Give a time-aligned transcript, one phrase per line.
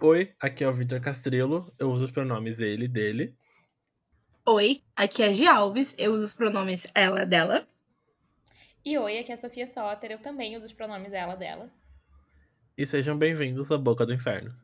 [0.00, 1.72] Oi, aqui é o Vitor Castrelo.
[1.78, 3.34] Eu uso os pronomes ele, dele.
[4.46, 5.94] Oi, aqui é a Gi Alves.
[5.98, 7.66] Eu uso os pronomes ela, dela.
[8.84, 10.12] E oi, aqui é a Sofia Soter.
[10.12, 11.70] Eu também uso os pronomes ela, dela.
[12.76, 14.54] E sejam bem-vindos à Boca do Inferno.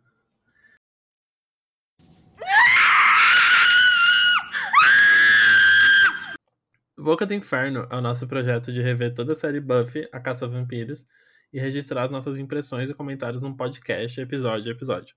[6.96, 10.46] Boca do Inferno é o nosso projeto de rever toda a série Buffy, A Caça
[10.46, 11.06] a Vampiros,
[11.55, 15.15] e registrar as nossas impressões e comentários num podcast, episódio a episódio.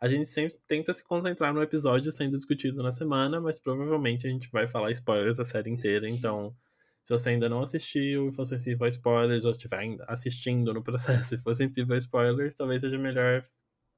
[0.00, 4.30] A gente sempre tenta se concentrar no episódio sendo discutido na semana, mas provavelmente a
[4.30, 6.56] gente vai falar spoilers da série inteira, então
[7.04, 11.34] se você ainda não assistiu e for sensível a spoilers, ou estiver assistindo no processo
[11.36, 13.44] e for sensível a spoilers, talvez seja melhor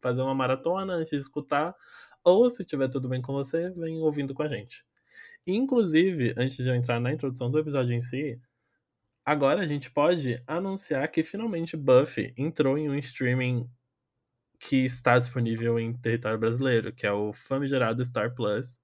[0.03, 1.73] fazer uma maratona antes de escutar,
[2.25, 4.85] ou se tiver tudo bem com você, vem ouvindo com a gente.
[5.47, 8.41] Inclusive, antes de eu entrar na introdução do episódio em si,
[9.31, 13.71] agora a gente pode anunciar que finalmente Buffy entrou em um streaming
[14.59, 18.81] que está disponível em território brasileiro, que é o famigerado Star Plus,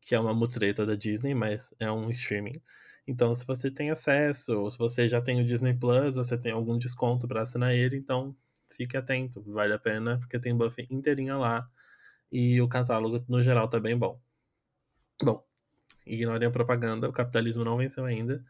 [0.00, 2.60] que é uma mutreta da Disney, mas é um streaming.
[3.06, 6.50] Então, se você tem acesso, ou se você já tem o Disney Plus, você tem
[6.50, 8.36] algum desconto para assinar ele, então
[8.70, 11.70] fique atento, vale a pena, porque tem Buffy inteirinha lá
[12.32, 14.20] e o catálogo no geral tá bem bom.
[15.22, 15.46] Bom,
[16.04, 18.44] ignorem a propaganda, o capitalismo não venceu ainda.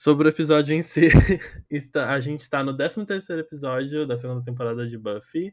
[0.00, 1.08] Sobre o episódio em si,
[1.68, 5.52] está, a gente está no 13 episódio da segunda temporada de Buffy.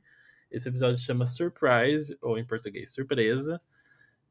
[0.51, 3.59] Esse episódio chama Surprise, ou em português, Surpresa.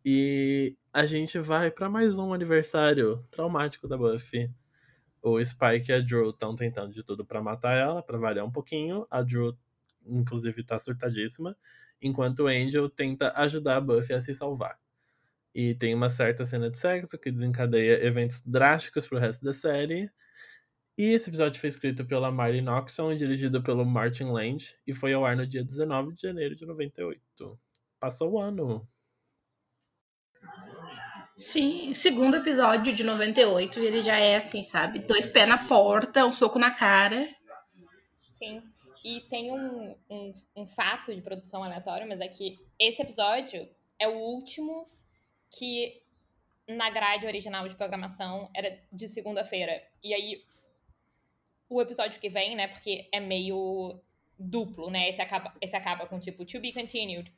[0.04, 4.48] E a gente vai para mais um aniversário traumático da Buffy.
[5.20, 8.52] O Spike e a Drew estão tentando de tudo para matar ela, para variar um
[8.52, 9.04] pouquinho.
[9.10, 9.58] A Drew,
[10.06, 11.56] inclusive, tá surtadíssima.
[12.00, 14.78] Enquanto o Angel tenta ajudar a Buffy a se salvar.
[15.54, 20.10] E tem uma certa cena de sexo que desencadeia eventos drásticos pro resto da série.
[20.98, 25.12] E esse episódio foi escrito pela Marty Noxon e dirigido pelo Martin Land e foi
[25.12, 27.58] ao ar no dia 19 de janeiro de 98.
[28.00, 28.86] Passou o ano.
[31.36, 35.00] Sim, segundo episódio de 98, ele já é assim, sabe?
[35.00, 37.28] Dois pés na porta, um soco na cara.
[38.38, 38.62] Sim.
[39.04, 44.06] E tem um, um, um fato de produção aleatório, mas é que esse episódio é
[44.06, 44.88] o último
[45.58, 46.02] que
[46.68, 49.82] na grade original de programação era de segunda-feira.
[50.02, 50.42] E aí,
[51.68, 54.00] o episódio que vem, né, porque é meio
[54.38, 57.30] duplo, né, esse acaba, esse acaba com, tipo, to be continued.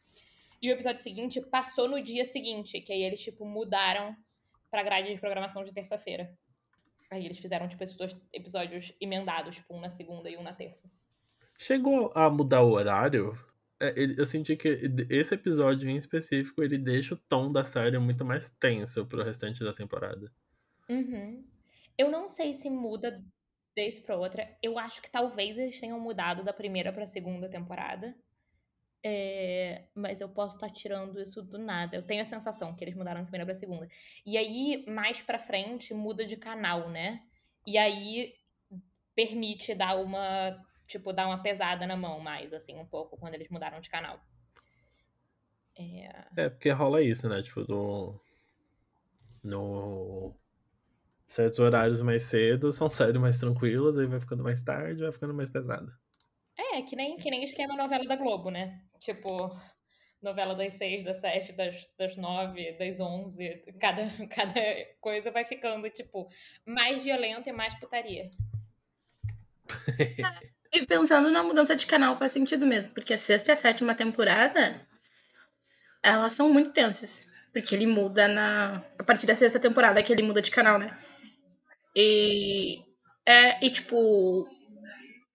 [0.61, 4.17] E o episódio seguinte passou no dia seguinte, que aí eles, tipo, mudaram
[4.71, 6.33] pra grade de programação de terça-feira.
[7.11, 10.53] Aí eles fizeram, tipo, esses dois episódios emendados, tipo, um na segunda e um na
[10.53, 10.91] terça.
[11.59, 13.39] Chegou a mudar o horário?
[13.79, 14.69] É, eu senti que
[15.11, 19.63] esse episódio em específico ele deixa o tom da série muito mais tenso pro restante
[19.63, 20.33] da temporada.
[20.89, 21.45] Uhum.
[21.99, 23.23] Eu não sei se muda
[23.75, 24.57] desse pra outra.
[24.63, 28.15] Eu acho que talvez eles tenham mudado da primeira pra segunda temporada.
[29.05, 31.97] É, mas eu posso estar tirando isso do nada.
[31.97, 33.89] Eu tenho a sensação que eles mudaram da primeira pra segunda.
[34.25, 37.23] E aí, mais pra frente, muda de canal, né?
[37.67, 38.35] E aí
[39.15, 43.49] permite dar uma tipo, dar uma pesada na mão mais, assim, um pouco, quando eles
[43.49, 44.21] mudaram de canal.
[45.79, 47.43] É, é porque rola isso, né?
[47.43, 48.21] Tipo, do...
[49.43, 50.35] no
[51.27, 55.35] certos horários mais cedo são séries mais tranquilas, aí vai ficando mais tarde, vai ficando
[55.35, 55.93] mais pesado.
[56.57, 58.81] É, que nem, que nem esquema novela da Globo, né?
[58.99, 59.55] Tipo,
[60.23, 64.61] novela das seis, das sete, das, das nove, das onze, cada, cada
[65.01, 66.31] coisa vai ficando, tipo,
[66.65, 68.31] mais violenta e mais putaria.
[70.77, 73.95] E pensando na mudança de canal faz sentido mesmo, porque a sexta e a sétima
[73.95, 74.79] temporada
[76.03, 80.23] elas são muito tensas, porque ele muda na a partir da sexta temporada que ele
[80.23, 80.95] muda de canal, né?
[81.97, 82.83] E
[83.25, 84.47] é e tipo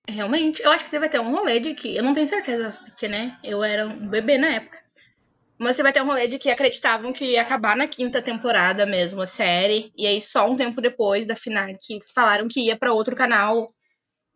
[0.08, 3.08] realmente, eu acho que deve ter um rolê de que eu não tenho certeza, porque
[3.08, 4.80] né, eu era um bebê na época.
[5.58, 8.86] Mas você vai ter um rolê de que acreditavam que ia acabar na quinta temporada
[8.86, 12.78] mesmo a série, e aí só um tempo depois da final que falaram que ia
[12.78, 13.74] para outro canal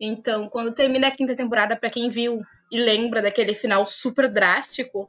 [0.00, 5.04] então, quando termina a quinta temporada, para quem viu e lembra daquele final super drástico,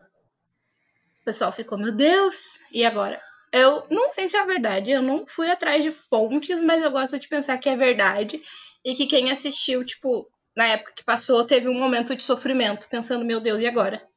[1.21, 3.21] o pessoal ficou, meu Deus, e agora?
[3.51, 7.19] Eu não sei se é verdade, eu não fui atrás de fontes, mas eu gosto
[7.19, 8.41] de pensar que é verdade
[8.83, 13.25] e que quem assistiu, tipo, na época que passou, teve um momento de sofrimento, pensando,
[13.25, 14.07] meu Deus, e agora?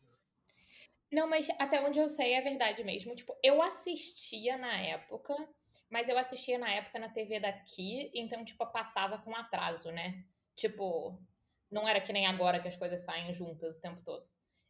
[1.13, 3.15] Não, mas até onde eu sei é verdade mesmo.
[3.17, 5.35] Tipo, eu assistia na época,
[5.91, 10.25] mas eu assistia na época na TV daqui, então, tipo, passava com atraso, né?
[10.61, 11.19] Tipo,
[11.71, 14.29] não era que nem agora que as coisas saem juntas o tempo todo.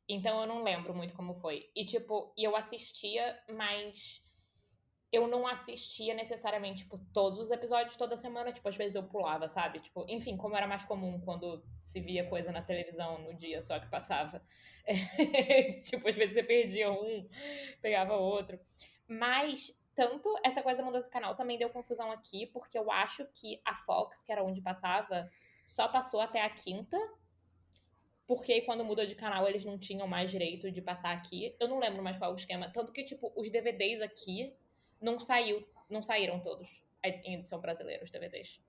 [0.09, 1.69] Então eu não lembro muito como foi.
[1.75, 4.25] E tipo, eu assistia, mas
[5.13, 8.53] eu não assistia necessariamente, tipo, todos os episódios toda semana.
[8.53, 9.81] Tipo, às vezes eu pulava, sabe?
[9.81, 13.81] Tipo, enfim, como era mais comum quando se via coisa na televisão no dia só
[13.81, 14.41] que passava.
[15.83, 17.29] Tipo, às vezes você perdia um,
[17.83, 18.61] pegava outro.
[19.09, 23.61] Mas, tanto essa coisa mudança do canal também deu confusão aqui, porque eu acho que
[23.65, 25.29] a Fox, que era onde passava,
[25.71, 26.99] só passou até a quinta.
[28.27, 31.55] Porque quando mudou de canal, eles não tinham mais direito de passar aqui.
[31.61, 32.69] Eu não lembro mais qual é o esquema.
[32.73, 34.53] Tanto que, tipo, os DVDs aqui
[35.01, 36.69] não saiu, não saíram todos
[37.05, 38.61] em edição brasileira, os DVDs.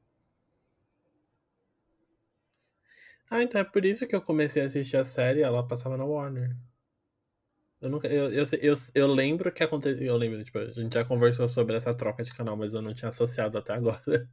[3.29, 6.05] Ah, então é por isso que eu comecei a assistir a série, ela passava na
[6.05, 6.55] Warner.
[7.81, 8.07] Eu nunca.
[8.07, 10.05] Eu, eu, eu, eu lembro que aconteceu.
[10.05, 12.93] Eu lembro, tipo, a gente já conversou sobre essa troca de canal, mas eu não
[12.93, 14.29] tinha associado até agora.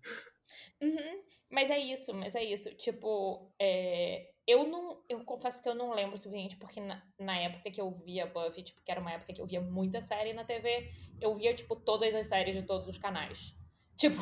[0.82, 1.27] Uhum.
[1.50, 2.74] Mas é isso, mas é isso.
[2.74, 5.02] Tipo, é, eu não.
[5.08, 8.26] Eu confesso que eu não lembro o suficiente, porque na, na, época que eu via
[8.26, 10.90] Buffy, tipo, que era uma época que eu via muita série na TV,
[11.20, 13.54] eu via, tipo, todas as séries de todos os canais.
[13.98, 14.20] Tipo.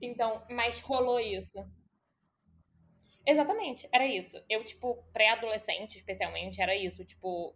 [0.00, 1.58] então, mas rolou isso.
[3.26, 4.42] Exatamente, era isso.
[4.48, 7.54] Eu, tipo, pré-adolescente, especialmente, era isso, tipo,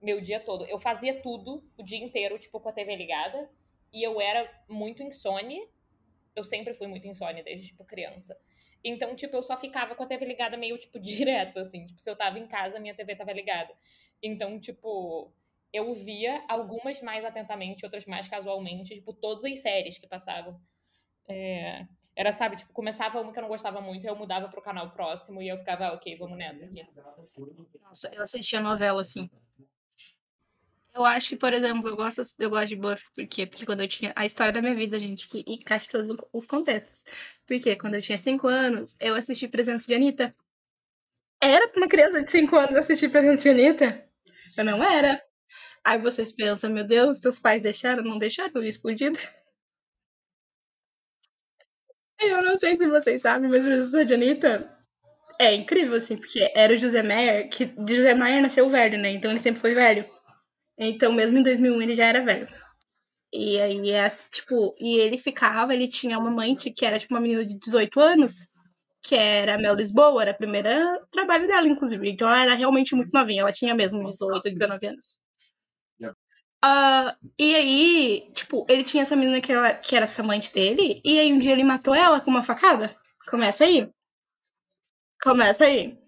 [0.00, 0.64] meu dia todo.
[0.64, 3.50] Eu fazia tudo o dia inteiro, tipo, com a TV ligada.
[3.92, 5.68] E eu era muito insone.
[6.38, 8.38] Eu sempre fui muito insone desde, tipo, criança.
[8.82, 11.86] Então, tipo, eu só ficava com a TV ligada meio, tipo, direto, assim.
[11.86, 13.72] Tipo, se eu tava em casa, minha TV tava ligada.
[14.22, 15.32] Então, tipo,
[15.72, 20.60] eu via algumas mais atentamente, outras mais casualmente, tipo, todas as séries que passavam.
[21.28, 21.86] É...
[22.16, 25.40] Era, sabe, tipo, começava uma que eu não gostava muito, eu mudava pro canal próximo
[25.40, 26.84] e eu ficava, ah, ok, vamos nessa aqui.
[27.80, 29.30] Nossa, eu assistia novela, assim.
[30.94, 33.46] Eu acho que, por exemplo, eu gosto, eu gosto de Buffy, por quê?
[33.46, 37.04] Porque quando eu tinha a história da minha vida, gente, que encaixa todos os contextos.
[37.46, 40.34] Porque quando eu tinha 5 anos, eu assisti Presença de Anitta.
[41.40, 44.04] Era pra uma criança de 5 anos assistir Presença de Anitta?
[44.56, 45.22] Eu não era.
[45.84, 48.02] Aí vocês pensam, meu Deus, teus pais deixaram?
[48.02, 49.18] Não deixaram, eu escondido.
[52.20, 54.76] Eu não sei se vocês sabem, mas Presença de Anitta
[55.38, 59.10] é incrível, assim, porque era o José Maier, que José Maier nasceu velho, né?
[59.12, 60.17] Então ele sempre foi velho.
[60.78, 62.46] Então, mesmo em 2001, ele já era velho.
[63.32, 67.20] E aí, é, tipo, e ele ficava, ele tinha uma mãe que era, tipo, uma
[67.20, 68.46] menina de 18 anos,
[69.02, 70.68] que era a Mel Lisboa, era o primeiro
[71.10, 72.10] trabalho dela, inclusive.
[72.10, 75.20] Então, ela era realmente muito novinha, ela tinha mesmo 18, 19 anos.
[76.64, 81.00] Uh, e aí, tipo, ele tinha essa menina que, ela, que era essa amante dele,
[81.04, 82.96] e aí um dia ele matou ela com uma facada.
[83.30, 83.88] Começa aí.
[85.22, 85.98] Começa aí.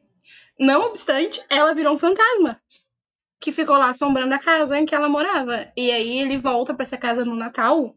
[0.58, 2.60] Não obstante, ela virou um fantasma
[3.40, 5.72] que ficou lá assombrando a casa em que ela morava.
[5.76, 7.94] E aí ele volta para essa casa no Natal,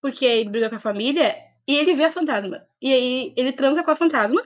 [0.00, 1.34] porque ele briga com a família,
[1.66, 2.66] e ele vê a fantasma.
[2.82, 4.42] E aí ele transa com a fantasma,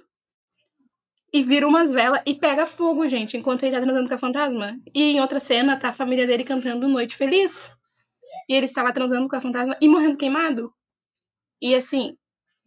[1.33, 4.79] e vira umas velas e pega fogo, gente, enquanto ele tá transando com a fantasma.
[4.95, 7.77] E em outra cena tá a família dele cantando Noite Feliz.
[8.49, 10.73] E ele estava transando com a fantasma e morrendo queimado.
[11.61, 12.17] E assim,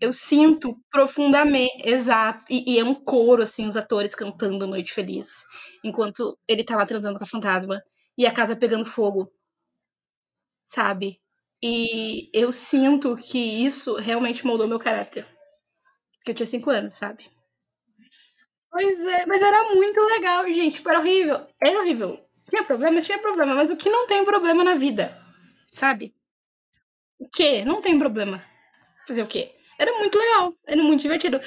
[0.01, 2.44] eu sinto profundamente, exato.
[2.50, 5.45] E, e, é um coro, assim, os atores cantando Noite Feliz,
[5.83, 7.81] enquanto ele tá lá transando com a fantasma
[8.18, 9.31] e a casa pegando fogo,
[10.63, 11.21] sabe?
[11.62, 15.27] E eu sinto que isso realmente moldou meu caráter.
[16.18, 17.30] Porque eu tinha cinco anos, sabe?
[18.71, 20.77] Pois é, mas era muito legal, gente.
[20.77, 21.47] Tipo, era horrível.
[21.63, 22.25] Era horrível.
[22.50, 23.01] Tinha problema?
[23.01, 23.54] Tinha problema.
[23.54, 25.15] Mas o que não tem problema na vida?
[25.71, 26.15] Sabe?
[27.19, 27.63] O que?
[27.63, 28.44] Não tem problema.
[29.07, 29.61] Fazer o quê?
[29.81, 31.39] Era muito legal, era muito divertido.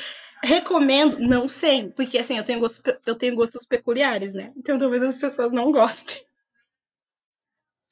[0.43, 4.53] Recomendo, não sei, porque assim, eu tenho, gosto, eu tenho gostos peculiares, né?
[4.57, 6.21] Então talvez as pessoas não gostem.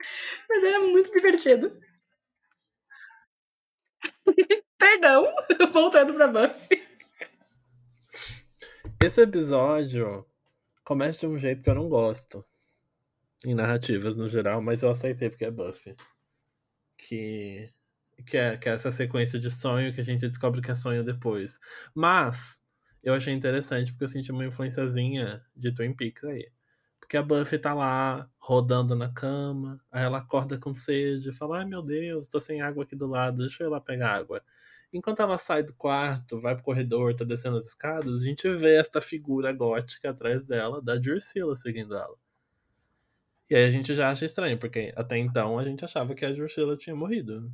[0.51, 1.81] Mas era muito divertido.
[4.77, 5.33] Perdão,
[5.73, 6.83] voltando pra Buffy.
[9.01, 10.27] Esse episódio
[10.83, 12.45] começa de um jeito que eu não gosto.
[13.45, 15.95] Em narrativas no geral, mas eu aceitei porque é Buffy.
[16.97, 17.71] Que
[18.23, 21.05] que é, que é essa sequência de sonho que a gente descobre que é sonho
[21.05, 21.59] depois.
[21.95, 22.61] Mas
[23.03, 26.51] eu achei interessante porque eu senti uma influenciazinha de Twin Peaks aí.
[27.01, 31.59] Porque a Buffy tá lá rodando na cama, aí ela acorda com sede e fala:
[31.59, 34.43] Ai meu Deus, tô sem água aqui do lado, deixa eu ir lá pegar água.
[34.93, 38.77] Enquanto ela sai do quarto, vai pro corredor, tá descendo as escadas, a gente vê
[38.77, 42.17] esta figura gótica atrás dela, da Drusilla seguindo ela.
[43.51, 46.31] E aí a gente já acha estranho, porque até então a gente achava que a
[46.31, 47.53] Drusilla tinha morrido.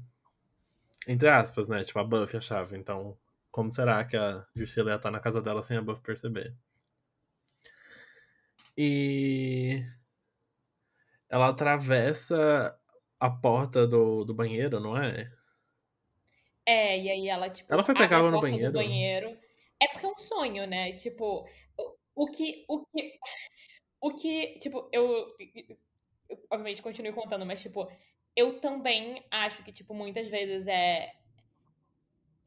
[1.07, 1.83] Entre aspas, né?
[1.83, 2.77] Tipo, a Buffy achava.
[2.77, 3.17] Então,
[3.51, 6.55] como será que a Drusilla ia estar na casa dela sem a Buffy perceber?
[8.77, 9.83] E
[11.29, 12.79] ela atravessa
[13.19, 15.33] a porta do, do banheiro, não é?
[16.65, 18.73] É, e aí ela, tipo, ela foi pegar água no banheiro.
[18.73, 19.37] banheiro.
[19.81, 20.93] É porque é um sonho, né?
[20.93, 21.49] Tipo,
[22.15, 22.65] o que.
[22.69, 23.19] O que.
[24.01, 24.59] O que.
[24.59, 25.35] Tipo, eu.
[25.39, 25.77] eu
[26.51, 27.91] obviamente continuo contando, mas, tipo,
[28.39, 31.13] eu também acho que, tipo, muitas vezes é.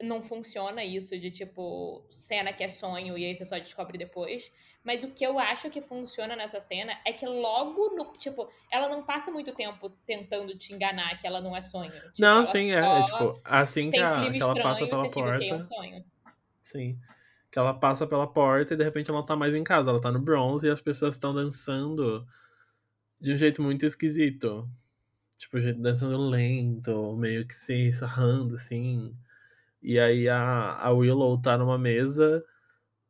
[0.00, 4.50] Não funciona isso de, tipo, cena que é sonho e aí você só descobre depois.
[4.82, 8.10] Mas o que eu acho que funciona nessa cena é que logo no.
[8.14, 11.92] Tipo, ela não passa muito tempo tentando te enganar que ela não é sonho.
[11.92, 13.02] Tipo, não, sim, é, é.
[13.02, 15.44] Tipo, assim que, a, que ela passa pela porta.
[15.44, 16.04] É um sonho.
[16.64, 16.98] Sim.
[17.50, 20.00] Que ela passa pela porta e de repente ela não tá mais em casa, ela
[20.00, 22.26] tá no bronze e as pessoas estão dançando
[23.20, 24.66] de um jeito muito esquisito.
[25.42, 29.12] Tipo, dançando lento, meio que se sarrando, assim.
[29.82, 32.44] E aí a, a Willow tá numa mesa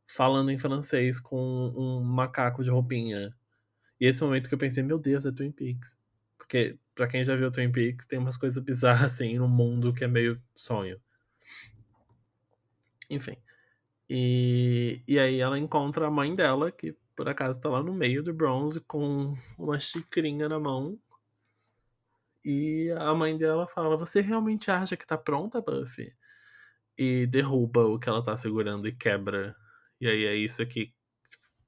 [0.07, 1.37] falando em francês com
[1.77, 3.37] um macaco de roupinha.
[4.01, 5.99] E esse momento que eu pensei, meu Deus, é Twin Peaks.
[6.39, 10.03] Porque, pra quem já viu Twin Peaks, tem umas coisas bizarras assim no mundo que
[10.03, 10.99] é meio sonho.
[13.11, 13.37] Enfim.
[14.09, 18.23] E, e aí ela encontra a mãe dela, que por acaso tá lá no meio
[18.23, 20.99] do bronze com uma xicrinha na mão.
[22.45, 26.13] E a mãe dela fala: Você realmente acha que tá pronta, Buffy?
[26.99, 29.57] E derruba o que ela tá segurando e quebra
[30.03, 30.93] e aí é isso que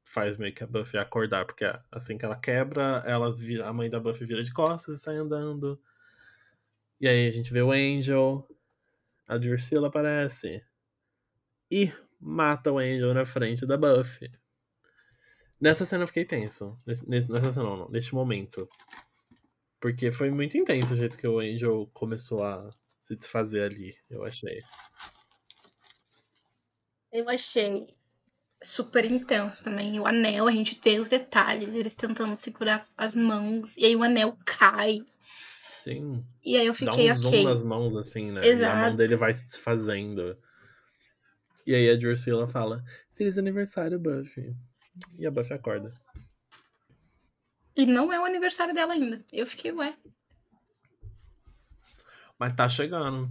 [0.03, 3.89] faz meio que a Buffy acordar, porque assim que ela quebra, ela vira, a mãe
[3.89, 5.81] da Buffy vira de costas e sai andando.
[7.01, 8.45] E aí a gente vê o Angel,
[9.25, 10.67] a Drusilla aparece
[11.71, 14.29] e mata o Angel na frente da Buffy.
[15.61, 16.77] Nessa cena eu fiquei tenso.
[16.85, 18.69] nessa cena não, neste momento.
[19.85, 22.71] Porque foi muito intenso o jeito que o Angel começou a
[23.03, 24.63] se desfazer ali, eu achei.
[27.13, 27.87] Eu achei
[28.63, 30.01] super intenso também.
[30.01, 34.03] O anel, a gente tem os detalhes, eles tentando segurar as mãos, e aí o
[34.03, 35.05] anel cai.
[35.69, 36.25] Sim.
[36.43, 37.31] E aí eu fiquei Dá um ok.
[37.31, 38.41] zoom nas mãos, assim, né?
[38.43, 38.63] Exato.
[38.63, 40.35] E a mão dele vai se desfazendo.
[41.67, 44.57] E aí a Drusilla fala: Feliz aniversário, Buffy.
[45.19, 45.93] E a Buffy acorda.
[47.77, 49.25] E não é o aniversário dela ainda.
[49.33, 49.97] Eu fiquei, ué.
[52.39, 53.31] Mas tá chegando.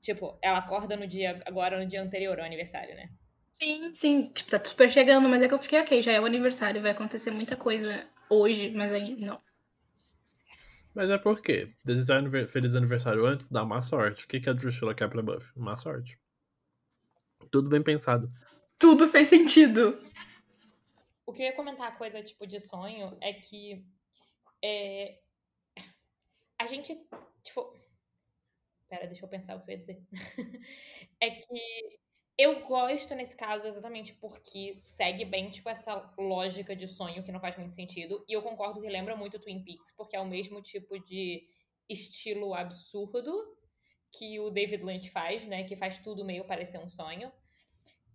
[0.00, 3.10] Tipo, ela acorda no dia, agora no dia anterior ao aniversário, né?
[3.52, 4.30] Sim, sim.
[4.32, 6.92] Tipo, tá super chegando, mas é que eu fiquei ok, já é o aniversário, vai
[6.92, 9.38] acontecer muita coisa hoje, mas aí não.
[10.94, 14.24] Mas é porque desejar feliz aniversário antes dá má sorte.
[14.24, 15.52] O que, que a Drusilla quer pra Buffy?
[15.56, 16.18] Má sorte.
[17.50, 18.28] Tudo bem pensado.
[18.78, 19.96] Tudo fez sentido.
[21.30, 23.86] O que eu ia comentar, coisa tipo de sonho, é que
[24.60, 25.20] é,
[26.58, 27.06] a gente,
[27.40, 27.72] tipo.
[28.88, 30.02] Pera, deixa eu pensar o que eu ia dizer.
[31.20, 32.00] é que
[32.36, 37.38] eu gosto nesse caso exatamente porque segue bem, tipo, essa lógica de sonho que não
[37.38, 38.24] faz muito sentido.
[38.28, 41.46] E eu concordo que lembra muito Twin Peaks, porque é o mesmo tipo de
[41.88, 43.56] estilo absurdo
[44.10, 45.62] que o David Lynch faz, né?
[45.62, 47.30] Que faz tudo meio parecer um sonho.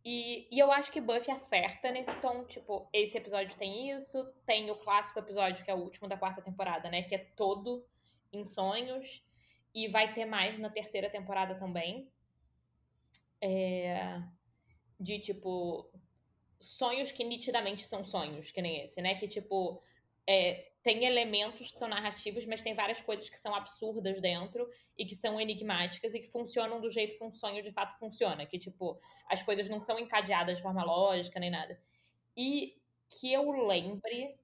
[0.06, 4.70] E, e eu acho que Buffy acerta nesse tom, tipo, esse episódio tem isso, tem
[4.70, 7.02] o clássico episódio, que é o último da quarta temporada, né?
[7.02, 7.84] Que é todo
[8.32, 9.26] em sonhos.
[9.74, 12.08] E vai ter mais na terceira temporada também
[13.42, 14.22] é,
[15.00, 15.92] de tipo
[16.60, 19.16] sonhos que nitidamente são sonhos, que nem esse, né?
[19.16, 19.82] Que tipo
[20.28, 25.04] é, tem elementos que são narrativos, mas tem várias coisas que são absurdas dentro e
[25.04, 28.60] que são enigmáticas e que funcionam do jeito que um sonho de fato funciona, que
[28.60, 31.82] tipo as coisas não são encadeadas de forma lógica nem nada.
[32.38, 32.78] E
[33.10, 34.38] que eu lembre,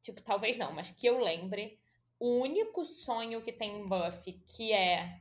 [0.00, 1.78] tipo talvez não, mas que eu lembre,
[2.18, 5.20] o único sonho que tem em Buffy que é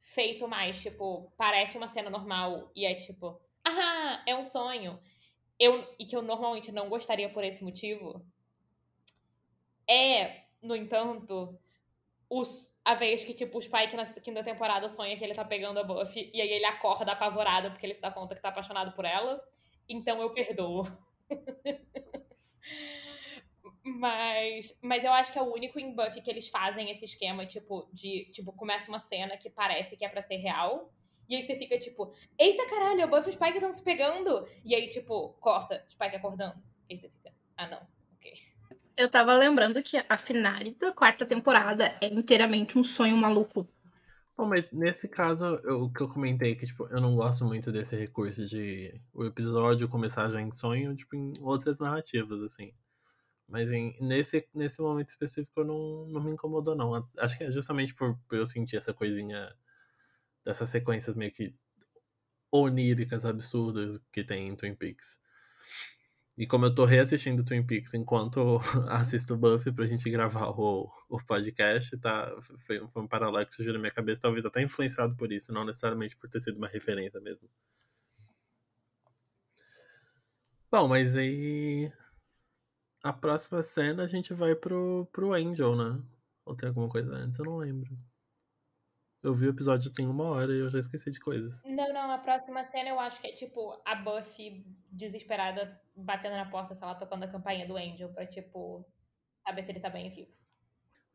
[0.00, 5.00] feito mais, tipo, parece uma cena normal e é tipo, ah, é um sonho.
[5.58, 8.22] Eu, e que eu normalmente não gostaria por esse motivo.
[9.92, 11.58] É, no entanto,
[12.30, 15.80] os, a vez que, tipo, o Spike na quinta temporada sonha que ele tá pegando
[15.80, 18.92] a Buffy e aí ele acorda apavorado porque ele se dá conta que tá apaixonado
[18.92, 19.42] por ela.
[19.88, 20.84] Então eu perdoo.
[23.84, 27.44] Mas, mas eu acho que é o único em Buffy que eles fazem esse esquema,
[27.44, 30.92] tipo, de, tipo, começa uma cena que parece que é para ser real.
[31.28, 34.46] E aí você fica tipo, eita caralho, a Buffy e o Spike estão se pegando.
[34.64, 36.62] E aí, tipo, corta, Spike acordando.
[36.88, 38.51] E aí você fica, ah não, ok.
[38.96, 43.66] Eu tava lembrando que a finale da quarta temporada é inteiramente um sonho maluco.
[44.36, 47.96] Bom, mas nesse caso, o que eu comentei que, tipo, eu não gosto muito desse
[47.96, 52.72] recurso de o episódio começar já em sonho, tipo, em outras narrativas, assim.
[53.46, 57.08] Mas em, nesse, nesse momento específico não, não me incomodou, não.
[57.18, 59.54] Acho que é justamente por, por eu sentir essa coisinha
[60.44, 61.54] dessas sequências meio que
[62.50, 65.20] oníricas, absurdas que tem em Twin Peaks.
[66.36, 68.58] E como eu tô reassistindo Twin Peaks enquanto
[68.88, 72.34] assisto Buffy pra gente gravar o, o podcast, tá?
[72.66, 75.64] Foi, foi um paralelo que surgiu na minha cabeça, talvez até influenciado por isso, não
[75.64, 77.48] necessariamente por ter sido uma referência mesmo.
[80.70, 81.92] Bom, mas aí
[83.02, 86.02] a próxima cena a gente vai pro, pro Angel, né?
[86.46, 87.38] Ou tem alguma coisa antes?
[87.38, 87.90] Eu não lembro.
[89.22, 91.62] Eu vi o episódio tem uma hora e eu já esqueci de coisas.
[91.64, 96.50] Não, não, a próxima cena eu acho que é tipo a Buffy desesperada batendo na
[96.50, 98.84] porta, sei lá, tocando a campainha do Angel pra, tipo,
[99.46, 100.30] saber se ele tá bem vivo.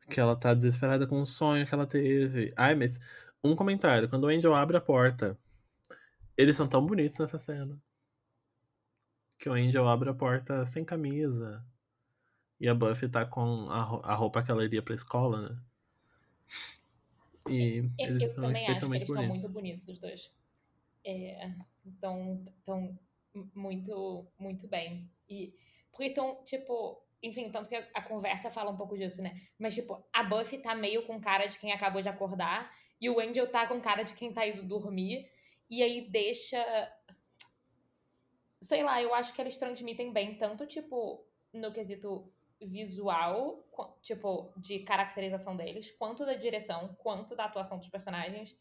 [0.08, 2.50] Que ela tá desesperada com um sonho que ela teve.
[2.56, 2.98] Ai, mas
[3.44, 4.08] um comentário.
[4.08, 5.38] Quando o Angel abre a porta,
[6.34, 7.78] eles são tão bonitos nessa cena.
[9.38, 11.62] Que o Angel abre a porta sem camisa.
[12.58, 15.58] E a Buffy tá com a roupa que ela iria pra escola, né?
[17.48, 19.42] E Eu, eles eu são também acho que eles estão bonitos.
[19.42, 20.32] muito bonitos, os dois.
[21.04, 21.50] É,
[22.00, 22.98] tão, tão
[23.54, 25.10] muito, muito bem.
[25.28, 25.54] E,
[25.90, 29.40] porque estão, tipo, enfim, tanto que a, a conversa fala um pouco disso, né?
[29.58, 33.20] Mas, tipo, a Buffy tá meio com cara de quem acabou de acordar, e o
[33.20, 35.30] Angel tá com cara de quem tá indo dormir,
[35.70, 36.58] e aí deixa.
[38.60, 43.64] Sei lá, eu acho que eles transmitem bem, tanto, tipo, no quesito visual,
[44.02, 48.58] tipo, de caracterização deles, quanto da direção, quanto da atuação dos personagens,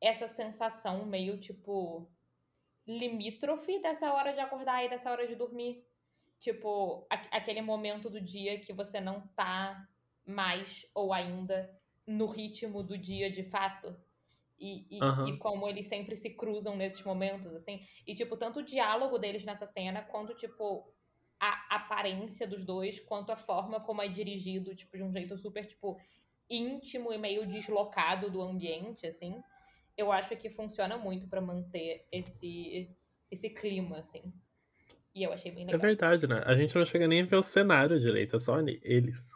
[0.00, 2.10] essa sensação meio, tipo,
[2.86, 5.84] limítrofe dessa hora de acordar e dessa hora de dormir.
[6.38, 9.88] Tipo, aquele momento do dia que você não tá
[10.24, 13.96] mais ou ainda no ritmo do dia de fato.
[14.58, 15.26] E, e, Aham.
[15.34, 17.86] e como eles sempre se cruzam nesses momentos, assim.
[18.06, 20.94] E, tipo, tanto o diálogo deles nessa cena, quanto, tipo,
[21.38, 25.66] a aparência dos dois, quanto a forma como é dirigido, tipo, de um jeito super,
[25.66, 25.98] tipo,
[26.48, 29.42] íntimo e meio deslocado do ambiente, assim.
[29.96, 32.90] Eu acho que funciona muito pra manter esse,
[33.30, 34.32] esse clima, assim.
[35.14, 35.80] E eu achei bem É legal.
[35.80, 36.42] verdade, né?
[36.44, 39.32] A gente não chega nem a ver o cenário direito, é só eles.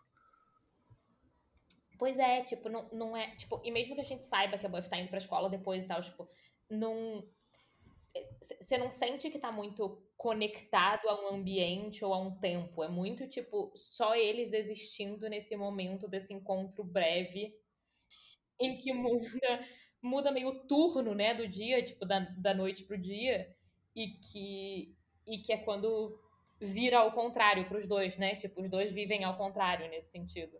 [1.98, 3.34] Pois é, tipo, não, não é.
[3.36, 5.84] Tipo, e mesmo que a gente saiba que a Buffy tá indo pra escola depois
[5.84, 6.28] e tal, tipo,
[6.68, 7.26] não.
[8.40, 12.82] Você não sente que tá muito conectado a um ambiente ou a um tempo.
[12.82, 17.54] É muito, tipo, só eles existindo nesse momento desse encontro breve
[18.58, 19.66] em que muda,
[20.02, 23.54] muda meio o turno, né, do dia, tipo, da, da noite pro dia,
[23.94, 24.94] e que,
[25.26, 26.18] e que é quando
[26.60, 28.36] vira ao contrário pros dois, né?
[28.36, 30.58] Tipo, os dois vivem ao contrário nesse sentido.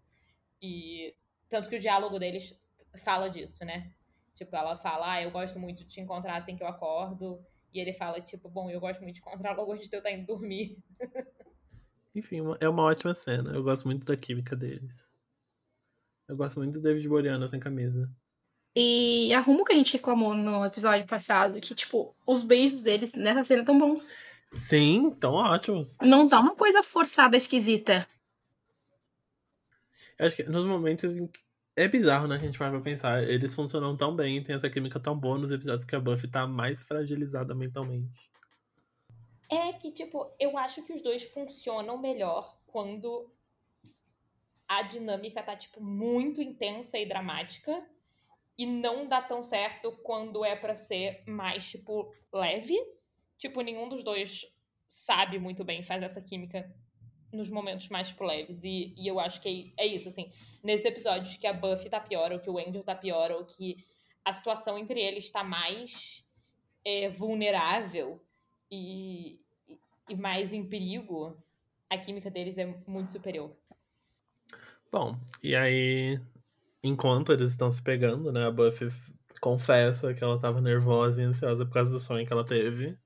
[0.62, 1.14] E
[1.48, 2.58] tanto que o diálogo deles
[3.04, 3.94] fala disso, né?
[4.34, 7.44] Tipo, ela fala, ah, eu gosto muito de te encontrar assim que eu acordo.
[7.72, 10.10] E ele fala, tipo, bom, eu gosto muito de encontrar logo antes de eu estar
[10.10, 10.78] indo dormir.
[12.14, 13.52] Enfim, é uma ótima cena.
[13.52, 15.08] Eu gosto muito da química deles.
[16.26, 18.10] Eu gosto muito do David Boreanaz sem camisa.
[18.74, 23.42] E arrumo que a gente reclamou no episódio passado, que, tipo, os beijos deles nessa
[23.42, 24.14] cena tão bons.
[24.54, 25.96] Sim, tão ótimos.
[26.00, 28.06] Não tá uma coisa forçada, esquisita.
[30.18, 31.40] Eu acho que nos momentos em que...
[31.80, 32.34] É bizarro, né?
[32.34, 33.22] A gente para pra pensar.
[33.22, 36.46] Eles funcionam tão bem, tem essa química tão boa nos episódios que a Buffy tá
[36.46, 38.30] mais fragilizada mentalmente.
[39.50, 43.32] É que, tipo, eu acho que os dois funcionam melhor quando
[44.68, 47.82] a dinâmica tá, tipo, muito intensa e dramática.
[48.58, 52.76] E não dá tão certo quando é pra ser mais, tipo, leve.
[53.38, 54.44] Tipo, nenhum dos dois
[54.86, 56.70] sabe muito bem fazer essa química
[57.32, 58.62] nos momentos mais, leves.
[58.64, 60.32] E, e eu acho que é isso, assim.
[60.62, 63.84] Nesses episódios que a Buffy tá pior, ou que o Angel tá pior, ou que
[64.24, 66.24] a situação entre eles tá mais
[66.84, 68.22] é, vulnerável
[68.70, 69.40] e,
[70.08, 71.36] e- mais em perigo,
[71.88, 73.56] a química deles é muito superior.
[74.92, 76.20] Bom, e aí,
[76.82, 78.44] enquanto eles estão se pegando, né?
[78.46, 78.88] A Buffy
[79.40, 82.98] confessa que ela tava nervosa e ansiosa por causa do sonho que ela teve.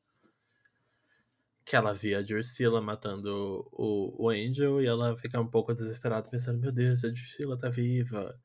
[1.74, 6.30] Que ela via a Drusilla matando o, o Angel e ela fica um pouco desesperada,
[6.30, 8.40] pensando: Meu Deus, a Drusilla tá viva.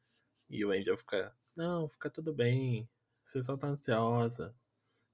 [0.49, 2.89] E o Angel fica: Não, fica tudo bem,
[3.23, 4.51] você só tá ansiosa.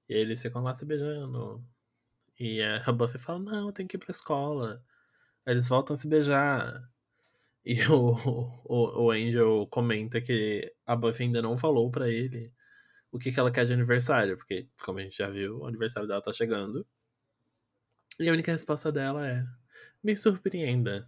[0.08, 1.62] E aí eles ficam lá se beijando.
[2.40, 4.82] E a Buffy fala: Não, tem que ir pra escola.
[5.44, 6.90] Aí eles voltam a se beijar.
[7.66, 8.16] E o,
[8.64, 12.50] o, o Angel comenta que a Buffy ainda não falou pra ele
[13.12, 16.08] o que, que ela quer de aniversário, porque, como a gente já viu, o aniversário
[16.08, 16.86] dela tá chegando.
[18.18, 19.42] E a única resposta dela é:
[20.02, 21.06] Me surpreenda.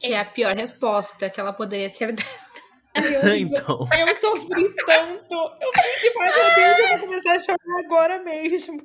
[0.00, 2.48] Que é a pior resposta que ela poderia ter dado.
[3.38, 5.34] então, Eu sofri tanto.
[5.60, 8.82] Eu fiquei tipo, ai meu Deus, eu vou começar a chorar agora mesmo.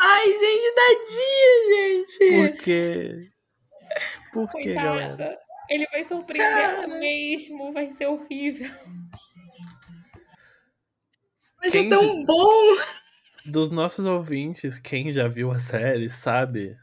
[0.00, 2.50] Ai, gente, tadinha, gente.
[2.50, 3.30] por quê?
[4.32, 5.38] Por quê, galera?
[5.68, 8.70] Ele vai surpreender ela mesmo, vai ser horrível.
[11.60, 12.76] Mas Quem é tão bom.
[13.44, 16.76] Dos nossos ouvintes, quem já viu a série sabe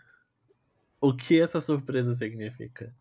[1.02, 2.94] o que essa surpresa significa.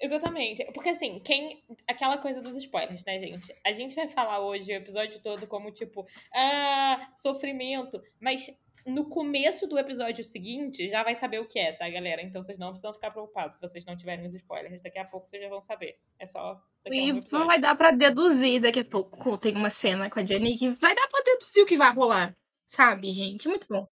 [0.00, 0.64] Exatamente.
[0.72, 1.62] Porque assim, quem.
[1.86, 3.54] Aquela coisa dos spoilers, né, gente?
[3.64, 8.02] A gente vai falar hoje o episódio todo como tipo, ah, sofrimento.
[8.20, 8.50] Mas
[8.84, 12.20] no começo do episódio seguinte já vai saber o que é, tá, galera?
[12.20, 14.82] Então vocês não precisam ficar preocupados se vocês não tiverem os spoilers.
[14.82, 15.96] Daqui a pouco vocês já vão saber.
[16.18, 16.60] É só.
[16.86, 19.38] E vai dar pra deduzir daqui a pouco.
[19.38, 22.36] Tem uma cena com a Jenny que vai dar pra deduzir o que vai rolar.
[22.72, 23.46] Sabe, gente?
[23.48, 23.86] Muito bom.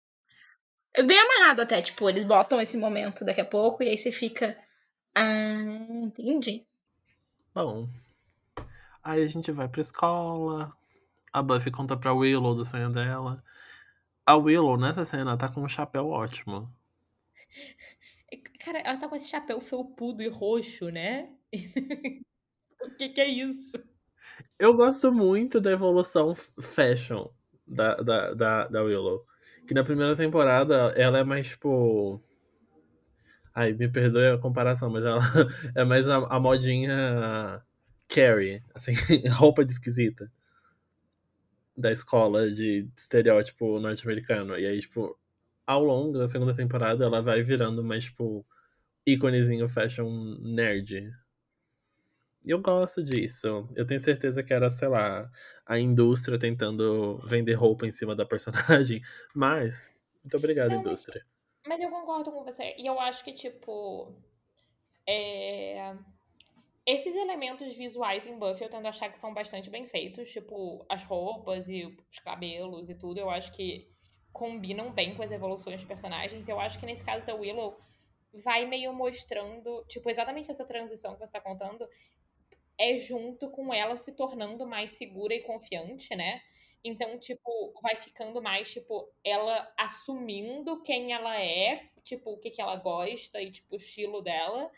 [0.95, 4.11] É bem amarrado até, tipo, eles botam esse momento daqui a pouco e aí você
[4.11, 4.57] fica.
[5.14, 5.61] Ah,
[6.03, 6.66] entendi.
[7.55, 7.90] Bom.
[9.05, 10.75] Aí a gente vai pra escola.
[11.31, 13.45] A Buffy conta pra Willow do sonho dela.
[14.25, 16.75] A Willow, nessa cena, tá com um chapéu ótimo.
[18.61, 21.31] Cara, ela tá com esse chapéu felpudo e roxo, né?
[22.81, 23.77] o que que é isso?
[24.59, 27.29] Eu gosto muito da evolução fashion
[27.71, 29.25] da, da, da, da Willow.
[29.67, 32.21] Que na primeira temporada ela é mais tipo.
[33.55, 35.21] Ai, me perdoe a comparação, mas ela
[35.75, 37.63] é mais a, a modinha
[38.09, 38.93] Carrie, assim,
[39.31, 40.31] roupa de esquisita.
[41.77, 44.59] Da escola de estereótipo norte-americano.
[44.59, 45.17] E aí, tipo,
[45.67, 48.45] ao longo da segunda temporada ela vai virando mais, tipo,
[49.07, 51.13] íconezinho fashion nerd.
[52.44, 53.68] Eu gosto disso.
[53.76, 55.31] Eu tenho certeza que era, sei lá,
[55.66, 59.03] a indústria tentando vender roupa em cima da personagem.
[59.35, 61.24] Mas, muito obrigado, Não, mas- indústria.
[61.66, 62.74] Mas eu concordo com você.
[62.79, 64.14] E eu acho que, tipo.
[65.07, 65.94] é,
[66.87, 70.31] Esses elementos visuais em Buffy eu tendo a achar que são bastante bem feitos.
[70.31, 73.20] Tipo, as roupas e os cabelos e tudo.
[73.20, 73.87] Eu acho que
[74.33, 76.48] combinam bem com as evoluções dos personagens.
[76.48, 77.79] Eu acho que nesse caso da Willow
[78.33, 79.85] vai meio mostrando.
[79.88, 81.87] Tipo, exatamente essa transição que você tá contando
[82.81, 86.40] é junto com ela se tornando mais segura e confiante, né?
[86.83, 92.62] Então, tipo, vai ficando mais, tipo, ela assumindo quem ela é, tipo, o que, que
[92.62, 94.71] ela gosta e, tipo, o estilo dela,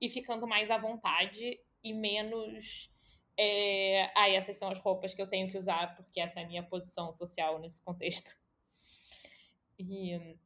[0.00, 2.90] e ficando mais à vontade e menos.
[3.36, 4.10] É...
[4.16, 6.62] Ah, essas são as roupas que eu tenho que usar, porque essa é a minha
[6.62, 8.40] posição social nesse contexto.
[9.78, 10.38] E,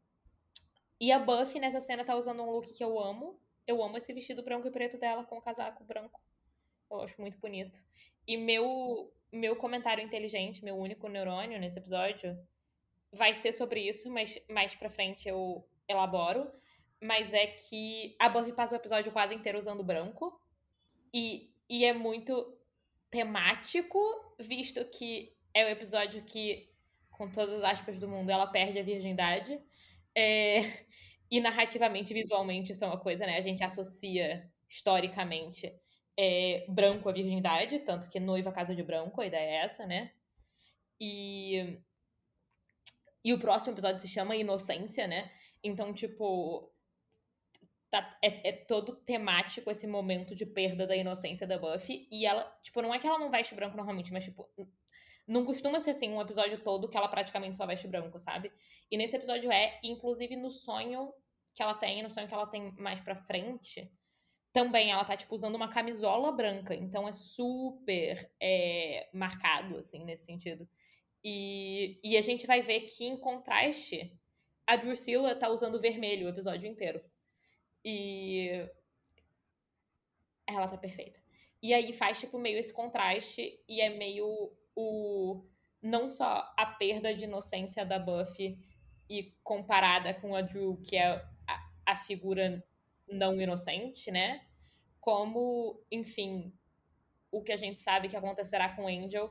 [1.00, 3.38] e a Buffy nessa cena tá usando um look que eu amo.
[3.66, 6.20] Eu amo esse vestido branco e preto dela com o casaco branco.
[6.98, 7.80] Eu acho muito bonito.
[8.26, 12.38] E meu, meu comentário inteligente, meu único neurônio nesse episódio,
[13.12, 16.50] vai ser sobre isso, mas mais pra frente eu elaboro.
[17.00, 20.40] Mas é que a Buffy passa o episódio quase inteiro usando branco.
[21.12, 22.58] E, e é muito
[23.10, 23.98] temático,
[24.40, 26.68] visto que é o episódio que,
[27.10, 29.60] com todas as aspas do mundo, ela perde a virgindade.
[30.14, 30.58] É,
[31.30, 33.36] e narrativamente, visualmente, isso é uma coisa, né?
[33.36, 35.72] A gente associa historicamente
[36.16, 40.12] é, branco à virgindade, tanto que noiva casa de branco, a ideia é essa, né?
[41.00, 41.78] E,
[43.24, 45.30] e o próximo episódio se chama Inocência, né?
[45.62, 46.72] Então, tipo,
[47.90, 52.06] tá, é, é todo temático esse momento de perda da inocência da Buffy.
[52.10, 54.48] E ela, tipo, não é que ela não veste branco normalmente, mas, tipo,
[55.26, 58.52] não costuma ser assim um episódio todo que ela praticamente só veste branco, sabe?
[58.90, 61.12] E nesse episódio é, inclusive no sonho
[61.54, 63.90] que ela tem, no sonho que ela tem mais pra frente,
[64.54, 66.76] também ela tá, tipo, usando uma camisola branca.
[66.76, 70.66] Então é super é, marcado, assim, nesse sentido.
[71.24, 74.16] E, e a gente vai ver que, em contraste,
[74.64, 77.02] a Drusilla tá usando vermelho o episódio inteiro.
[77.84, 78.48] E
[80.46, 81.20] ela tá perfeita.
[81.60, 85.44] E aí faz, tipo, meio esse contraste e é meio o.
[85.82, 88.56] Não só a perda de inocência da Buffy
[89.10, 92.64] e comparada com a Drew, que é a, a figura
[93.08, 94.44] não inocente, né?
[95.00, 96.52] Como, enfim,
[97.30, 99.30] o que a gente sabe que acontecerá com Angel,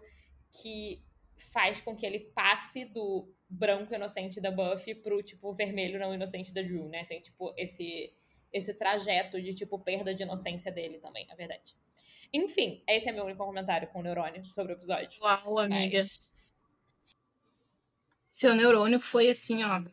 [0.62, 1.04] que
[1.52, 6.54] faz com que ele passe do branco inocente da Buffy pro, tipo, vermelho não inocente
[6.54, 7.06] da Drew, né?
[7.06, 8.14] Tem, tipo, esse,
[8.52, 11.76] esse trajeto de, tipo, perda de inocência dele também, na verdade.
[12.32, 15.22] Enfim, esse é meu único comentário com o neurônio sobre o episódio.
[15.22, 16.00] Uau, amiga.
[16.00, 16.28] Mas,
[18.32, 19.84] Seu neurônio foi assim, ó.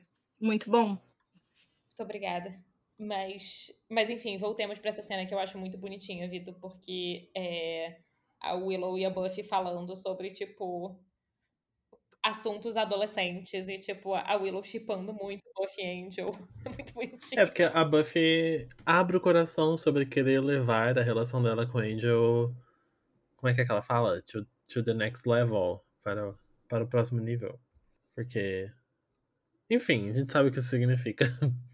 [0.41, 0.89] Muito bom.
[0.89, 2.59] muito obrigada.
[3.01, 7.97] Mas, mas enfim, voltemos pra essa cena que eu acho muito bonitinha, Vitor, porque é
[8.39, 11.01] a Willow e a Buffy falando sobre, tipo,
[12.23, 16.31] assuntos adolescentes e, tipo, a Willow chipando muito Buffy Angel.
[16.63, 17.41] É muito bonitinho.
[17.41, 22.55] É porque a Buffy abre o coração sobre querer levar a relação dela com Angel.
[23.35, 24.21] Como é que é que ela fala?
[24.23, 25.83] To, to the next level.
[26.03, 26.35] Para,
[26.69, 27.59] para o próximo nível.
[28.15, 28.71] Porque.
[29.71, 31.25] Enfim, a gente sabe o que isso significa.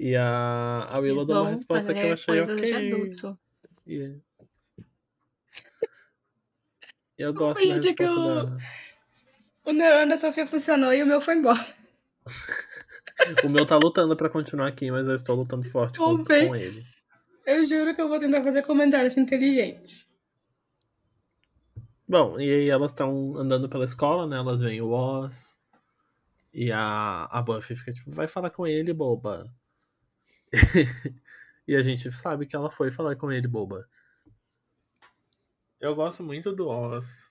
[0.00, 2.92] E a, a Willow deu uma resposta que eu achei coisas de ok.
[2.94, 3.38] adulto.
[3.84, 4.20] E-
[7.18, 8.58] Eu Desculpa, gosto da gente, que dela.
[9.64, 11.66] O neurônio da Sofia funcionou e o meu foi embora.
[13.44, 16.82] O meu tá lutando pra continuar aqui, mas eu estou lutando forte com, com ele.
[17.44, 20.08] Eu juro que eu vou tentar fazer comentários inteligentes.
[22.08, 24.36] Bom, e aí elas estão andando pela escola, né?
[24.36, 25.58] Elas veem o Oz.
[26.54, 29.52] E a, a Buffy fica tipo, vai falar com ele, boba.
[31.66, 33.88] e a gente sabe que ela foi falar com ele, boba.
[35.80, 37.30] Eu gosto muito do Oz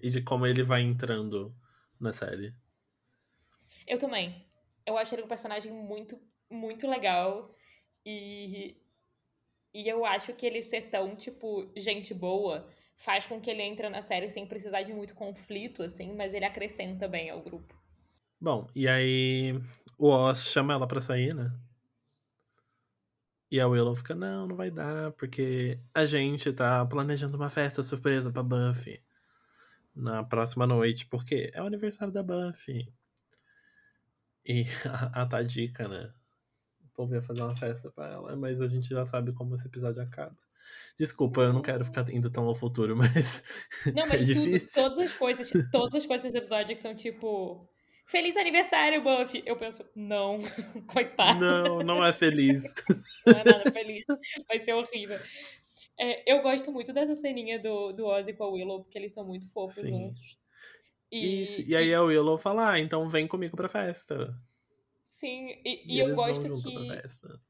[0.00, 1.54] e de como ele vai entrando
[2.00, 2.54] na série.
[3.86, 4.46] Eu também.
[4.84, 6.18] Eu acho ele um personagem muito,
[6.50, 7.54] muito legal.
[8.04, 8.76] E,
[9.74, 13.88] e eu acho que ele ser tão, tipo, gente boa faz com que ele entre
[13.88, 17.74] na série sem precisar de muito conflito, assim, mas ele acrescenta bem ao grupo.
[18.40, 19.52] Bom, e aí
[19.98, 21.52] o Oz chama ela pra sair, né?
[23.50, 27.82] E a Willow fica, não, não vai dar, porque a gente tá planejando uma festa
[27.82, 29.00] surpresa pra Buffy
[29.94, 32.92] na próxima noite, porque é o aniversário da Buffy.
[34.44, 34.64] E
[35.12, 36.12] a, a Tadica, né?
[36.84, 39.66] O povo ia fazer uma festa pra ela, mas a gente já sabe como esse
[39.66, 40.36] episódio acaba.
[40.98, 43.44] Desculpa, eu não quero ficar indo tão ao futuro, mas.
[43.86, 44.82] Não, mas é tudo, difícil.
[44.82, 47.68] todas as coisas, todas as coisas desse episódio que são tipo.
[48.06, 49.42] Feliz aniversário, Buffy!
[49.44, 50.38] Eu penso, não,
[50.92, 51.40] coitado.
[51.40, 52.62] Não, não é feliz.
[53.26, 54.04] Não é nada feliz.
[54.46, 55.18] Vai ser horrível.
[55.98, 59.24] É, eu gosto muito dessa ceninha do, do Ozzy com a Willow, porque eles são
[59.26, 59.88] muito fofos Sim.
[59.88, 60.38] juntos.
[61.10, 64.32] E, Isso, e aí a Willow fala, ah, então vem comigo pra festa.
[65.02, 66.72] Sim, e, E, e eu gosto que.
[66.86, 67.40] pra festa.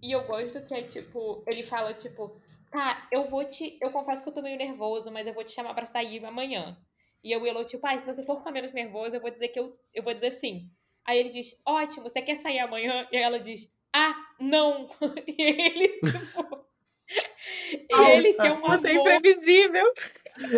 [0.00, 3.76] E eu gosto que é tipo, ele fala, tipo, tá, eu vou te.
[3.82, 6.78] Eu confesso que eu tô meio nervoso, mas eu vou te chamar pra sair amanhã.
[7.22, 9.60] E a Willow, tipo, ah, se você for ficar menos nervoso, eu vou dizer que
[9.60, 10.70] eu, eu vou dizer sim.
[11.04, 13.06] Aí ele diz, ótimo, você quer sair amanhã?
[13.12, 14.86] E ela diz, ah, não!
[15.26, 16.70] E ele, tipo.
[17.90, 19.92] e ele que é um Você é imprevisível.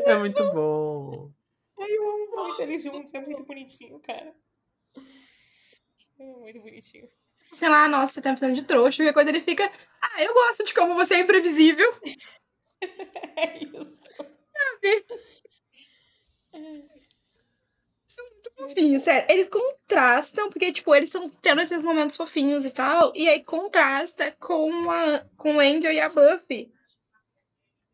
[0.05, 1.31] É muito bom.
[1.79, 4.35] Ai, eu amo muito eles juntos, é muito bonitinho, cara.
[6.19, 7.09] É muito bonitinho.
[7.53, 9.03] Sei lá, nossa, você tá me fazendo de trouxa.
[9.03, 9.71] Qualquer coisa ele fica.
[10.01, 11.89] Ah, eu gosto de como você é imprevisível.
[13.35, 14.03] É isso.
[18.05, 19.27] São muito fofinhos, sério.
[19.31, 23.13] Eles contrastam, porque, tipo, eles estão tendo esses momentos fofinhos e tal.
[23.15, 26.73] E aí contrasta com, a, com o Angel e a Buffy.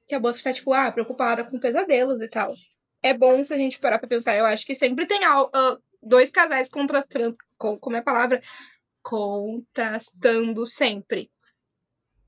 [0.07, 2.53] Que a Buffy tá, tipo, ah, preocupada com pesadelos e tal.
[3.03, 4.37] É bom se a gente parar pra pensar.
[4.37, 5.49] Eu acho que sempre tem ah,
[6.03, 7.37] dois casais contrastando.
[7.57, 8.41] Com, como é a palavra?
[9.03, 11.31] Contrastando sempre.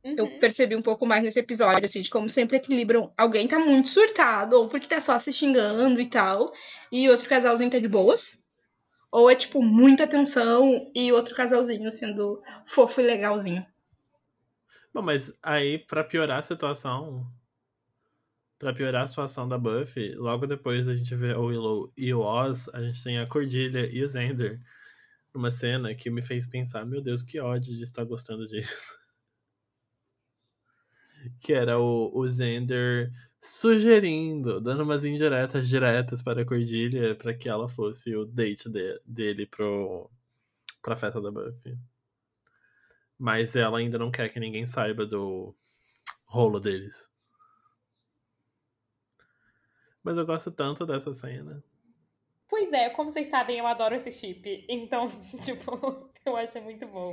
[0.02, 0.38] Eu Uhum.
[0.38, 3.12] percebi um pouco mais nesse episódio, assim, de como sempre equilibram.
[3.18, 6.52] Alguém tá muito surtado, ou porque tá só se xingando e tal,
[6.90, 8.38] e outro casalzinho tá de boas.
[9.12, 13.66] Ou é, tipo, muita tensão e outro casalzinho sendo fofo e legalzinho.
[14.94, 17.26] Bom, mas aí, pra piorar a situação.
[18.58, 22.20] Pra piorar a situação da Buffy, logo depois a gente vê o Willow e o
[22.20, 24.60] Oz, a gente tem a Cordelia e o Xander.
[25.34, 28.99] Numa cena que me fez pensar, meu Deus, que ódio de estar gostando disso.
[31.40, 37.48] Que era o, o Xander sugerindo, dando umas indiretas diretas para a Cordelia para que
[37.48, 40.10] ela fosse o date de- dele pro,
[40.82, 41.78] pra festa da Buffy.
[43.18, 45.54] Mas ela ainda não quer que ninguém saiba do
[46.24, 47.08] rolo deles.
[50.02, 51.62] Mas eu gosto tanto dessa cena.
[52.48, 54.64] Pois é, como vocês sabem, eu adoro esse chip.
[54.68, 55.06] Então,
[55.44, 57.12] tipo, eu acho muito bom.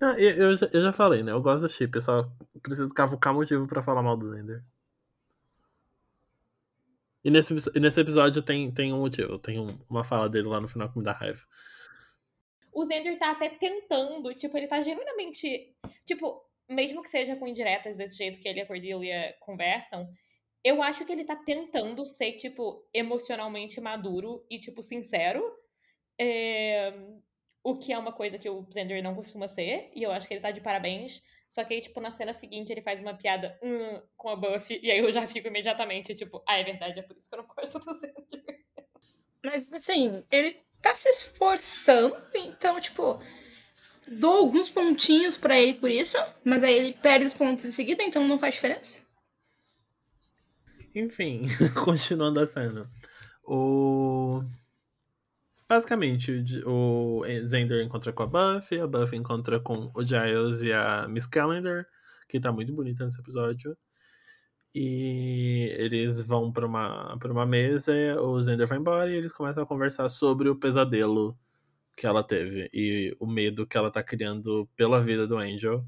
[0.00, 1.32] Não, eu, eu, já, eu já falei, né?
[1.32, 2.30] Eu gosto do chip, eu só
[2.62, 4.62] preciso cavucar motivo pra falar mal do Zender.
[7.24, 10.60] E nesse, e nesse episódio tem, tem um motivo, tem um- uma fala dele lá
[10.60, 11.42] no final que me dá raiva.
[12.72, 15.74] O Zender tá até tentando, tipo, ele tá genuinamente.
[16.04, 20.08] Tipo, mesmo que seja com indiretas desse jeito que ele e a Cordelia conversam,
[20.62, 25.42] eu acho que ele tá tentando ser, tipo, emocionalmente maduro e, tipo, sincero.
[26.18, 26.92] É,
[27.62, 30.34] O que é uma coisa que o Zender não costuma ser, e eu acho que
[30.34, 31.22] ele tá de parabéns.
[31.48, 34.80] Só que aí, tipo, na cena seguinte ele faz uma piada "Hum", com a Buffy,
[34.82, 37.42] e aí eu já fico imediatamente, tipo, ah, é verdade, é por isso que eu
[37.42, 38.64] não gosto do Zender.
[39.44, 43.20] Mas, assim, ele tá se esforçando, então, tipo,
[44.06, 48.02] dou alguns pontinhos pra ele por isso, mas aí ele perde os pontos em seguida,
[48.02, 49.02] então não faz diferença.
[50.94, 51.46] Enfim,
[51.84, 52.90] continuando a cena.
[53.44, 54.42] O.
[55.68, 61.06] Basicamente, o Xander encontra com a Buffy, a Buffy encontra com o Giles e a
[61.06, 61.86] Miss Calendar,
[62.26, 63.76] que tá muito bonita nesse episódio.
[64.74, 69.62] E eles vão pra uma, pra uma mesa, o Xander vai embora e eles começam
[69.62, 71.38] a conversar sobre o pesadelo
[71.96, 75.84] que ela teve e o medo que ela tá criando pela vida do Angel.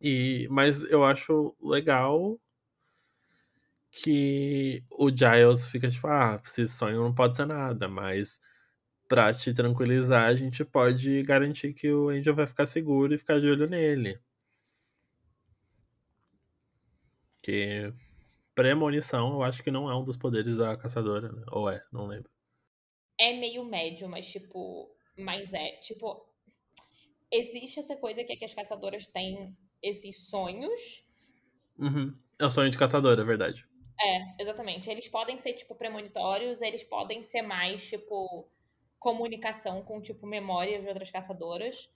[0.00, 2.38] E, mas eu acho legal
[3.96, 8.38] que o Giles fica tipo, ah, esse sonho não pode ser nada, mas
[9.08, 13.40] pra te tranquilizar, a gente pode garantir que o Angel vai ficar seguro e ficar
[13.40, 14.20] de olho nele.
[17.42, 17.90] Que
[18.54, 21.42] premonição eu acho que não é um dos poderes da caçadora, né?
[21.50, 22.30] Ou é, não lembro.
[23.18, 24.94] É meio médio, mas tipo.
[25.16, 26.26] Mas é, tipo.
[27.32, 31.02] Existe essa coisa que, é que as caçadoras têm esses sonhos.
[31.78, 32.14] Uhum.
[32.38, 33.66] É o sonho de caçadora, é verdade.
[34.00, 34.90] É, exatamente.
[34.90, 38.48] Eles podem ser, tipo, premonitórios, eles podem ser mais, tipo,
[38.98, 41.90] comunicação com, tipo, memórias de outras caçadoras.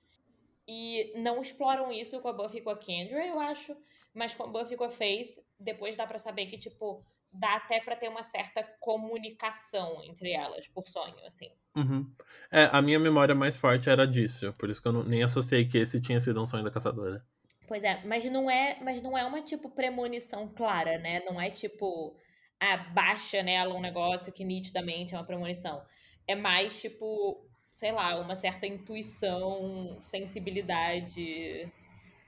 [0.66, 3.76] E não exploram isso com a Buffy e com a Kendra, eu acho.
[4.14, 7.56] Mas com a Buffy e com a Faith, depois dá para saber que, tipo, dá
[7.56, 11.50] até para ter uma certa comunicação entre elas, por sonho, assim.
[11.76, 12.10] Uhum.
[12.50, 15.66] É, a minha memória mais forte era disso, por isso que eu não, nem associei
[15.66, 17.24] que esse tinha sido um sonho da caçadora.
[17.70, 21.20] Pois é, mas não é, mas não é uma tipo premonição clara, né?
[21.20, 22.16] Não é tipo
[22.58, 25.80] a baixa nela um negócio que nitidamente é uma premonição.
[26.26, 31.72] É mais tipo, sei lá, uma certa intuição, sensibilidade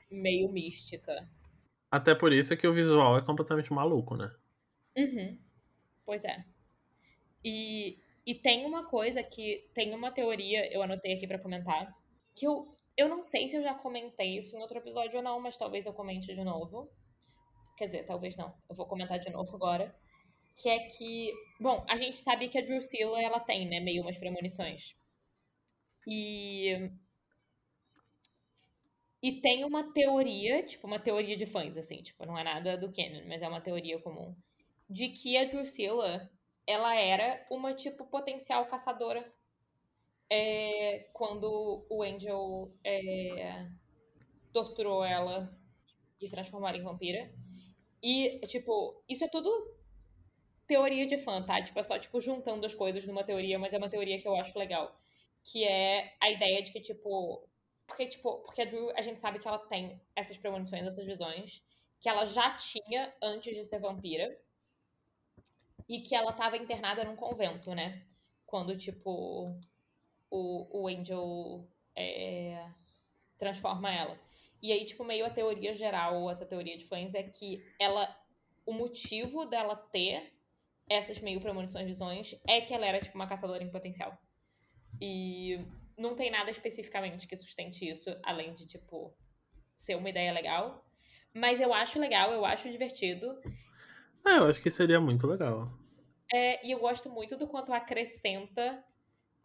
[0.08, 1.28] meio mística.
[1.90, 4.32] Até por isso que o visual é completamente maluco, né?
[4.96, 5.36] Uhum.
[6.06, 6.44] Pois é.
[7.44, 11.92] E, e tem uma coisa que tem uma teoria, eu anotei aqui para comentar,
[12.32, 15.40] que eu eu não sei se eu já comentei isso em outro episódio ou não,
[15.40, 16.90] mas talvez eu comente de novo.
[17.76, 18.54] Quer dizer, talvez não.
[18.68, 19.94] Eu vou comentar de novo agora.
[20.56, 24.18] Que é que, bom, a gente sabe que a Drusilla, ela tem, né, meio umas
[24.18, 24.94] premonições.
[26.06, 26.90] E
[29.22, 32.92] e tem uma teoria, tipo, uma teoria de fãs, assim, tipo, não é nada do
[32.92, 34.34] canon, mas é uma teoria comum,
[34.90, 36.28] de que a Drusilla,
[36.66, 39.24] ela era uma, tipo, potencial caçadora
[40.34, 43.66] é quando o Angel é,
[44.50, 45.54] torturou ela
[46.18, 47.30] e transformou ela em vampira.
[48.02, 49.50] E, tipo, isso é tudo
[50.66, 51.62] teoria de fã, tá?
[51.62, 54.34] Tipo, é só, tipo, juntando as coisas numa teoria, mas é uma teoria que eu
[54.34, 54.98] acho legal.
[55.44, 57.46] Que é a ideia de que, tipo...
[57.86, 61.62] Porque, tipo, porque a Drew, a gente sabe que ela tem essas premonições, essas visões,
[62.00, 64.34] que ela já tinha antes de ser vampira.
[65.86, 68.06] E que ela tava internada num convento, né?
[68.46, 69.60] Quando, tipo,
[70.32, 72.66] o, o Angel é,
[73.38, 74.18] transforma ela.
[74.62, 78.08] E aí, tipo, meio a teoria geral, essa teoria de fãs, é que ela.
[78.64, 80.32] O motivo dela ter
[80.88, 84.16] essas meio premonições visões é que ela era, tipo, uma caçadora em potencial.
[85.00, 85.60] E
[85.98, 89.12] não tem nada especificamente que sustente isso, além de, tipo,
[89.74, 90.86] ser uma ideia legal.
[91.34, 93.38] Mas eu acho legal, eu acho divertido.
[94.24, 95.76] É, eu acho que seria muito legal.
[96.32, 98.82] É, e eu gosto muito do quanto acrescenta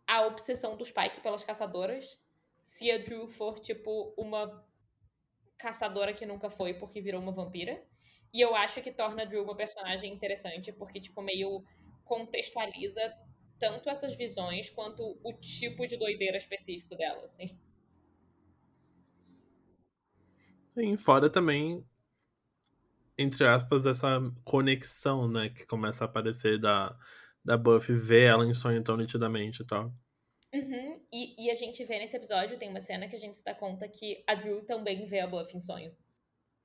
[0.08, 2.20] a obsessão do Spike pelas caçadoras.
[2.63, 4.65] Se a Drew for, tipo, uma
[5.58, 7.84] caçadora que nunca foi porque virou uma vampira.
[8.34, 11.63] E eu acho que torna a Drew uma personagem interessante, porque, tipo, meio
[12.06, 13.13] contextualiza
[13.60, 17.60] tanto essas visões quanto o tipo de doideira específico dela, assim.
[20.70, 21.84] Sim, fora também,
[23.17, 26.96] entre aspas, essa conexão, né, que começa a aparecer da,
[27.47, 29.86] da Buffy ver ela em sonho tão nitidamente e tal.
[30.53, 31.01] Uhum.
[31.12, 33.55] E, e a gente vê nesse episódio, tem uma cena que a gente se dá
[33.55, 35.95] conta que a Drew também vê a Buffy em sonho.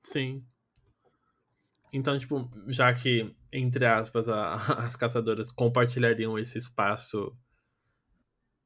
[0.05, 0.45] Sim.
[1.93, 7.33] Então, tipo, já que, entre aspas, a, as caçadoras compartilhariam esse espaço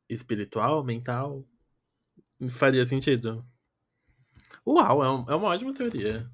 [0.10, 1.46] espiritual, mental,
[2.50, 3.46] faria sentido.
[4.66, 6.28] Uau, é, um, é uma ótima teoria.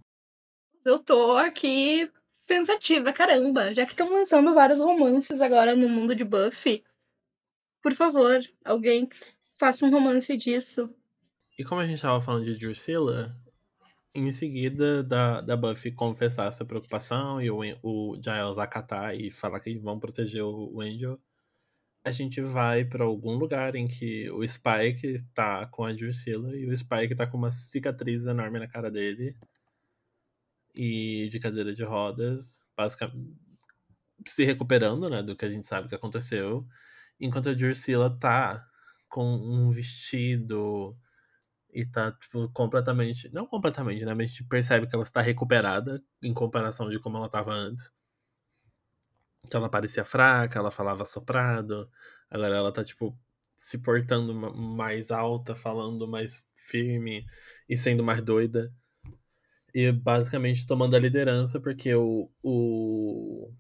[0.85, 2.09] Eu tô aqui
[2.53, 3.73] pensativa, caramba.
[3.73, 6.83] Já que estão lançando vários romances agora no mundo de Buffy,
[7.81, 9.07] por favor, alguém
[9.57, 10.93] faça um romance disso.
[11.57, 13.35] E como a gente tava falando de Drusilla,
[14.13, 19.59] em seguida da, da Buffy confessar essa preocupação e o, o Giles acatar e falar
[19.59, 21.19] que vão proteger o, o Angel,
[22.05, 26.67] a gente vai para algum lugar em que o Spike tá com a Drusilla e
[26.67, 29.35] o Spike tá com uma cicatriz enorme na cara dele
[30.73, 33.43] e de cadeira de rodas, basicamente
[34.27, 36.65] se recuperando, né, do que a gente sabe que aconteceu,
[37.19, 38.65] enquanto a Drusilla tá
[39.09, 40.97] com um vestido
[41.73, 46.03] e tá, tipo, completamente, não completamente, né, mas a gente percebe que ela está recuperada
[46.21, 47.91] em comparação de como ela estava antes.
[49.45, 51.89] Então ela parecia fraca, ela falava soprado,
[52.29, 53.17] agora ela tá, tipo,
[53.57, 57.25] se portando mais alta, falando mais firme
[57.67, 58.73] e sendo mais doida.
[59.74, 63.51] E basicamente tomando a liderança, porque o, o,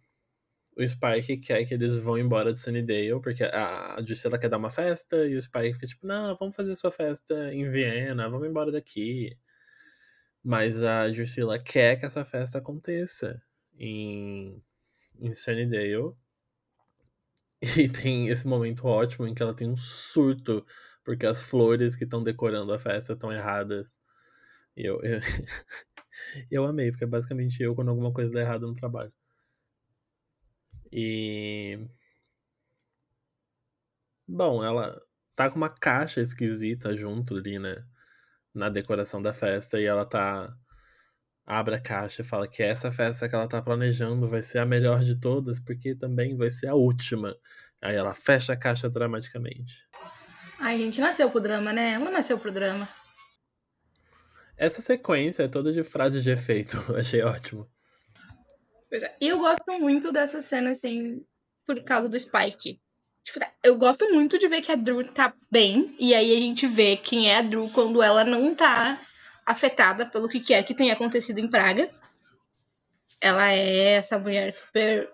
[0.77, 4.69] o Spike quer que eles vão embora de Sunnydale, porque a, a quer dar uma
[4.69, 8.71] festa, e o Spike fica tipo, não, vamos fazer sua festa em Viena, vamos embora
[8.71, 9.35] daqui.
[10.43, 13.41] Mas a Drusilla quer que essa festa aconteça
[13.77, 14.61] em,
[15.19, 16.13] em Sunnydale.
[17.77, 20.65] E tem esse momento ótimo em que ela tem um surto,
[21.01, 23.87] porque as flores que estão decorando a festa estão erradas.
[24.75, 25.19] E eu, eu,
[26.51, 29.11] Eu amei, porque é basicamente eu quando alguma coisa dá errado no trabalho.
[30.91, 31.79] E.
[34.27, 35.01] Bom, ela
[35.35, 37.83] tá com uma caixa esquisita junto ali, né?
[38.53, 39.79] Na decoração da festa.
[39.79, 40.55] E ela tá.
[41.45, 44.65] Abre a caixa e fala que essa festa que ela tá planejando vai ser a
[44.65, 47.35] melhor de todas, porque também vai ser a última.
[47.81, 49.85] Aí ela fecha a caixa dramaticamente.
[50.57, 51.93] Ai, gente nasceu pro drama, né?
[51.93, 52.87] Ela nasceu pro drama.
[54.57, 56.77] Essa sequência é toda de frases de efeito.
[56.95, 57.67] Achei ótimo.
[58.89, 59.15] Pois é.
[59.19, 61.25] E eu gosto muito dessa cena, assim,
[61.65, 62.79] por causa do Spike.
[63.23, 65.95] Tipo, tá, eu gosto muito de ver que a Drew tá bem.
[65.99, 69.01] E aí a gente vê quem é a Drew quando ela não tá
[69.45, 71.89] afetada pelo que quer que tenha acontecido em Praga.
[73.21, 75.09] Ela é essa mulher super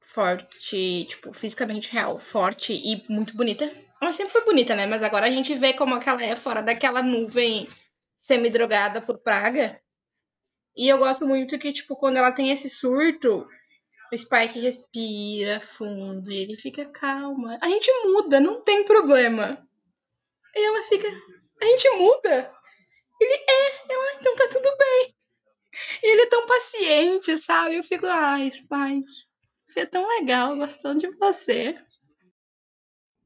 [0.00, 3.70] forte, tipo, fisicamente real, forte e muito bonita.
[4.00, 4.86] Ela sempre foi bonita, né?
[4.86, 7.68] Mas agora a gente vê como que ela é fora daquela nuvem
[8.16, 9.80] semi-drogada por Praga.
[10.76, 13.46] E eu gosto muito que, tipo, quando ela tem esse surto,
[14.12, 17.58] o Spike respira fundo e ele fica calma.
[17.60, 19.66] A gente muda, não tem problema.
[20.54, 21.08] E ela fica.
[21.60, 22.52] A gente muda?
[23.20, 25.14] Ele é, ela, então tá tudo bem.
[26.02, 27.76] E ele é tão paciente, sabe?
[27.76, 29.26] Eu fico, ai, Spike,
[29.64, 31.78] você é tão legal, gostando de você.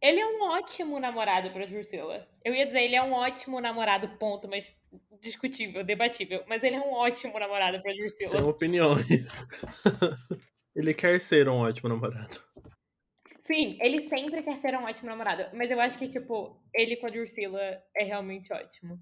[0.02, 2.26] Ele é um ótimo namorado pra Drusilla.
[2.42, 4.74] Eu ia dizer, ele é um ótimo namorado, ponto, mas
[5.20, 6.42] discutível, debatível.
[6.48, 8.36] Mas ele é um ótimo namorado pra Drusilla.
[8.38, 9.46] Tem opiniões.
[10.74, 12.40] ele quer ser um ótimo namorado.
[13.40, 15.44] Sim, ele sempre quer ser um ótimo namorado.
[15.54, 18.98] Mas eu acho que, tipo, ele com a Drusilla é realmente ótimo.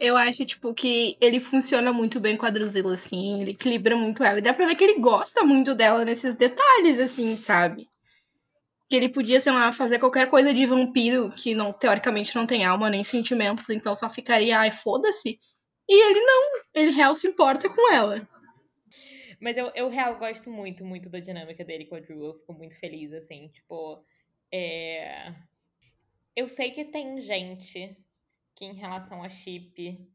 [0.00, 3.40] Eu acho, tipo, que ele funciona muito bem com a Drusilla, assim.
[3.40, 4.38] Ele equilibra muito ela.
[4.38, 7.88] E dá pra ver que ele gosta muito dela nesses detalhes, assim, sabe?
[8.94, 12.64] Que ele podia, sei lá, fazer qualquer coisa de vampiro que não teoricamente não tem
[12.64, 15.40] alma nem sentimentos, então só ficaria, ai, foda-se.
[15.88, 18.26] E ele não, ele real se importa com ela.
[19.40, 22.24] Mas eu, eu real gosto muito, muito da dinâmica dele com a Drew.
[22.24, 24.02] Eu fico muito feliz, assim, tipo.
[24.52, 25.34] É...
[26.36, 27.96] Eu sei que tem gente
[28.54, 30.08] que, em relação a chip,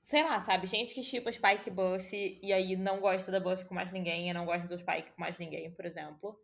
[0.00, 0.68] sei lá, sabe?
[0.68, 2.08] Gente que chipa Spike Buff
[2.40, 5.20] e aí não gosta da Buff com mais ninguém e não gosta do Spike com
[5.20, 6.38] mais ninguém, por exemplo.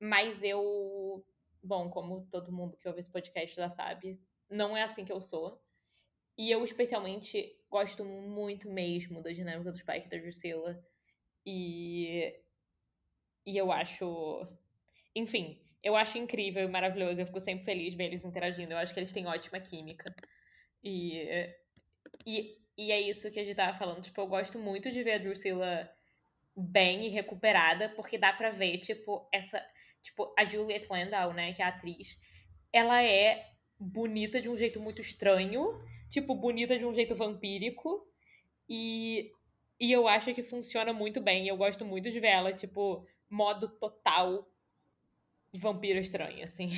[0.00, 1.24] Mas eu,
[1.62, 5.20] bom, como todo mundo que ouve esse podcast já sabe, não é assim que eu
[5.20, 5.62] sou.
[6.38, 10.82] E eu especialmente gosto muito mesmo da dinâmica do Spike e da Drusilla.
[11.46, 12.34] E
[13.46, 14.46] e eu acho,
[15.14, 17.20] enfim, eu acho incrível e maravilhoso.
[17.20, 18.72] Eu fico sempre feliz ver eles interagindo.
[18.72, 20.06] Eu acho que eles têm ótima química.
[20.82, 21.50] E
[22.26, 24.02] e, e é isso que a gente tava falando.
[24.02, 25.90] Tipo, eu gosto muito de ver a Drusilla
[26.56, 29.64] bem e recuperada, porque dá pra ver, tipo, essa
[30.02, 32.18] Tipo, a Juliet Landau, né, que é a atriz,
[32.72, 38.06] ela é bonita de um jeito muito estranho, tipo, bonita de um jeito vampírico.
[38.68, 39.32] E,
[39.78, 41.48] e eu acho que funciona muito bem.
[41.48, 44.50] Eu gosto muito de ver ela, tipo, modo total
[45.52, 46.68] vampiro estranho, assim.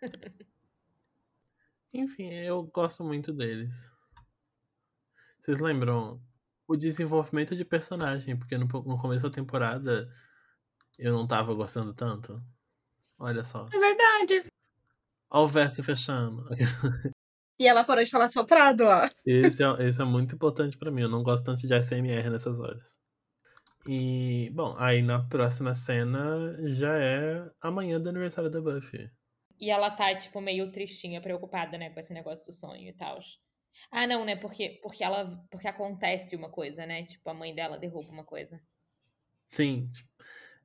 [1.92, 3.92] Enfim, eu gosto muito deles.
[5.40, 6.20] Vocês lembram
[6.66, 8.36] o desenvolvimento de personagem?
[8.36, 10.10] Porque no, no começo da temporada
[10.98, 12.42] eu não tava gostando tanto.
[13.18, 13.66] Olha só.
[13.72, 14.44] É verdade.
[15.30, 16.46] Olha o verso fechando.
[17.58, 19.08] E ela parou de falar soprado, ó.
[19.24, 21.02] Esse é, esse é muito importante para mim.
[21.02, 22.98] Eu não gosto tanto de SMR nessas horas.
[23.86, 29.10] E, bom, aí na próxima cena já é amanhã do aniversário da Buffy.
[29.60, 33.20] E ela tá, tipo, meio tristinha, preocupada, né, com esse negócio do sonho e tal.
[33.90, 34.36] Ah, não, né?
[34.36, 35.40] Porque, porque ela.
[35.50, 37.04] Porque acontece uma coisa, né?
[37.04, 38.60] Tipo, a mãe dela derruba uma coisa.
[39.46, 39.90] Sim.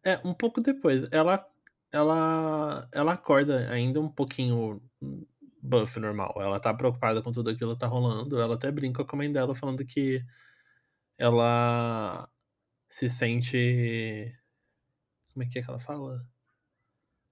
[0.04, 1.08] É, um pouco depois.
[1.12, 1.46] Ela
[1.92, 4.82] ela, ela acorda ainda um pouquinho
[5.62, 6.34] buff normal.
[6.38, 8.40] Ela tá preocupada com tudo aquilo que tá rolando.
[8.40, 10.24] Ela até brinca com a mãe dela falando que
[11.18, 12.30] ela
[12.90, 14.36] se sente.
[15.34, 16.26] Como é que é que ela fala?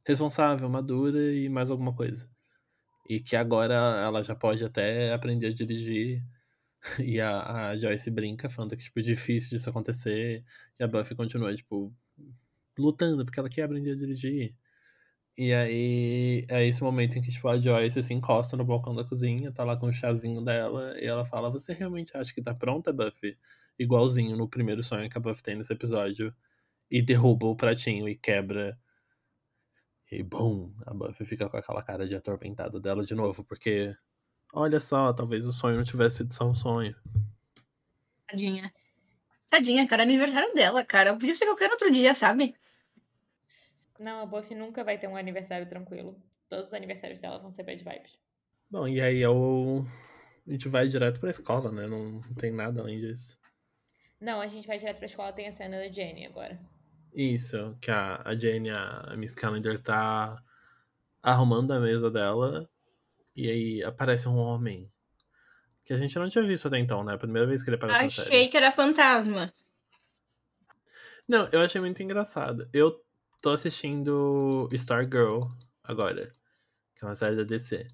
[0.05, 2.29] Responsável, madura e mais alguma coisa.
[3.09, 6.23] E que agora ela já pode até aprender a dirigir.
[7.03, 10.45] E a, a Joyce brinca, falando que tipo, é difícil disso acontecer.
[10.79, 11.93] E a Buffy continua, tipo,
[12.81, 14.55] lutando, porque ela quer aprender a dirigir.
[15.37, 19.03] E aí é esse momento em que, tipo, a Joyce se encosta no balcão da
[19.03, 22.55] cozinha, tá lá com o chazinho dela, e ela fala, você realmente acha que tá
[22.55, 23.37] pronta, Buffy?
[23.77, 26.33] Igualzinho no primeiro sonho que a Buffy tem nesse episódio.
[26.89, 28.79] E derruba o pratinho e quebra.
[30.11, 33.95] E bum, a Buffy fica com aquela cara de atormentada dela de novo, porque
[34.53, 36.95] olha só, talvez o sonho não tivesse sido só um sonho.
[38.27, 38.71] Tadinha.
[39.49, 41.13] Tadinha, cara, é aniversário dela, cara.
[41.13, 42.55] Podia ser qualquer outro dia, sabe?
[43.99, 46.21] Não, a Buffy nunca vai ter um aniversário tranquilo.
[46.49, 48.17] Todos os aniversários dela vão ser bad vibes.
[48.69, 49.85] Bom, e aí é o...
[50.47, 51.87] a gente vai direto pra escola, né?
[51.87, 53.37] Não tem nada além disso.
[54.19, 56.59] Não, a gente vai direto pra escola, tem a cena da Jenny agora.
[57.13, 60.43] Isso, que a, a Jenny, a Miss Calendar, tá
[61.21, 62.69] arrumando a mesa dela.
[63.35, 64.91] E aí aparece um homem.
[65.83, 67.13] Que a gente não tinha visto até então, né?
[67.13, 68.27] A primeira vez que ele aparece na série.
[68.27, 69.53] Achei que era fantasma.
[71.27, 72.69] Não, eu achei muito engraçado.
[72.73, 73.03] Eu
[73.41, 75.41] tô assistindo Stargirl
[75.83, 76.31] agora,
[76.95, 77.87] que é uma série da DC.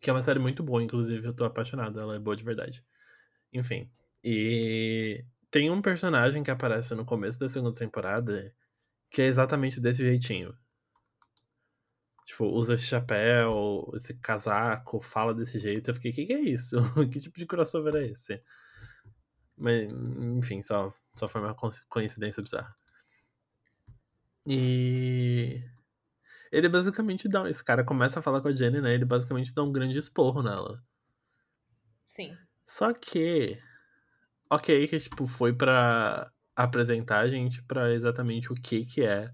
[0.00, 2.84] Que é uma série muito boa, inclusive, eu tô apaixonado, ela é boa de verdade.
[3.52, 3.90] Enfim.
[4.22, 8.54] E tem um personagem que aparece no começo da segunda temporada
[9.10, 10.56] que é exatamente desse jeitinho.
[12.26, 15.88] Tipo, usa esse chapéu, esse casaco, fala desse jeito.
[15.90, 16.76] Eu fiquei, o que, que é isso?
[17.10, 18.42] que tipo de crossover é esse?
[19.56, 19.90] Mas,
[20.36, 21.56] enfim, só, só foi uma
[21.88, 22.74] coincidência bizarra.
[24.46, 25.62] E.
[26.52, 27.48] Ele basicamente dá.
[27.48, 28.94] Esse cara começa a falar com a Jenny, né?
[28.94, 30.82] Ele basicamente dá um grande esporro nela.
[32.06, 32.36] Sim.
[32.66, 33.58] Só que.
[34.48, 39.30] Ok, que tipo, foi pra apresentar a gente pra exatamente o que que é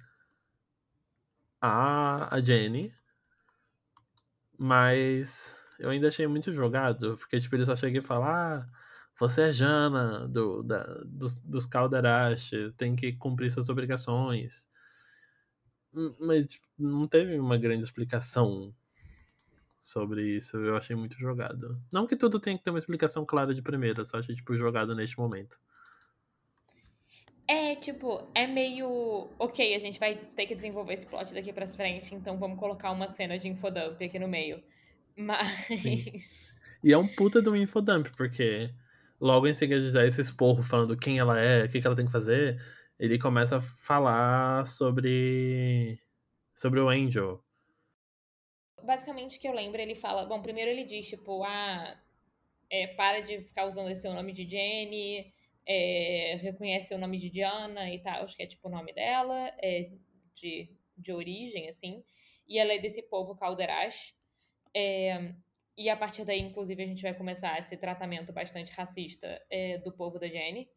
[1.61, 2.93] a, a Jenny.
[4.59, 8.69] Mas eu ainda achei muito jogado, porque tipo, ele só chega e fala, ah,
[9.19, 14.69] você é Jana do, da, dos, dos Calderache, tem que cumprir suas obrigações.
[16.19, 18.75] Mas tipo, não teve uma grande explicação
[19.79, 20.57] sobre isso.
[20.57, 21.81] Eu achei muito jogado.
[21.93, 24.95] Não que tudo tenha que ter uma explicação clara de primeira, só achei, tipo, jogado
[24.95, 25.59] neste momento.
[27.49, 29.29] É, tipo, é meio.
[29.39, 32.93] Ok, a gente vai ter que desenvolver esse plot daqui pra frente, então vamos colocar
[32.93, 34.63] uma cena de infodump aqui no meio.
[35.17, 35.81] Mas.
[35.81, 36.05] Sim.
[36.83, 38.71] E é um puta de um infodump, porque
[39.21, 42.07] logo em seguida dar esse esporro falando quem ela é, o que, que ela tem
[42.07, 42.61] que fazer,
[43.03, 45.99] ele começa a falar sobre.
[46.55, 47.43] sobre o Angel.
[48.81, 50.25] Basicamente, que eu lembro, ele fala.
[50.25, 52.01] Bom, primeiro ele diz, tipo, ah,
[52.71, 55.33] é, para de ficar usando esse nome de Jenny
[55.67, 59.53] é, reconhece o nome de Diana e tal, acho que é tipo o nome dela,
[59.61, 59.91] é
[60.35, 62.05] de, de origem, assim,
[62.47, 64.15] e ela é desse povo Calderash.
[64.73, 65.35] É,
[65.77, 69.93] e a partir daí, inclusive, a gente vai começar esse tratamento bastante racista é, do
[69.93, 70.69] povo da Jenny.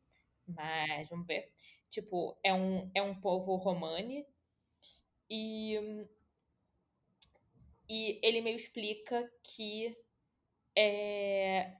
[0.47, 1.51] Mas vamos ver.
[1.95, 4.25] Tipo, é um, é um povo romani.
[5.29, 5.79] E,
[7.87, 9.97] e ele meio explica que
[10.75, 11.71] é,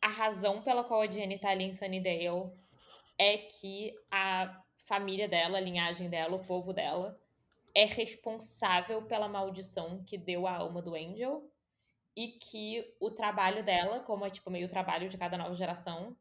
[0.00, 2.52] a razão pela qual a Jenny tá ali em Sunnydale
[3.18, 7.20] é que a família dela, a linhagem dela, o povo dela,
[7.74, 11.50] é responsável pela maldição que deu a alma do Angel
[12.14, 16.16] e que o trabalho dela, como é tipo meio trabalho de cada nova geração,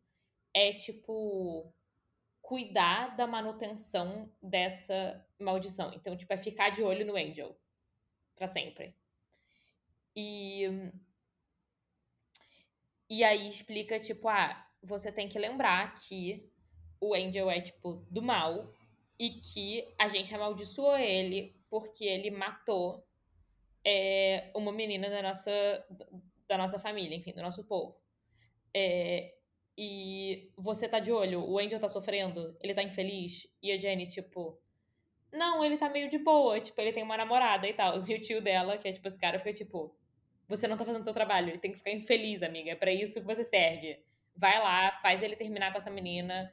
[0.52, 1.72] é tipo
[2.44, 5.94] cuidar da manutenção dessa maldição.
[5.94, 7.58] Então, tipo, é ficar de olho no Angel
[8.36, 8.94] para sempre.
[10.16, 10.92] E
[13.10, 16.52] e aí explica, tipo, ah, você tem que lembrar que
[17.00, 18.72] o Angel é, tipo, do mal
[19.20, 23.08] e que a gente amaldiçoou ele porque ele matou
[23.86, 25.52] é, uma menina da nossa,
[26.48, 27.96] da nossa família, enfim, do nosso povo.
[28.74, 29.36] É,
[29.78, 34.08] e você tá de olho, o Angel tá sofrendo, ele tá infeliz, e a Jenny,
[34.08, 34.60] tipo,
[35.32, 37.98] não, ele tá meio de boa, tipo, ele tem uma namorada e tal.
[38.08, 39.96] E o tio dela, que é tipo esse cara, fica tipo,
[40.48, 41.50] você não tá fazendo seu trabalho.
[41.50, 42.72] Ele tem que ficar infeliz, amiga.
[42.72, 44.00] É pra isso que você serve.
[44.36, 46.52] Vai lá, faz ele terminar com essa menina.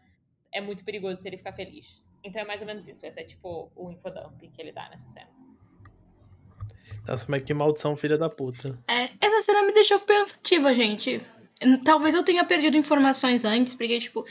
[0.53, 2.03] É muito perigoso se ele ficar feliz.
[2.25, 3.05] Então é mais ou menos isso.
[3.05, 5.31] Esse é tipo o infodump que ele dá nessa cena.
[7.07, 8.79] Nossa, mas que maldição, filha da puta.
[8.89, 11.21] É, essa cena me deixou pensativa, gente.
[11.85, 14.25] Talvez eu tenha perdido informações antes, porque, tipo,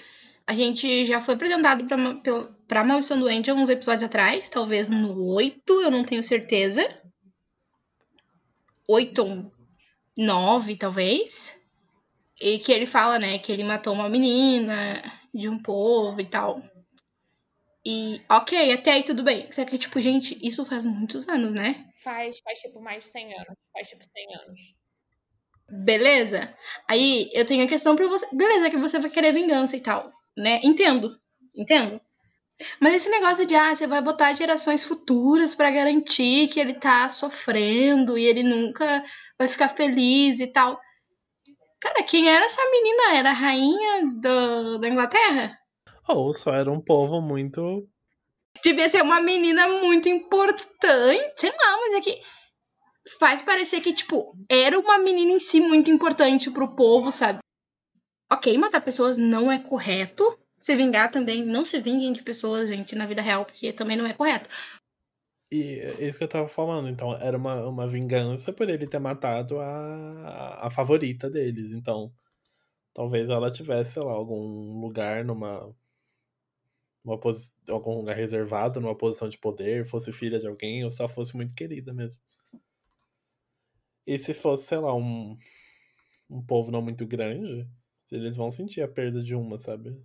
[0.48, 4.90] a gente já foi apresentado pra, pra, pra Maldição do Angel uns episódios atrás, talvez
[4.90, 7.00] no 8, eu não tenho certeza
[8.90, 9.52] oito ou
[10.18, 11.62] nove, talvez.
[12.42, 14.74] E que ele fala, né, que ele matou uma menina
[15.34, 16.62] de um povo e tal.
[17.86, 19.52] E, ok, até aí tudo bem.
[19.52, 21.86] Só que, tipo, gente, isso faz muitos anos, né?
[22.04, 23.56] Faz, faz tipo mais de 100 anos.
[23.74, 24.60] Faz tipo 100 anos.
[25.72, 26.54] Beleza?
[26.88, 28.28] Aí eu tenho a questão pra você.
[28.34, 30.60] Beleza, que você vai querer vingança e tal, né?
[30.64, 31.12] Entendo.
[31.56, 32.02] Entendo.
[32.80, 37.08] Mas esse negócio de, ah, você vai botar gerações futuras para garantir que ele tá
[37.08, 39.04] sofrendo e ele nunca
[39.38, 40.80] vai ficar feliz e tal.
[41.80, 43.16] Cara, quem era essa menina?
[43.16, 45.58] Era a rainha do, da Inglaterra?
[46.08, 47.88] Ou só era um povo muito.
[48.62, 51.34] Devia ser uma menina muito importante.
[51.38, 52.22] Sei lá, mas é que
[53.18, 57.40] faz parecer que, tipo, era uma menina em si muito importante pro povo, sabe?
[58.32, 62.96] Ok, matar pessoas não é correto, se vingar também, não se vinguem de pessoas, gente,
[62.96, 64.50] na vida real, porque também não é correto.
[65.52, 69.00] E é isso que eu tava falando, então, era uma, uma vingança por ele ter
[69.00, 72.14] matado a, a favorita deles, então
[73.00, 75.74] Talvez ela tivesse, sei lá, algum lugar numa.
[77.02, 77.54] Uma posi...
[77.70, 81.56] algum lugar reservado, numa posição de poder, fosse filha de alguém, ou só fosse muito
[81.56, 82.22] querida mesmo.
[84.10, 85.38] E se fosse, sei lá, um,
[86.28, 87.68] um povo não muito grande,
[88.12, 89.96] eles vão sentir a perda de uma, sabe?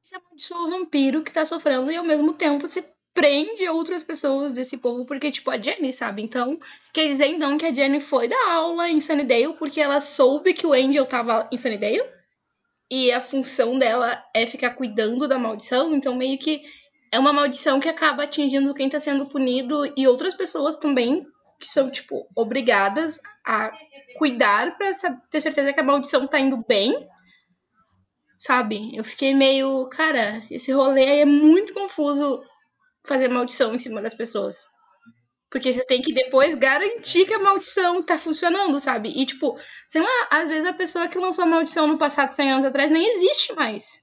[0.00, 4.54] Você amaldiçoa o vampiro que tá sofrendo e ao mesmo tempo você prende outras pessoas
[4.54, 6.22] desse povo, porque, tipo, a Jenny, sabe?
[6.22, 6.58] Então,
[6.90, 10.66] quer dizer então que a Jenny foi dar aula em Sunnydale porque ela soube que
[10.66, 12.00] o Angel tava em Sunnydale?
[12.90, 16.62] E a função dela é ficar cuidando da maldição, então meio que
[17.12, 21.26] é uma maldição que acaba atingindo quem tá sendo punido e outras pessoas também
[21.58, 23.72] que são, tipo, obrigadas a
[24.16, 24.92] cuidar pra
[25.30, 27.08] ter certeza que a maldição tá indo bem.
[28.38, 28.96] Sabe?
[28.96, 29.88] Eu fiquei meio.
[29.88, 32.42] Cara, esse rolê aí é muito confuso
[33.04, 34.66] fazer maldição em cima das pessoas.
[35.50, 39.08] Porque você tem que depois garantir que a maldição tá funcionando, sabe?
[39.16, 42.52] E, tipo, sei lá, às vezes a pessoa que lançou a maldição no passado 100
[42.52, 44.02] anos atrás nem existe mais.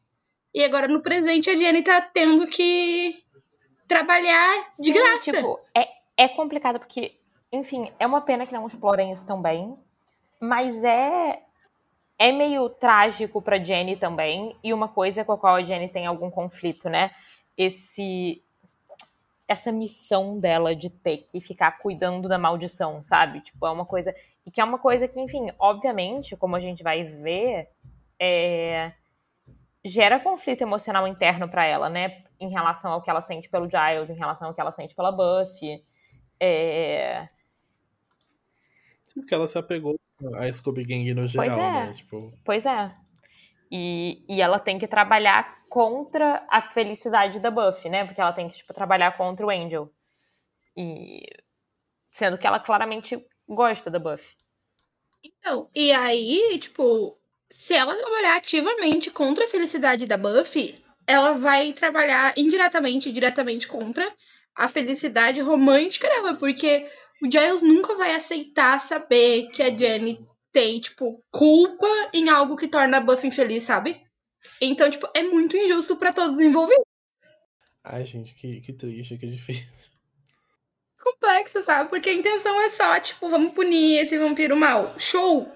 [0.54, 3.14] E agora no presente a Jenny tá tendo que
[3.88, 5.32] trabalhar de Sim, graça.
[5.34, 5.88] Tipo, é,
[6.18, 7.20] é complicado porque,
[7.52, 9.78] enfim, é uma pena que não explorem isso tão bem.
[10.40, 11.42] Mas é.
[12.18, 14.56] É meio trágico pra Jenny também.
[14.64, 17.12] E uma coisa com a qual a Jenny tem algum conflito, né?
[17.58, 18.42] Esse
[19.48, 23.42] essa missão dela de ter que ficar cuidando da maldição, sabe?
[23.42, 24.14] Tipo, é uma coisa.
[24.46, 27.70] E que é uma coisa que, enfim, obviamente, como a gente vai ver,
[28.20, 28.92] é...
[29.84, 32.24] gera conflito emocional interno para ela, né?
[32.40, 35.12] Em relação ao que ela sente pelo Giles, em relação ao que ela sente pela
[35.12, 35.84] Buffy.
[36.40, 37.30] É...
[39.16, 39.96] Porque ela se apegou
[40.36, 41.88] a Scooby Gang no geral, é.
[41.88, 41.94] né?
[41.94, 42.92] Tipo, Pois é.
[43.72, 48.06] E, e ela tem que trabalhar contra a felicidade da Buffy, né?
[48.06, 49.92] Porque ela tem que, tipo, trabalhar contra o Angel.
[50.78, 51.24] E.
[52.12, 54.36] Sendo que ela claramente gosta da Buffy.
[55.24, 57.18] Então, e aí, tipo,
[57.50, 60.76] se ela trabalhar ativamente contra a felicidade da Buffy,
[61.08, 64.10] ela vai trabalhar indiretamente e diretamente contra
[64.56, 66.88] a felicidade romântica dela, porque
[67.22, 72.68] o Giles nunca vai aceitar saber que a Jenny tem, tipo, culpa em algo que
[72.68, 74.02] torna a Buffy infeliz, sabe?
[74.62, 76.86] Então, tipo, é muito injusto para todos os envolvidos.
[77.84, 79.92] ai, gente, que, que triste, que difícil.
[81.04, 81.90] Complexo, sabe?
[81.90, 84.96] Porque a intenção é só, tipo, vamos punir esse vampiro mal.
[84.98, 85.52] Show!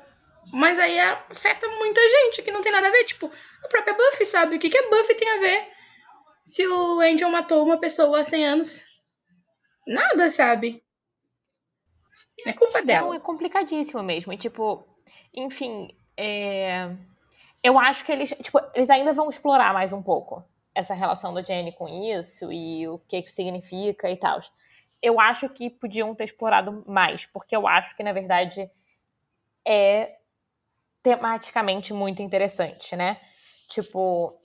[0.51, 3.03] Mas aí afeta muita gente que não tem nada a ver.
[3.03, 3.32] Tipo,
[3.64, 4.55] a própria Buffy, sabe?
[4.55, 5.68] O que, que a Buffy tem a ver
[6.43, 8.84] se o Angel matou uma pessoa há 100 anos?
[9.88, 10.84] Nada, sabe?
[12.45, 13.15] É culpa Não, dela.
[13.15, 14.31] é complicadíssimo mesmo.
[14.33, 14.85] E, tipo,
[15.33, 16.89] enfim, é...
[17.63, 21.41] eu acho que eles, tipo, eles ainda vão explorar mais um pouco essa relação da
[21.41, 24.39] Jenny com isso e o que isso significa e tal.
[25.01, 28.69] Eu acho que podiam ter explorado mais, porque eu acho que, na verdade,
[29.65, 30.17] é
[31.01, 33.19] tematicamente muito interessante, né?
[33.69, 34.39] Tipo,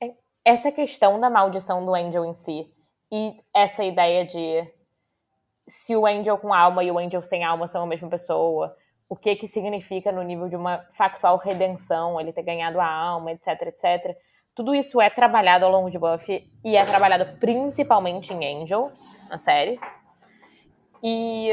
[0.00, 2.72] é- essa questão da maldição do Angel em si
[3.12, 4.64] e essa ideia de
[5.70, 8.76] se o Angel com alma e o Angel sem alma são a mesma pessoa,
[9.08, 13.32] o que que significa no nível de uma factual redenção, ele ter ganhado a alma,
[13.32, 14.16] etc, etc.
[14.54, 18.90] Tudo isso é trabalhado ao longo de Buffy e é trabalhado principalmente em Angel,
[19.28, 19.80] na série.
[21.02, 21.50] E,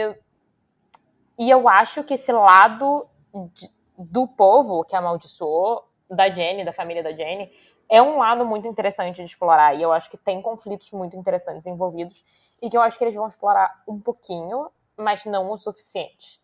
[1.38, 3.08] e eu acho que esse lado
[3.54, 7.52] de- do povo que amaldiçoou, da Jenny, da família da Jenny,
[7.90, 9.76] é um lado muito interessante de explorar.
[9.76, 12.24] E eu acho que tem conflitos muito interessantes envolvidos
[12.62, 16.40] e que eu acho que eles vão explorar um pouquinho, mas não o suficiente.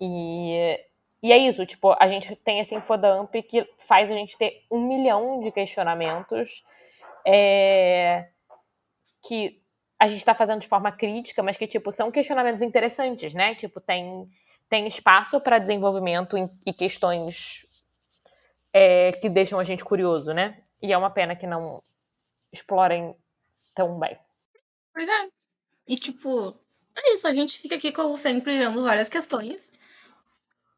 [0.00, 0.80] E,
[1.22, 4.80] e é isso, tipo, a gente tem esse infodump que faz a gente ter um
[4.80, 6.64] milhão de questionamentos
[7.26, 8.28] é,
[9.22, 9.60] que
[9.98, 13.54] a gente está fazendo de forma crítica, mas que, tipo, são questionamentos interessantes, né?
[13.54, 14.28] Tipo, tem,
[14.68, 17.64] tem espaço para desenvolvimento e questões
[18.72, 20.61] é, que deixam a gente curioso, né?
[20.82, 21.82] E é uma pena que não
[22.52, 23.16] explorem
[23.74, 24.18] tão bem.
[24.92, 25.28] Pois é.
[25.88, 26.58] E, tipo,
[26.96, 27.26] é isso.
[27.26, 29.72] A gente fica aqui, como sempre, vendo várias questões.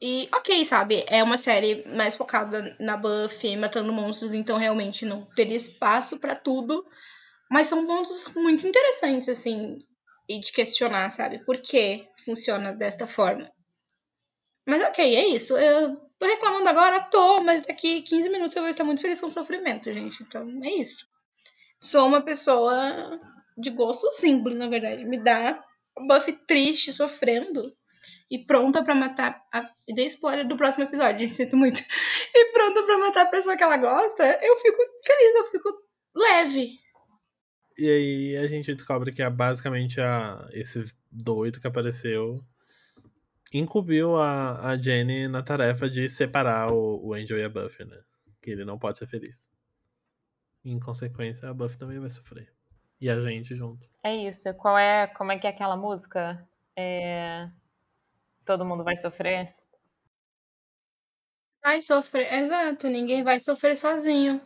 [0.00, 1.04] E, ok, sabe?
[1.08, 6.34] É uma série mais focada na Buffy, matando monstros, então realmente não teria espaço pra
[6.34, 6.86] tudo.
[7.50, 9.78] Mas são pontos muito interessantes, assim,
[10.28, 11.44] e de questionar, sabe?
[11.44, 13.50] Por que funciona desta forma.
[14.66, 15.56] Mas ok, é isso.
[15.56, 19.26] Eu tô reclamando agora, tô, mas daqui 15 minutos eu vou estar muito feliz com
[19.26, 20.22] o sofrimento, gente.
[20.22, 21.06] Então é isso.
[21.78, 23.20] Sou uma pessoa
[23.58, 25.04] de gosto simples, na verdade.
[25.04, 25.62] Me dá
[26.08, 27.62] Buffy triste, sofrendo
[28.30, 29.42] e pronta pra matar.
[29.52, 29.68] A...
[29.86, 31.80] E dei spoiler do próximo episódio, gente, sinto muito.
[32.36, 35.68] E pronta pra matar a pessoa que ela gosta, eu fico feliz, eu fico
[36.16, 36.80] leve.
[37.78, 42.44] E aí a gente descobre que é basicamente a, esse doido que apareceu
[43.58, 48.02] incumbiu a, a Jenny na tarefa de separar o, o Angel e a Buffy, né?
[48.42, 49.48] Que ele não pode ser feliz.
[50.64, 52.52] Em consequência, a Buffy também vai sofrer.
[53.00, 53.88] E a gente junto.
[54.02, 54.52] É isso.
[54.54, 56.46] Qual é, como é que é aquela música?
[56.76, 57.48] É...
[58.44, 59.54] Todo mundo vai sofrer?
[61.62, 64.38] Vai sofrer, exato, ninguém vai sofrer sozinho.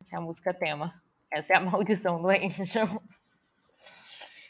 [0.00, 1.02] Essa é a música tema.
[1.30, 2.86] Essa é a maldição do Angel.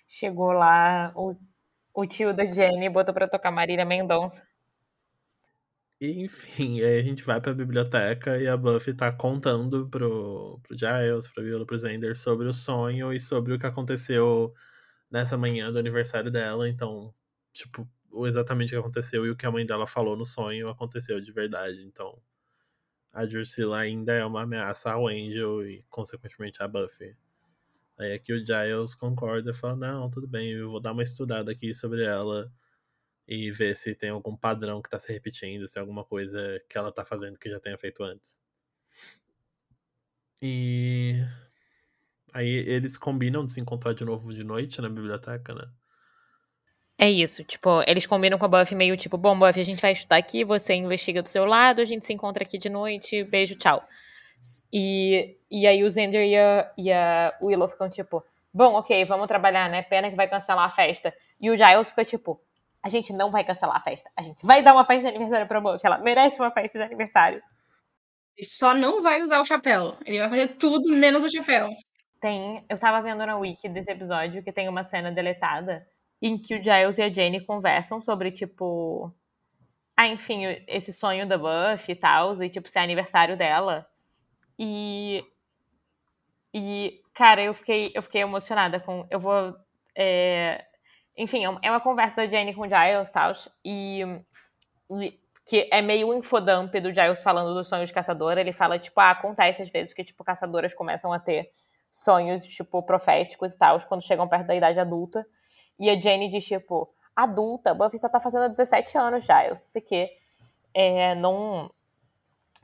[0.07, 1.35] Chegou lá o,
[1.97, 4.47] o tio da Jenny botou pra tocar Marília Mendonça.
[5.99, 11.27] Enfim, aí a gente vai pra biblioteca e a Buffy tá contando pro, pro Giles,
[11.33, 14.53] pra Viola, pro Xander sobre o sonho e sobre o que aconteceu
[15.11, 16.69] nessa manhã do aniversário dela.
[16.69, 17.15] Então,
[17.53, 17.89] tipo,
[18.27, 21.33] exatamente o que aconteceu e o que a mãe dela falou no sonho aconteceu de
[21.33, 21.83] verdade.
[21.83, 22.21] Então,
[23.13, 27.17] a Drusilla ainda é uma ameaça ao Angel e, consequentemente, a Buffy.
[27.99, 31.51] Aí aqui o Giles concorda e fala: Não, tudo bem, eu vou dar uma estudada
[31.51, 32.53] aqui sobre ela
[33.27, 36.79] e ver se tem algum padrão que tá se repetindo, se é alguma coisa que
[36.79, 38.39] ela tá fazendo que já tenha feito antes.
[40.43, 41.15] E
[42.33, 45.67] aí eles combinam de se encontrar de novo de noite na biblioteca, né?
[46.99, 49.93] É isso, tipo, eles combinam com a Buffy meio tipo, bom, Buffy, a gente vai
[49.93, 53.55] estudar aqui, você investiga do seu lado, a gente se encontra aqui de noite, beijo,
[53.57, 53.87] tchau.
[54.73, 59.27] E, e aí o Xander e a, e a Willow ficam tipo, bom, ok, vamos
[59.27, 59.83] trabalhar, né?
[59.83, 61.15] Pena que vai cancelar a festa.
[61.41, 62.41] E o Giles fica tipo,
[62.83, 64.09] a gente não vai cancelar a festa.
[64.17, 65.85] A gente vai dar uma festa de aniversário pra Buffy.
[65.85, 67.43] Ela merece uma festa de aniversário.
[68.37, 69.97] Ele só não vai usar o chapéu.
[70.05, 71.69] Ele vai fazer tudo menos o chapéu.
[72.21, 72.65] Tem.
[72.69, 75.87] Eu tava vendo na wiki desse episódio que tem uma cena deletada
[76.21, 79.13] em que o Giles e a Jenny conversam sobre, tipo.
[79.97, 83.87] Ah, enfim, esse sonho da Buffy e tal, e, tipo, ser aniversário dela.
[84.59, 85.25] E.
[86.55, 89.07] E, cara, eu fiquei, eu fiquei emocionada com.
[89.11, 89.55] Eu vou.
[89.95, 90.65] É,
[91.17, 93.33] enfim, é, é uma conversa da Jenny com o Giles tal,
[93.65, 94.03] e,
[94.91, 98.41] e que é meio infodump do Giles falando do sonho de caçadora.
[98.41, 101.51] Ele fala, tipo, ah, acontece às vezes que, tipo, caçadoras começam a ter
[101.93, 105.25] sonhos, tipo, proféticos e tal, quando chegam perto da idade adulta.
[105.79, 109.83] E a Jenny diz, tipo, adulta, Buffy só tá fazendo 17 anos, Giles, não sei
[109.83, 110.11] o quê.
[110.75, 111.71] É, não,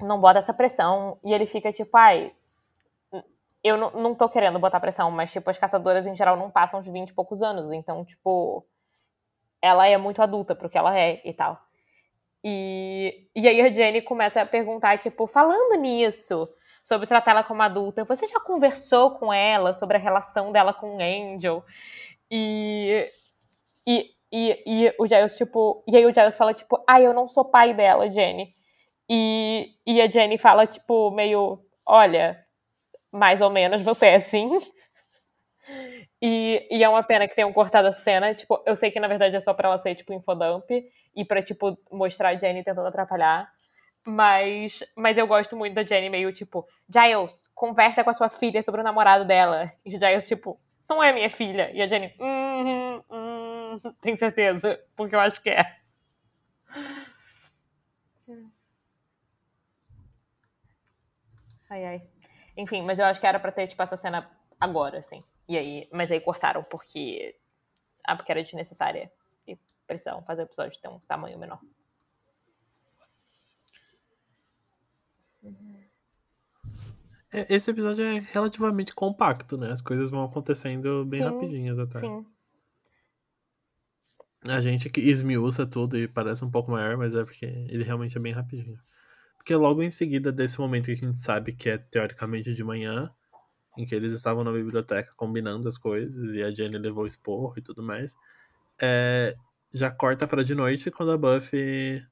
[0.02, 1.18] não bota essa pressão.
[1.24, 2.32] E ele fica, tipo, ai,
[3.64, 6.90] eu não, tô querendo botar pressão, mas, tipo, as caçadoras em geral não passam de
[6.90, 7.70] 20 e poucos anos.
[7.70, 8.66] Então, tipo,
[9.60, 11.60] ela é muito adulta pro que ela é e tal.
[12.44, 16.48] E, e aí a Jenny começa a perguntar, tipo, falando nisso,
[16.82, 20.96] sobre tratar ela como adulta, você já conversou com ela sobre a relação dela com
[20.96, 21.64] o Angel?
[22.28, 23.08] E,
[23.86, 27.28] e, e, e o Giles, tipo, e aí o Giles fala, tipo, ah, eu não
[27.28, 28.54] sou pai dela, Jenny.
[29.08, 32.42] E, e a Jenny fala, tipo, meio, olha,
[33.12, 34.48] mais ou menos, você é assim.
[36.20, 38.34] E, e, é uma pena que tenham cortado a cena.
[38.34, 40.70] Tipo, eu sei que na verdade é só pra ela ser, tipo, infodump
[41.16, 43.50] e pra, tipo, mostrar a Jenny tentando atrapalhar.
[44.06, 48.62] Mas, mas eu gosto muito da Jenny meio, tipo, Giles, conversa com a sua filha
[48.62, 49.72] sobre o namorado dela.
[49.84, 51.70] E o Giles, tipo, não é minha filha.
[51.72, 54.78] E a Jenny, hum, hum, tem certeza?
[54.96, 55.76] Porque eu acho que é.
[61.72, 62.02] Ai, ai.
[62.54, 65.22] Enfim, mas eu acho que era pra ter, tipo, essa cena agora, assim.
[65.48, 67.34] E aí, mas aí cortaram porque.
[68.04, 69.10] Ah, porque era desnecessária.
[69.48, 69.56] E
[69.86, 71.58] precisavam fazer o episódio ter um tamanho menor.
[77.32, 79.72] É, esse episódio é relativamente compacto, né?
[79.72, 82.00] As coisas vão acontecendo bem sim, rapidinhas até.
[82.00, 82.26] Sim.
[84.42, 88.18] A gente que esmiuça tudo e parece um pouco maior, mas é porque ele realmente
[88.18, 88.78] é bem rapidinho.
[89.42, 93.12] Porque logo em seguida desse momento que a gente sabe que é teoricamente de manhã,
[93.76, 97.52] em que eles estavam na biblioteca combinando as coisas e a Jenny levou o esporro
[97.56, 98.14] e tudo mais,
[98.80, 99.34] é,
[99.74, 102.06] já corta para de noite quando a Buffy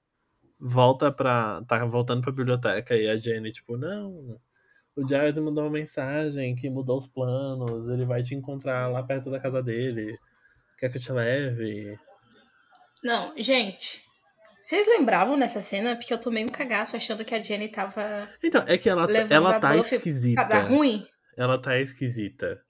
[0.58, 1.62] volta pra.
[1.68, 4.36] tá voltando pra biblioteca e a Jenny, tipo, não.
[4.96, 9.30] O Giles mandou uma mensagem que mudou os planos, ele vai te encontrar lá perto
[9.30, 10.18] da casa dele.
[10.76, 11.96] Quer que eu te leve?
[13.04, 14.09] Não, gente.
[14.60, 15.96] Vocês lembravam nessa cena?
[15.96, 18.28] Porque eu tomei um cagaço achando que a Jenny tava.
[18.42, 20.60] Então, é que ela, ela tá esquisita.
[20.60, 21.06] Ruim.
[21.36, 22.60] Ela tá esquisita.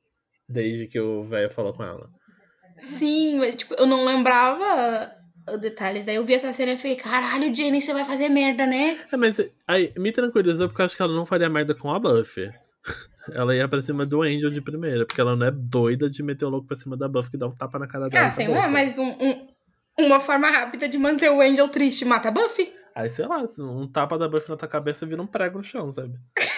[0.49, 2.09] Desde que o velho falou com ela.
[2.77, 5.13] Sim, mas tipo, eu não lembrava
[5.61, 6.07] detalhes.
[6.07, 8.99] Daí eu vi essa cena e falei, caralho, Jenny, você vai fazer merda, né?
[9.11, 11.99] É, mas aí, me tranquilizou porque eu acho que ela não faria merda com a
[11.99, 12.51] Buffy.
[13.33, 16.47] Ela ia pra cima do Angel de primeira, porque ela não é doida de meter
[16.47, 18.27] o louco pra cima da Buffy que dá um tapa na cara dela.
[18.27, 19.47] Ah, sei lá, mas um, um,
[20.07, 22.73] uma forma rápida de manter o Angel triste mata a Buffy.
[22.95, 25.91] Aí, sei lá, um tapa da Buffy na tua cabeça vira um prego no chão,
[25.91, 26.15] sabe?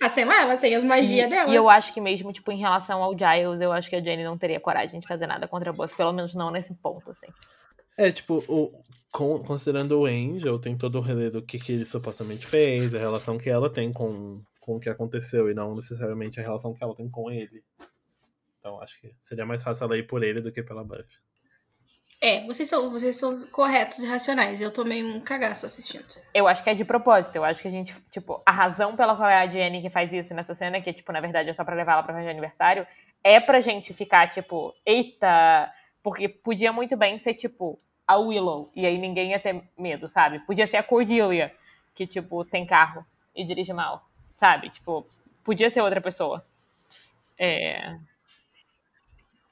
[0.00, 1.50] Ah, sei lá, ela tem as magias E, dela.
[1.50, 4.22] e eu acho que mesmo, tipo, em relação ao Giles, eu acho que a Jenny
[4.22, 7.26] não teria coragem de fazer nada contra a Buffy, pelo menos não nesse ponto, assim.
[7.96, 8.70] É, tipo, o,
[9.10, 12.98] com- considerando o Angel, tem todo o relé do que, que ele supostamente fez, a
[12.98, 16.84] relação que ela tem com, com o que aconteceu, e não necessariamente a relação que
[16.84, 17.64] ela tem com ele.
[18.66, 21.06] Então acho que seria mais fácil ela ir por ele do que pela Buffy.
[22.20, 24.60] É, vocês são, vocês são corretos e racionais.
[24.60, 26.04] Eu tomei um cagaço assistindo.
[26.34, 27.36] Eu acho que é de propósito.
[27.36, 30.12] Eu acho que a gente, tipo, a razão pela qual é a Jenny que faz
[30.12, 32.30] isso nessa cena, que, tipo, na verdade é só pra levar ela pra festa de
[32.30, 32.84] aniversário,
[33.22, 35.72] é pra gente ficar, tipo, eita.
[36.02, 38.72] Porque podia muito bem ser, tipo, a Willow.
[38.74, 40.40] E aí ninguém ia ter medo, sabe?
[40.40, 41.54] Podia ser a Cordelia,
[41.94, 44.70] que, tipo, tem carro e dirige mal, sabe?
[44.70, 45.06] Tipo,
[45.44, 46.44] podia ser outra pessoa.
[47.38, 47.96] É.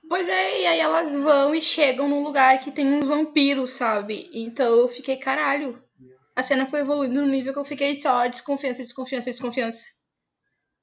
[0.08, 4.28] Pois é, e aí elas vão e chegam num lugar que tem uns vampiros, sabe?
[4.32, 5.82] Então eu fiquei, caralho.
[6.36, 9.86] A cena foi evoluindo no nível que eu fiquei só desconfiança, desconfiança, desconfiança.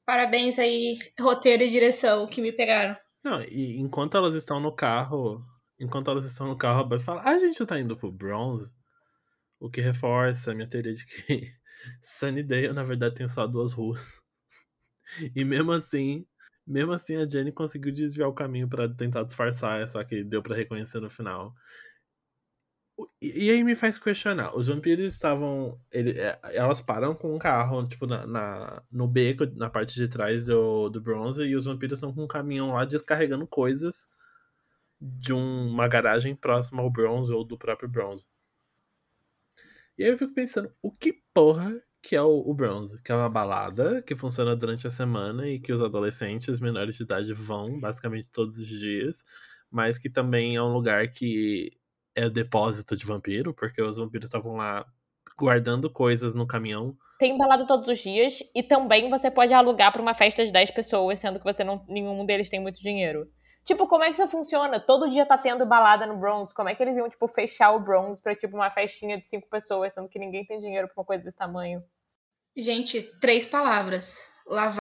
[0.05, 2.97] Parabéns aí, roteiro e direção que me pegaram.
[3.23, 5.43] Não, e enquanto elas estão no carro,
[5.79, 8.71] enquanto elas estão no carro, a Buffy fala, ah, a gente tá indo pro Bronze.
[9.59, 11.51] O que reforça a minha teoria de que
[12.01, 14.21] Sunnydale, na verdade, tem só duas ruas.
[15.35, 16.25] E mesmo assim,
[16.71, 20.55] mesmo assim, a Jenny conseguiu desviar o caminho pra tentar disfarçar, só que deu pra
[20.55, 21.53] reconhecer no final.
[23.21, 24.55] E, e aí me faz questionar.
[24.55, 25.79] Os vampiros estavam.
[25.91, 30.07] ele- é, elas param com um carro, tipo, na, na- no beco, na parte de
[30.07, 34.09] trás do, do bronze, e os vampiros estão com um caminhão lá descarregando coisas
[35.01, 38.27] de um- uma garagem próxima ao bronze ou do próprio bronze.
[39.97, 43.01] E aí eu fico pensando, o que porra que é o, o bronze?
[43.03, 47.03] Que é uma balada que funciona durante a semana e que os adolescentes menores de
[47.03, 49.23] idade vão basicamente todos os dias,
[49.69, 51.71] mas que também é um lugar que
[52.15, 54.85] é depósito de vampiro, porque os vampiros estavam lá
[55.37, 56.95] guardando coisas no caminhão.
[57.19, 60.71] Tem balada todos os dias e também você pode alugar pra uma festa de 10
[60.71, 63.27] pessoas, sendo que você não, nenhum deles tem muito dinheiro.
[63.63, 64.79] Tipo, como é que isso funciona?
[64.79, 66.53] Todo dia tá tendo balada no Bronze.
[66.53, 69.47] Como é que eles iam, tipo, fechar o Bronze pra, tipo, uma festinha de cinco
[69.47, 71.83] pessoas, sendo que ninguém tem dinheiro pra uma coisa desse tamanho?
[72.55, 74.27] Gente, três palavras.
[74.47, 74.81] Lavar.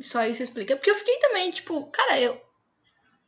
[0.00, 0.76] Só isso explica.
[0.76, 2.40] Porque eu fiquei também, tipo, cara, eu.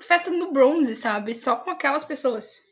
[0.02, 1.34] Festa no bronze, sabe?
[1.34, 2.64] Só com aquelas pessoas.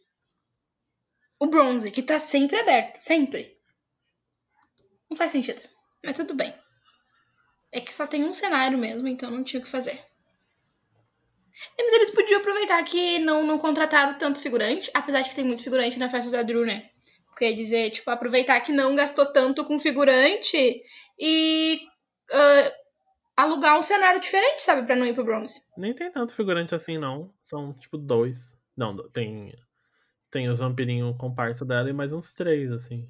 [1.39, 2.97] O bronze, que tá sempre aberto.
[2.97, 3.57] Sempre.
[5.09, 5.63] Não faz sentido.
[6.05, 6.53] Mas tudo bem.
[7.71, 10.12] É que só tem um cenário mesmo, então não tinha o que fazer.
[11.79, 15.45] É, Mas eles podiam aproveitar que não, não contrataram tanto figurante, apesar de que tem
[15.45, 16.91] muito figurante na festa da Drew, né?
[17.37, 20.83] Quer dizer, tipo, aproveitar que não gastou tanto com figurante
[21.19, 21.81] e
[22.31, 22.73] ah,
[23.37, 24.87] alugar um cenário diferente, sabe?
[24.87, 25.61] Pra não ir pro Bronze.
[25.77, 27.33] Nem tem tanto figurante assim, não.
[27.45, 28.53] São, tipo, dois.
[28.77, 29.55] Não, tem.
[30.31, 33.09] Tem os vampirinhos comparsa dela e mais uns três, assim.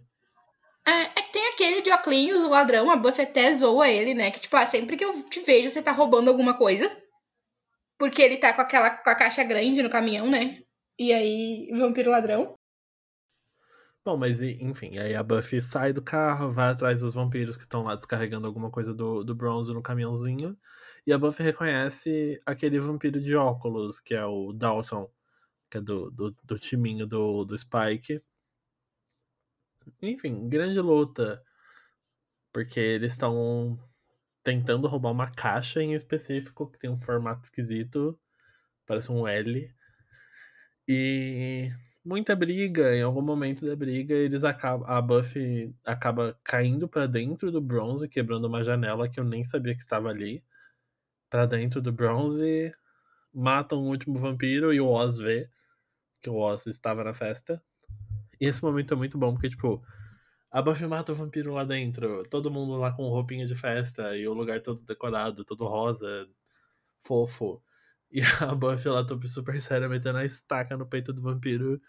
[0.84, 4.30] É, é que tem aquele de Oclinhos, o ladrão, a Buffy até zoa ele, né?
[4.32, 6.90] Que, tipo, ah, sempre que eu te vejo, você tá roubando alguma coisa.
[7.99, 10.62] Porque ele tá com aquela com a caixa grande no caminhão, né?
[10.99, 12.57] E aí, vampiro ladrão.
[14.05, 17.84] Bom, mas enfim, aí a Buffy sai do carro, vai atrás dos vampiros que estão
[17.84, 20.59] lá descarregando alguma coisa do, do bronze no caminhãozinho.
[21.07, 25.09] E a Buffy reconhece aquele vampiro de óculos, que é o Dalton,
[25.70, 28.20] que é do, do, do timinho do, do Spike.
[30.01, 31.43] Enfim, grande luta.
[32.53, 33.78] Porque eles estão
[34.43, 38.18] tentando roubar uma caixa em específico, que tem um formato esquisito.
[38.86, 39.72] Parece um L.
[40.88, 41.70] E
[42.05, 42.95] muita briga.
[42.95, 44.88] Em algum momento da briga, eles acabam.
[44.88, 49.74] A Buffy acaba caindo pra dentro do bronze, quebrando uma janela que eu nem sabia
[49.74, 50.43] que estava ali.
[51.30, 52.72] Pra dentro do bronze.
[53.32, 55.49] Matam o último vampiro e o Oz vê
[56.20, 57.62] que o Oz estava na festa.
[58.40, 59.82] E esse momento é muito bom, porque, tipo,
[60.53, 64.28] a Buffy mata o vampiro lá dentro, todo mundo lá com roupinha de festa e
[64.28, 66.28] o lugar todo decorado, todo rosa,
[67.03, 67.62] fofo.
[68.11, 71.80] E a Buffy lá tô super séria, metendo a estaca no peito do vampiro.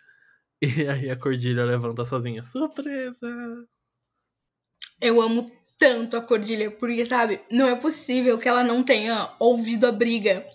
[0.61, 2.41] E aí a Cordilha levanta sozinha.
[2.41, 3.67] Surpresa!
[5.01, 5.45] Eu amo
[5.77, 10.47] tanto a Cordilha, porque, sabe, não é possível que ela não tenha ouvido a briga.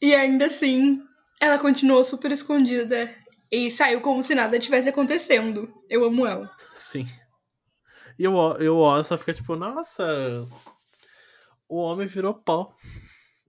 [0.00, 1.02] E ainda assim,
[1.38, 3.14] ela continuou super escondida
[3.54, 5.72] e saiu como se nada tivesse acontecendo.
[5.88, 6.50] Eu amo ela.
[6.74, 7.06] Sim.
[8.18, 10.04] E o, e o Oz só fica tipo, nossa,
[11.68, 12.74] o homem virou pó.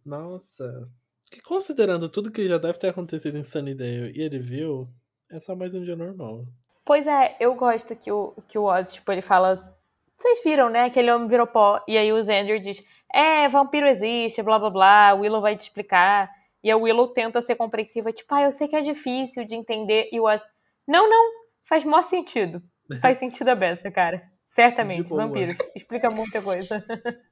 [0.05, 0.87] Nossa.
[1.31, 4.87] Que considerando tudo que já deve ter acontecido em Sunnydale e ele viu,
[5.31, 6.45] é só mais um dia normal.
[6.85, 9.75] Pois é, eu gosto que o, que o Oz, tipo, ele fala.
[10.17, 10.83] Vocês viram, né?
[10.83, 11.83] Aquele homem virou pó.
[11.87, 12.81] E aí o Xander diz:
[13.11, 15.13] É, vampiro existe, blá blá blá.
[15.15, 16.31] O Willow vai te explicar.
[16.65, 20.09] E a Willow tenta ser compreensiva, tipo, ah, eu sei que é difícil de entender.
[20.11, 20.41] E o Oz:
[20.87, 21.31] Não, não,
[21.63, 22.59] faz maior sentido.
[23.01, 24.31] Faz sentido a beça, cara.
[24.47, 25.25] Certamente, boa.
[25.25, 25.55] vampiro.
[25.75, 26.83] Explica muita coisa.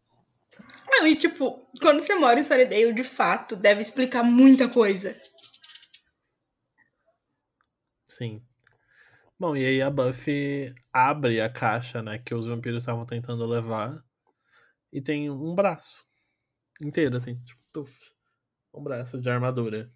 [0.87, 5.15] Não, e tipo, quando você mora em Sunnydale, de fato, deve explicar muita coisa.
[8.07, 8.43] Sim.
[9.39, 14.03] Bom, e aí a Buffy abre a caixa, né, que os vampiros estavam tentando levar.
[14.91, 16.07] E tem um braço
[16.81, 18.12] inteiro, assim, tipo, tuf,
[18.73, 19.91] um braço de armadura.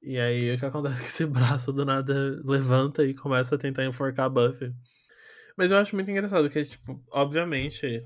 [0.00, 3.58] E aí o que acontece é que esse braço do nada levanta e começa a
[3.58, 4.72] tentar enforcar a Buffy.
[5.56, 7.98] Mas eu acho muito engraçado que, tipo, obviamente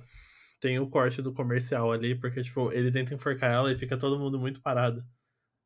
[0.58, 4.18] tem o corte do comercial ali, porque, tipo, ele tenta enforcar ela e fica todo
[4.18, 5.04] mundo muito parado.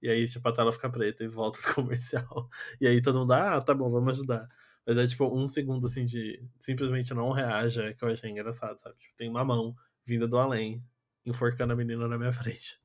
[0.03, 2.49] E aí, tipo, a tela fica preta e volta o comercial.
[2.81, 4.49] E aí todo mundo, ah, tá bom, vamos ajudar.
[4.87, 8.97] Mas é tipo um segundo assim de simplesmente não reaja, que eu achei engraçado, sabe?
[8.99, 9.75] Tipo, tem uma mão
[10.05, 10.83] vinda do além,
[11.25, 12.81] enforcando a menina na minha frente.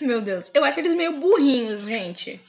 [0.00, 0.50] Meu Deus.
[0.54, 2.40] Eu acho eles meio burrinhos, gente.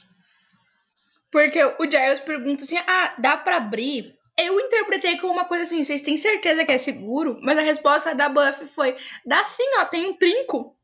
[1.30, 4.18] Porque o Giles pergunta assim: ah, dá pra abrir?
[4.38, 7.38] Eu interpretei como uma coisa assim: vocês têm certeza que é seguro?
[7.42, 10.76] Mas a resposta da Buffy foi: dá sim, ó, tem um trinco.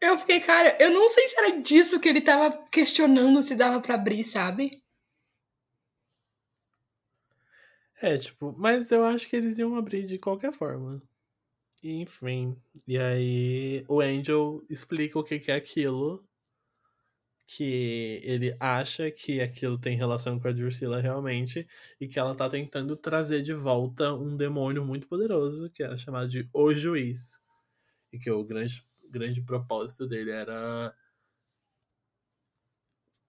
[0.00, 3.80] Eu fiquei, cara, eu não sei se era disso que ele tava questionando se dava
[3.80, 4.82] pra abrir, sabe?
[8.00, 11.02] É, tipo, mas eu acho que eles iam abrir de qualquer forma.
[11.86, 12.56] Enfim.
[12.86, 16.26] E aí o Angel explica o que, que é aquilo.
[17.46, 21.66] Que ele acha que aquilo tem relação com a Drusilla realmente.
[22.00, 26.28] E que ela tá tentando trazer de volta um demônio muito poderoso, que era chamado
[26.28, 27.40] de O Juiz.
[28.12, 30.92] E que o grande, grande propósito dele era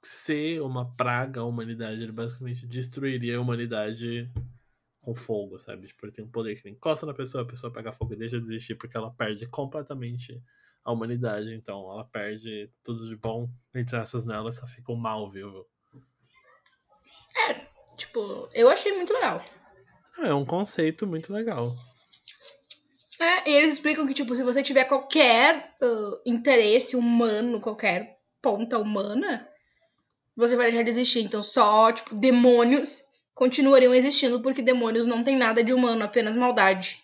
[0.01, 2.01] ser uma praga à humanidade.
[2.01, 4.31] Ele basicamente destruiria a humanidade
[5.07, 5.87] com fogo, sabe?
[5.87, 8.17] Tipo, ele tem um poder que ele encosta na pessoa, a pessoa pega fogo e
[8.17, 10.43] deixa de existir porque ela perde completamente
[10.83, 11.55] a humanidade.
[11.55, 15.65] Então, ela perde tudo de bom, entre aspas, nela, só fica o mal vivo.
[17.47, 17.53] É,
[17.95, 19.41] tipo, eu achei muito legal.
[20.19, 21.73] É um conceito muito legal.
[23.17, 28.77] É, e eles explicam que, tipo, se você tiver qualquer uh, interesse humano, qualquer ponta
[28.77, 29.47] humana,
[30.35, 31.21] você vai deixar de existir.
[31.21, 33.06] Então, só, tipo, demônios
[33.37, 37.03] continuariam existindo porque demônios não tem nada de humano, apenas maldade.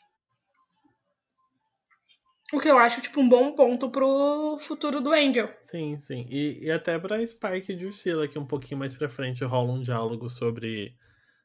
[2.51, 5.49] O que eu acho, tipo, um bom ponto pro futuro do Angel.
[5.61, 6.25] Sim, sim.
[6.29, 9.81] E, e até pra Spike e Drusilla, que um pouquinho mais pra frente rola um
[9.81, 10.95] diálogo sobre,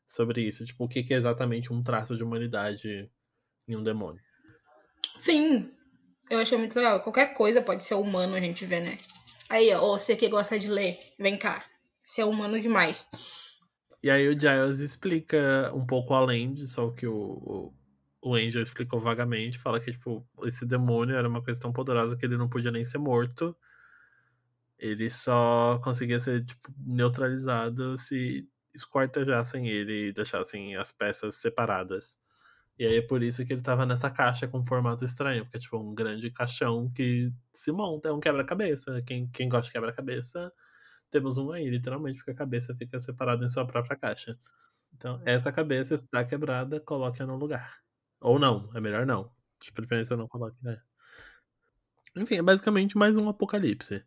[0.07, 0.65] sobre isso.
[0.65, 3.11] Tipo, o que, que é exatamente um traço de humanidade
[3.67, 4.23] em um demônio.
[5.17, 5.71] Sim,
[6.31, 7.01] eu achei muito legal.
[7.01, 8.97] Qualquer coisa pode ser humano, a gente vê, né?
[9.51, 11.63] Aí, ó, você que gosta de ler, vem cá.
[12.05, 13.09] Você é humano demais.
[14.03, 17.73] E aí o Giles explica um pouco além de só o que o,
[18.23, 19.59] o, Angel explicou vagamente.
[19.59, 22.85] Fala que, tipo, esse demônio era uma coisa tão poderosa que ele não podia nem
[22.85, 23.57] ser morto.
[24.79, 32.17] Ele só conseguia ser, tipo, neutralizado se esquartejassem ele e deixassem as peças separadas.
[32.79, 35.61] E aí é por isso que ele tava nessa caixa com formato estranho, porque é
[35.61, 39.03] tipo um grande caixão que se monta, é um quebra-cabeça.
[39.03, 40.53] Quem, quem gosta de quebra-cabeça,
[41.11, 44.39] temos um aí, literalmente, porque a cabeça fica separada em sua própria caixa.
[44.95, 47.79] Então, essa cabeça está quebrada, coloque-a no lugar.
[48.21, 49.31] Ou não, é melhor não.
[49.61, 50.57] De preferência não coloque.
[50.67, 50.79] É.
[52.17, 54.05] Enfim, é basicamente mais um apocalipse.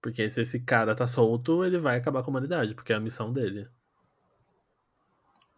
[0.00, 3.00] Porque se esse cara tá solto, ele vai acabar com a humanidade, porque é a
[3.00, 3.68] missão dele.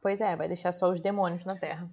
[0.00, 1.90] Pois é, vai deixar só os demônios na Terra.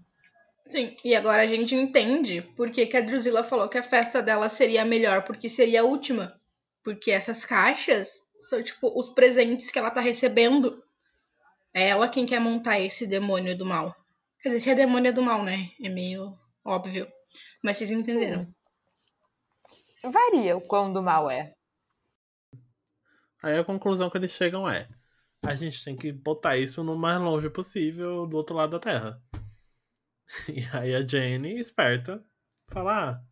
[0.67, 4.21] Sim, e agora a gente entende por que, que a Drusilla falou que a festa
[4.21, 6.39] dela seria a melhor, porque seria a última.
[6.85, 10.83] Porque essas caixas são, tipo, os presentes que ela tá recebendo.
[11.73, 13.93] É ela quem quer montar esse demônio do mal.
[14.39, 15.71] Quer dizer, se é demônio do mal, né?
[15.83, 17.11] É meio óbvio.
[17.63, 18.47] Mas vocês entenderam.
[20.03, 21.55] Varia o quão do mal é.
[23.41, 24.87] Aí a conclusão que eles chegam é:
[25.41, 29.21] a gente tem que botar isso no mais longe possível do outro lado da Terra.
[30.49, 32.23] E aí a Jenny, esperta,
[32.69, 33.23] fala: ah,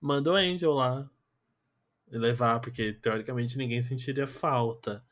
[0.00, 1.10] manda o Angel lá
[2.18, 5.04] levar, porque teoricamente ninguém sentiria falta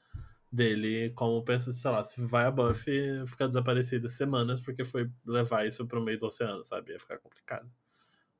[0.51, 5.66] dele como pensa, sei lá, se vai a Buffy ficar desaparecida semanas porque foi levar
[5.66, 6.92] isso pro meio do oceano, sabe?
[6.92, 7.70] Ia ficar complicado.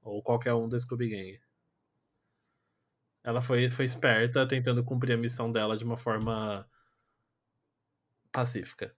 [0.03, 1.41] Ou qualquer um da Scooby Gang.
[3.23, 6.67] Ela foi, foi esperta, tentando cumprir a missão dela de uma forma
[8.33, 8.95] pacífica.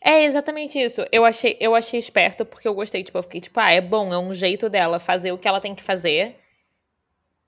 [0.00, 1.04] É exatamente isso.
[1.12, 4.12] Eu achei, eu achei esperto porque eu gostei, tipo, eu fiquei tipo, ah, é bom,
[4.12, 6.36] é um jeito dela fazer o que ela tem que fazer,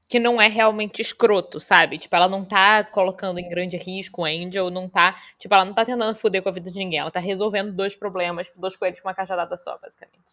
[0.08, 1.98] que não é realmente escroto, sabe?
[1.98, 5.74] Tipo, ela não tá colocando em grande risco o Angel, não tá, tipo, ela não
[5.74, 9.00] tá tentando foder com a vida de ninguém, ela tá resolvendo dois problemas, dois coelhos
[9.00, 10.24] com uma cajadada só, basicamente.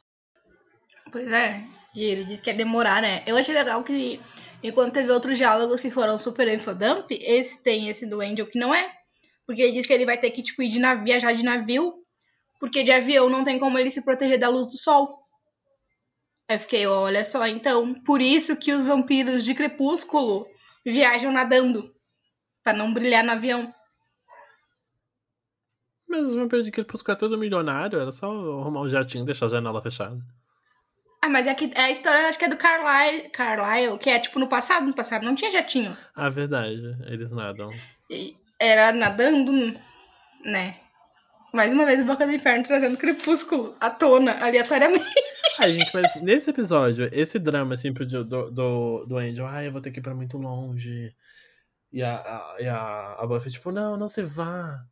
[1.11, 1.63] Pois é.
[1.95, 3.21] E ele disse que ia demorar, né?
[3.25, 4.19] Eu achei legal que,
[4.63, 8.73] enquanto teve outros diálogos que foram super infodump, esse tem esse do Angel que não
[8.73, 8.91] é
[9.45, 11.93] Porque ele diz que ele vai ter que, tipo, ir de navio, viajar de navio,
[12.59, 15.22] porque de avião não tem como ele se proteger da luz do sol.
[16.49, 20.45] Aí eu fiquei, olha só, então, por isso que os vampiros de crepúsculo
[20.85, 21.93] viajam nadando.
[22.63, 23.73] para não brilhar no avião.
[26.07, 29.47] Mas os vampiros de crepúsculo é todo milionário, era só arrumar um jatinho e deixar
[29.47, 30.17] a janela fechada.
[31.21, 34.19] Ah, mas é que é a história acho que é do Carlyle, Carlyle, que é
[34.19, 35.97] tipo no passado, no passado não tinha jatinho.
[36.15, 37.69] Ah, verdade, eles nadam.
[38.09, 39.51] E era nadando,
[40.45, 40.79] né?
[41.53, 45.05] Mais uma vez Boca do Inferno trazendo crepúsculo à tona, aleatoriamente.
[45.59, 49.79] Ai, gente, mas nesse episódio, esse drama, assim, do, do, do Angel, ai, eu vou
[49.79, 51.15] ter que ir pra muito longe.
[51.91, 54.83] E a, a, e a, a Buffy, tipo, não, não se vá.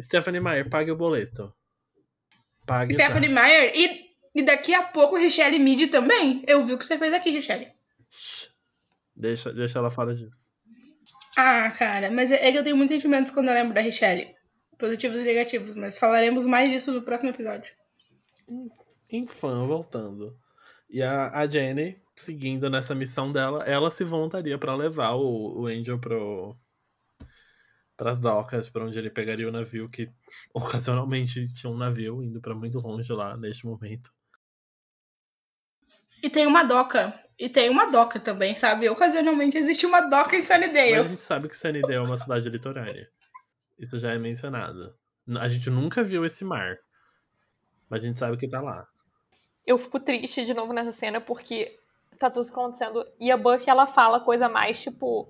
[0.00, 1.52] Stephanie Meyer, pague o boleto.
[2.64, 3.42] Pague Stephanie já.
[3.42, 4.08] Meyer e
[4.38, 6.44] e daqui a pouco, Richelle Mid também.
[6.46, 7.72] Eu vi o que você fez aqui, Richelle.
[9.16, 10.46] Deixa, deixa ela fora disso.
[11.36, 14.37] Ah, cara, mas é, é que eu tenho muitos sentimentos quando eu lembro da Richelle.
[14.78, 17.72] Positivos e negativos, mas falaremos mais disso no próximo episódio.
[19.10, 19.26] Enfim,
[19.66, 20.38] voltando.
[20.88, 25.66] E a, a Jenny, seguindo nessa missão dela, ela se voluntaria para levar o, o
[25.66, 26.56] Angel pro,
[27.96, 30.08] para as docas, para onde ele pegaria o navio, que
[30.54, 34.10] ocasionalmente tinha um navio indo para muito longe lá neste momento.
[36.22, 37.12] E tem uma doca.
[37.38, 38.88] E tem uma doca também, sabe?
[38.88, 40.96] Ocasionalmente existe uma doca em Sunnydale.
[40.96, 43.08] Mas a gente sabe que Sunnydale é uma cidade litorânea.
[43.78, 44.94] Isso já é mencionado.
[45.40, 46.76] A gente nunca viu esse mar.
[47.88, 48.86] Mas a gente sabe que tá lá.
[49.66, 51.78] Eu fico triste de novo nessa cena porque
[52.18, 53.04] tá tudo acontecendo.
[53.20, 55.28] E a Buffy, ela fala coisa mais, tipo.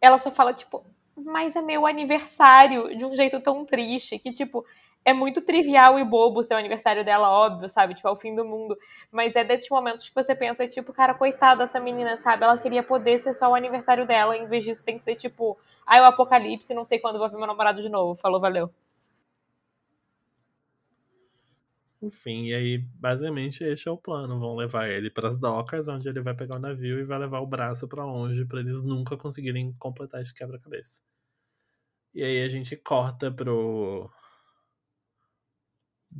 [0.00, 0.84] Ela só fala, tipo,
[1.16, 4.64] mas é meu aniversário de um jeito tão triste que, tipo,
[5.06, 7.94] é muito trivial e bobo ser o aniversário dela, óbvio, sabe?
[7.94, 8.76] Tipo, é o fim do mundo.
[9.12, 12.42] Mas é desses momentos que você pensa, tipo, cara, coitada dessa menina, sabe?
[12.42, 15.56] Ela queria poder ser só o aniversário dela, em vez disso tem que ser, tipo,
[15.86, 18.16] ai, o apocalipse, não sei quando vou ver meu namorado de novo.
[18.16, 18.68] Falou, valeu.
[22.02, 24.40] Enfim, e aí, basicamente, este é o plano.
[24.40, 27.40] Vão levar ele para as docas, onde ele vai pegar o navio e vai levar
[27.40, 31.00] o braço para longe, para eles nunca conseguirem completar esse quebra-cabeça.
[32.12, 34.10] E aí a gente corta pro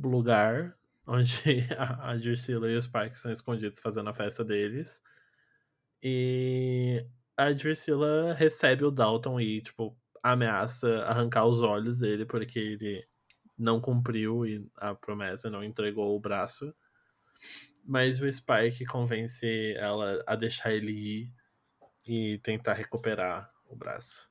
[0.03, 0.77] lugar
[1.07, 5.01] onde a, a Drusilla e os Spike são escondidos fazendo a festa deles.
[6.03, 7.03] E
[7.35, 13.07] a Drusilla recebe o Dalton e, tipo, ameaça arrancar os olhos dele porque ele
[13.57, 14.43] não cumpriu
[14.75, 16.73] a promessa, não entregou o braço.
[17.83, 21.33] Mas o Spike convence ela a deixar ele ir
[22.05, 24.29] e tentar recuperar o braço.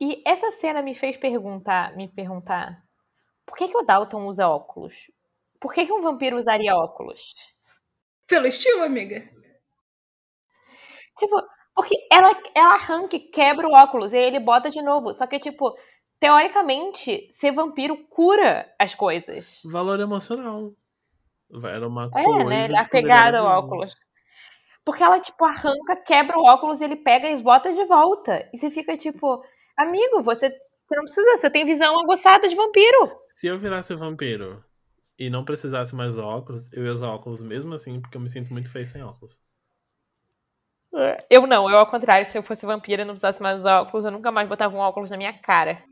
[0.00, 2.85] E essa cena me fez perguntar, me perguntar
[3.46, 4.94] por que, que o Dalton usa óculos?
[5.60, 7.34] Por que, que um vampiro usaria óculos?
[8.26, 9.22] Pelo estilo, amiga.
[11.16, 11.42] Tipo,
[11.74, 15.14] porque ela, ela arranca e quebra o óculos e aí ele bota de novo.
[15.14, 15.74] Só que, tipo,
[16.18, 19.60] teoricamente, ser vampiro cura as coisas.
[19.64, 20.72] Valor emocional.
[21.64, 22.54] Era uma é, coisa.
[22.54, 22.78] É, né?
[22.78, 23.94] Apegada ao óculos.
[24.84, 28.48] Porque ela, tipo, arranca, quebra o óculos, ele pega e bota de volta.
[28.52, 29.42] E você fica, tipo,
[29.76, 30.56] amigo, você,
[30.86, 33.10] você não precisa, você tem visão aguçada de vampiro.
[33.34, 34.64] Se eu virasse vampiro
[35.18, 38.52] e não precisasse mais óculos, eu ia usar óculos mesmo assim, porque eu me sinto
[38.52, 39.38] muito feio sem óculos.
[41.28, 44.10] Eu não, eu ao contrário, se eu fosse vampira e não precisasse mais óculos, eu
[44.10, 45.82] nunca mais botava um óculos na minha cara.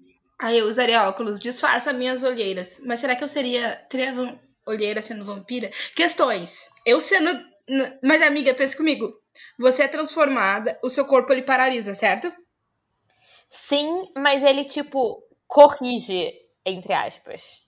[0.41, 2.81] Ah, eu usaria óculos, disfarça minhas olheiras.
[2.85, 3.77] Mas será que eu seria.
[3.89, 5.71] Teria olheira sendo vampira?
[5.95, 6.71] Questões.
[6.87, 7.31] Eu sendo.
[8.03, 9.13] Mas, amiga, pensa comigo.
[9.59, 12.33] Você é transformada, o seu corpo ele paralisa, certo?
[13.57, 16.33] Sim, mas ele, tipo, corrige
[16.67, 17.63] entre aspas.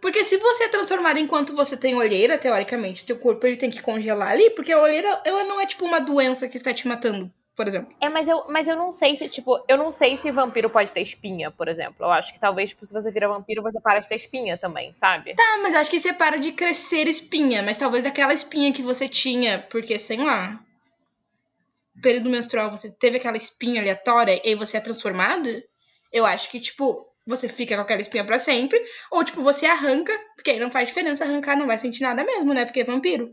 [0.00, 3.80] Porque se você é transformado enquanto você tem olheira, teoricamente, teu corpo ele tem que
[3.80, 7.30] congelar ali, porque a olheira ela não é tipo uma doença que está te matando,
[7.54, 7.94] por exemplo.
[8.00, 10.92] É, mas eu, mas eu não sei se, tipo, eu não sei se vampiro pode
[10.92, 12.04] ter espinha, por exemplo.
[12.04, 14.92] Eu acho que talvez, tipo, se você vira vampiro, você para de ter espinha também,
[14.92, 15.36] sabe?
[15.36, 19.08] Tá, mas acho que você para de crescer espinha, mas talvez aquela espinha que você
[19.08, 20.58] tinha, porque, sei lá,
[22.02, 25.48] período menstrual você teve aquela espinha aleatória e aí você é transformado,
[26.12, 30.12] eu acho que, tipo, você fica com aquela espinha para sempre, ou tipo, você arranca,
[30.34, 32.64] porque aí não faz diferença arrancar, não vai sentir nada mesmo, né?
[32.64, 33.32] Porque é vampiro.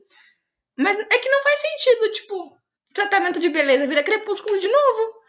[0.78, 2.58] Mas é que não faz sentido, tipo,
[2.94, 5.20] tratamento de beleza vira crepúsculo de novo.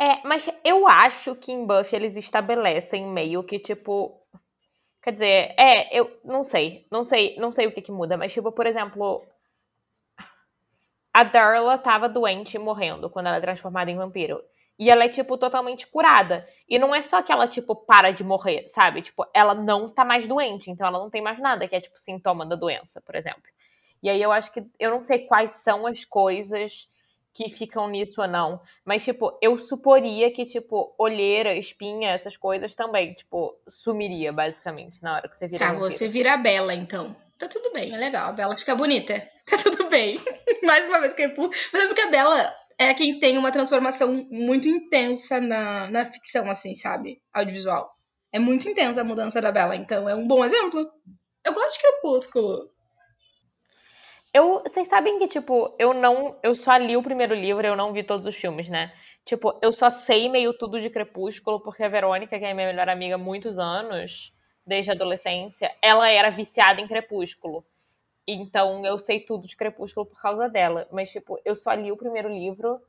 [0.00, 4.16] É, mas eu acho que em Buffy eles estabelecem meio que, tipo.
[5.02, 8.32] Quer dizer, é, eu não sei, não sei, não sei o que que muda, mas
[8.32, 9.24] tipo, por exemplo,
[11.12, 14.42] a Darla tava doente e morrendo quando ela é transformada em vampiro.
[14.78, 16.48] E ela é, tipo, totalmente curada.
[16.68, 19.02] E não é só que ela, tipo, para de morrer, sabe?
[19.02, 21.98] Tipo, ela não tá mais doente, então ela não tem mais nada que é, tipo,
[21.98, 23.42] sintoma da doença, por exemplo.
[24.00, 24.64] E aí eu acho que.
[24.78, 26.88] Eu não sei quais são as coisas
[27.34, 28.60] que ficam nisso ou não.
[28.84, 35.14] Mas, tipo, eu suporia que, tipo, olheira, espinha, essas coisas também, tipo, sumiria, basicamente, na
[35.14, 35.58] hora que você vira.
[35.58, 35.90] Tá, vampiro.
[35.90, 37.16] você vira a Bela, então.
[37.38, 38.28] Tá tudo bem, é legal.
[38.28, 39.14] A Bela fica bonita.
[39.48, 40.18] Tá tudo bem.
[40.62, 44.68] Mais uma vez eu Mas é porque a Bela é quem tem uma transformação muito
[44.68, 47.22] intensa na, na ficção, assim, sabe?
[47.32, 47.90] Audiovisual.
[48.30, 50.86] É muito intensa a mudança da Bela, então é um bom exemplo.
[51.42, 52.70] Eu gosto de Crepúsculo.
[54.34, 56.38] Eu, vocês sabem que, tipo, eu não.
[56.42, 58.92] Eu só li o primeiro livro, eu não vi todos os filmes, né?
[59.24, 62.88] Tipo, eu só sei meio tudo de Crepúsculo, porque a Verônica, que é minha melhor
[62.90, 64.30] amiga há muitos anos,
[64.68, 67.64] desde a adolescência, ela era viciada em Crepúsculo.
[68.26, 70.86] Então eu sei tudo de Crepúsculo por causa dela.
[70.92, 72.80] Mas, tipo, eu só li o primeiro livro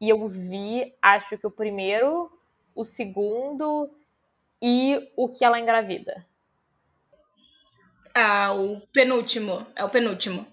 [0.00, 2.30] e eu vi, acho que o primeiro,
[2.74, 3.88] o segundo
[4.60, 6.26] e o que ela engravida.
[8.14, 9.64] Ah, o penúltimo.
[9.76, 10.44] É o penúltimo.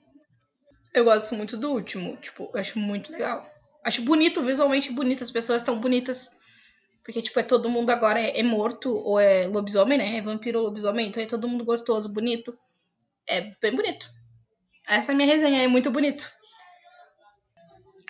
[0.93, 2.15] Eu gosto muito do último.
[2.17, 3.49] Tipo, eu acho muito legal.
[3.83, 5.23] Acho bonito, visualmente bonito.
[5.23, 6.36] As pessoas estão bonitas.
[7.07, 10.17] Porque, tipo, é todo mundo agora é, é, morto ou é lobisomem, né?
[10.17, 11.07] É vampiro ou lobisomem.
[11.07, 12.53] Então é todo mundo gostoso, bonito.
[13.25, 14.09] É bem bonito.
[14.85, 15.63] Essa é minha resenha.
[15.63, 16.29] É muito bonito.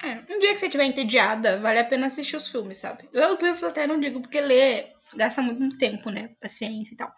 [0.04, 3.08] É, um dia que você estiver entediada, vale a pena assistir os filmes, sabe?
[3.14, 6.36] Ler os livros até não digo, porque ler gasta muito tempo, né?
[6.42, 7.14] Paciência e tal.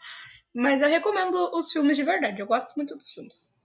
[0.54, 2.42] Mas eu recomendo os filmes de verdade.
[2.42, 3.56] Eu gosto muito dos filmes.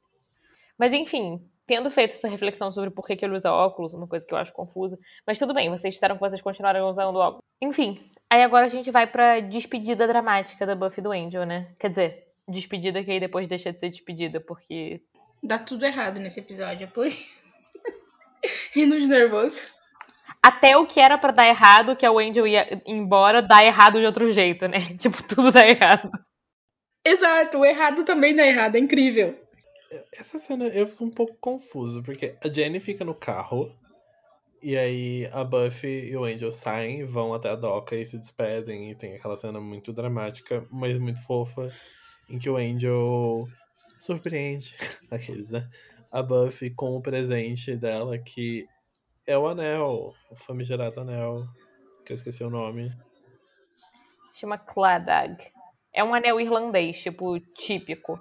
[0.78, 4.24] Mas enfim, tendo feito essa reflexão sobre por que, que ele usa óculos, uma coisa
[4.26, 4.98] que eu acho confusa.
[5.26, 7.42] Mas tudo bem, vocês disseram que vocês continuaram usando óculos.
[7.60, 7.98] Enfim,
[8.30, 11.74] aí agora a gente vai pra despedida dramática da Buffy do Angel, né?
[11.78, 15.02] Quer dizer, despedida que aí depois deixa de ser despedida, porque.
[15.42, 17.44] Dá tudo errado nesse episódio, é por isso.
[18.74, 19.62] Rindo de nervoso.
[20.42, 23.98] Até o que era para dar errado, que é o Angel ia embora, dá errado
[23.98, 24.78] de outro jeito, né?
[25.00, 26.10] Tipo, tudo dá errado.
[27.06, 29.38] Exato, o errado também dá errado, é incrível.
[30.12, 33.74] Essa cena eu fico um pouco confuso, porque a Jenny fica no carro,
[34.62, 38.90] e aí a Buffy e o Angel saem, vão até a doca e se despedem,
[38.90, 41.68] e tem aquela cena muito dramática, mas muito fofa,
[42.28, 43.46] em que o Angel
[43.96, 44.74] surpreende
[45.10, 45.68] aqueles, né?
[46.10, 48.66] A Buffy com o presente dela, que
[49.26, 51.44] é o anel, o famigerado anel,
[52.04, 52.90] que eu esqueci o nome.
[54.32, 55.42] Chama Cladag.
[55.92, 58.18] É um anel irlandês, tipo, típico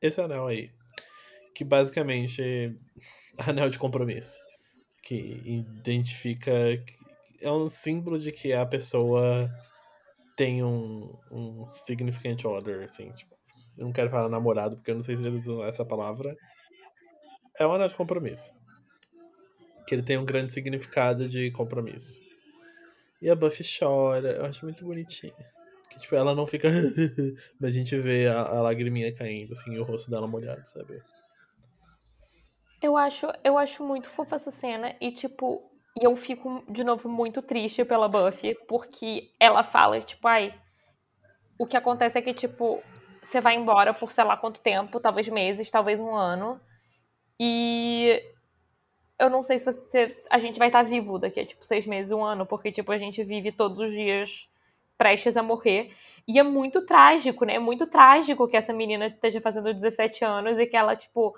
[0.00, 0.70] esse anel aí.
[1.54, 2.72] Que basicamente é
[3.50, 4.38] anel de compromisso.
[5.02, 6.52] Que identifica.
[7.40, 9.50] É um símbolo de que a pessoa
[10.36, 13.10] tem um, um significant other, assim.
[13.10, 13.36] Tipo,
[13.76, 16.36] eu não quero falar namorado, porque eu não sei se eles usam essa palavra.
[17.58, 18.52] É um anel de compromisso.
[19.86, 22.20] Que ele tem um grande significado de compromisso.
[23.20, 25.57] E a Buffy chora, eu acho muito bonitinha.
[25.98, 26.68] Tipo, ela não fica.
[27.60, 31.02] Mas a gente vê a, a lagriminha caindo, assim, e o rosto dela molhado, sabe?
[32.80, 34.94] Eu acho, eu acho muito fofa essa cena.
[35.00, 35.62] E, tipo,
[36.00, 40.54] e eu fico, de novo, muito triste pela Buffy, porque ela fala, tipo, ai.
[41.58, 42.80] O que acontece é que, tipo,
[43.20, 46.60] você vai embora por sei lá quanto tempo, talvez meses, talvez um ano.
[47.40, 48.22] E
[49.18, 52.12] eu não sei se você, a gente vai estar vivo daqui a, tipo, seis meses,
[52.12, 54.48] um ano, porque, tipo, a gente vive todos os dias
[54.98, 55.94] prestes a morrer.
[56.26, 57.54] E é muito trágico, né?
[57.54, 61.34] É muito trágico que essa menina esteja fazendo 17 anos e que ela, tipo,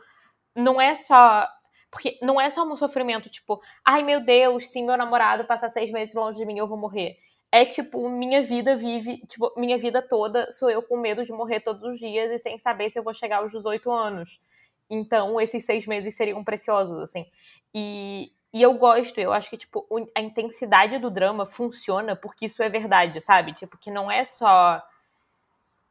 [0.56, 1.46] não é só.
[1.90, 5.90] Porque não é só um sofrimento, tipo, ai meu Deus, se meu namorado passar seis
[5.90, 7.18] meses longe de mim, eu vou morrer.
[7.52, 11.60] É tipo, minha vida vive, tipo, minha vida toda sou eu com medo de morrer
[11.60, 14.40] todos os dias e sem saber se eu vou chegar aos 18 anos.
[14.88, 17.26] Então, esses seis meses seriam preciosos, assim.
[17.74, 22.62] E, e eu gosto, eu acho que, tipo, a intensidade do drama funciona porque isso
[22.62, 23.52] é verdade, sabe?
[23.52, 24.82] Tipo, que não é só.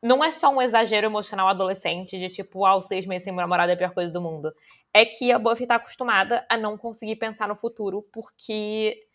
[0.02, 3.76] Não é só um exagero emocional adolescente de tipo, ah, seis meses sem namorado é
[3.76, 4.54] a pior coisa do mundo.
[4.94, 9.06] É que a Buffy tá acostumada a não conseguir pensar no futuro porque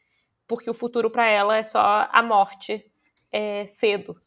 [0.46, 2.84] porque o futuro para ela é só a morte
[3.32, 4.20] é, cedo.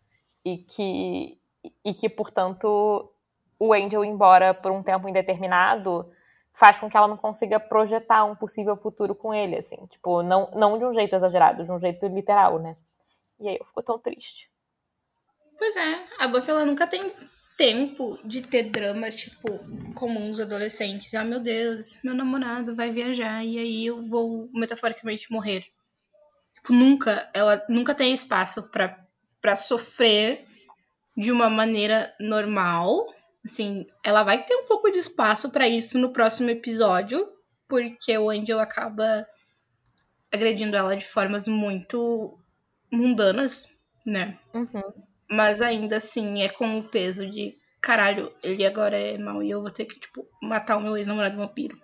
[0.44, 1.38] E que,
[1.84, 3.11] e que, portanto,
[3.60, 6.11] o Angel ir embora por um tempo indeterminado
[6.57, 9.77] faz com que ela não consiga projetar um possível futuro com ele, assim.
[9.91, 12.75] Tipo, não, não de um jeito exagerado, de um jeito literal, né?
[13.39, 14.49] E aí eu fico tão triste.
[15.55, 17.11] Pois é, a Buffy ela nunca tem
[17.55, 19.59] tempo de ter dramas, tipo,
[19.93, 21.13] comuns adolescentes.
[21.13, 25.63] Ah, meu Deus, meu namorado vai viajar e aí eu vou metaforicamente morrer.
[26.55, 30.43] Tipo, nunca, ela nunca tem espaço para sofrer
[31.15, 33.13] de uma maneira normal
[33.45, 37.31] Assim, ela vai ter um pouco de espaço para isso no próximo episódio,
[37.68, 39.26] porque o Angel acaba
[40.31, 42.38] agredindo ela de formas muito
[42.91, 44.38] mundanas, né?
[44.53, 44.81] Uhum.
[45.30, 49.61] Mas ainda assim é com o peso de caralho, ele agora é mau e eu
[49.61, 51.80] vou ter que, tipo, matar o meu ex-namorado vampiro.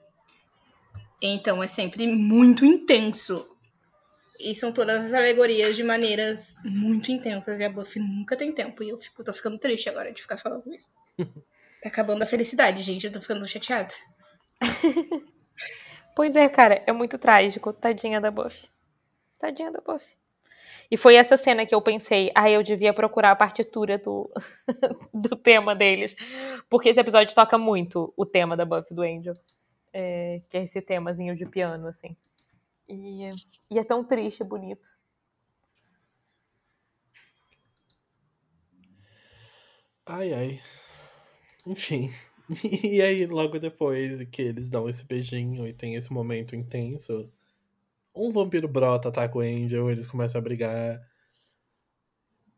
[1.21, 3.52] Então é sempre muito intenso.
[4.39, 7.59] E são todas as alegorias de maneiras muito intensas.
[7.59, 8.83] E a Buffy nunca tem tempo.
[8.83, 10.91] E eu fico, tô ficando triste agora de ficar falando isso.
[11.81, 13.05] tá acabando a felicidade, gente.
[13.05, 13.93] Eu tô ficando chateada.
[16.15, 16.83] pois é, cara.
[16.87, 17.71] É muito trágico.
[17.71, 18.67] Tadinha da Buffy.
[19.39, 20.17] Tadinha da Buffy.
[20.89, 24.29] E foi essa cena que eu pensei, ah, eu devia procurar a partitura do,
[25.13, 26.15] do tema deles.
[26.69, 29.35] Porque esse episódio toca muito o tema da Buffy do Angel.
[29.91, 32.15] É, que é esse temazinho de piano, assim.
[32.87, 33.31] E,
[33.71, 34.87] e é tão triste e bonito.
[40.05, 40.61] Ai, ai.
[41.65, 42.09] Enfim.
[42.83, 47.31] E aí, logo depois que eles dão esse beijinho e tem esse momento intenso,
[48.15, 51.01] um vampiro brota, ataca o Angel, eles começam a brigar.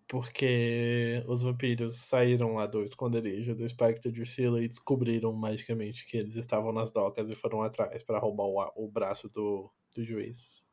[0.07, 6.17] Porque os vampiros saíram lá do esconderijo do Spectre de Ursula e descobriram magicamente que
[6.17, 10.63] eles estavam nas docas e foram atrás para roubar o, o braço do, do juiz.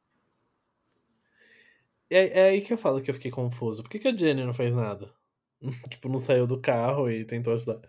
[2.10, 3.82] É, é, aí que eu falo que eu fiquei confuso.
[3.82, 5.10] Por que, que a Jenny não fez nada?
[5.90, 7.80] tipo, não saiu do carro e tentou ajudar.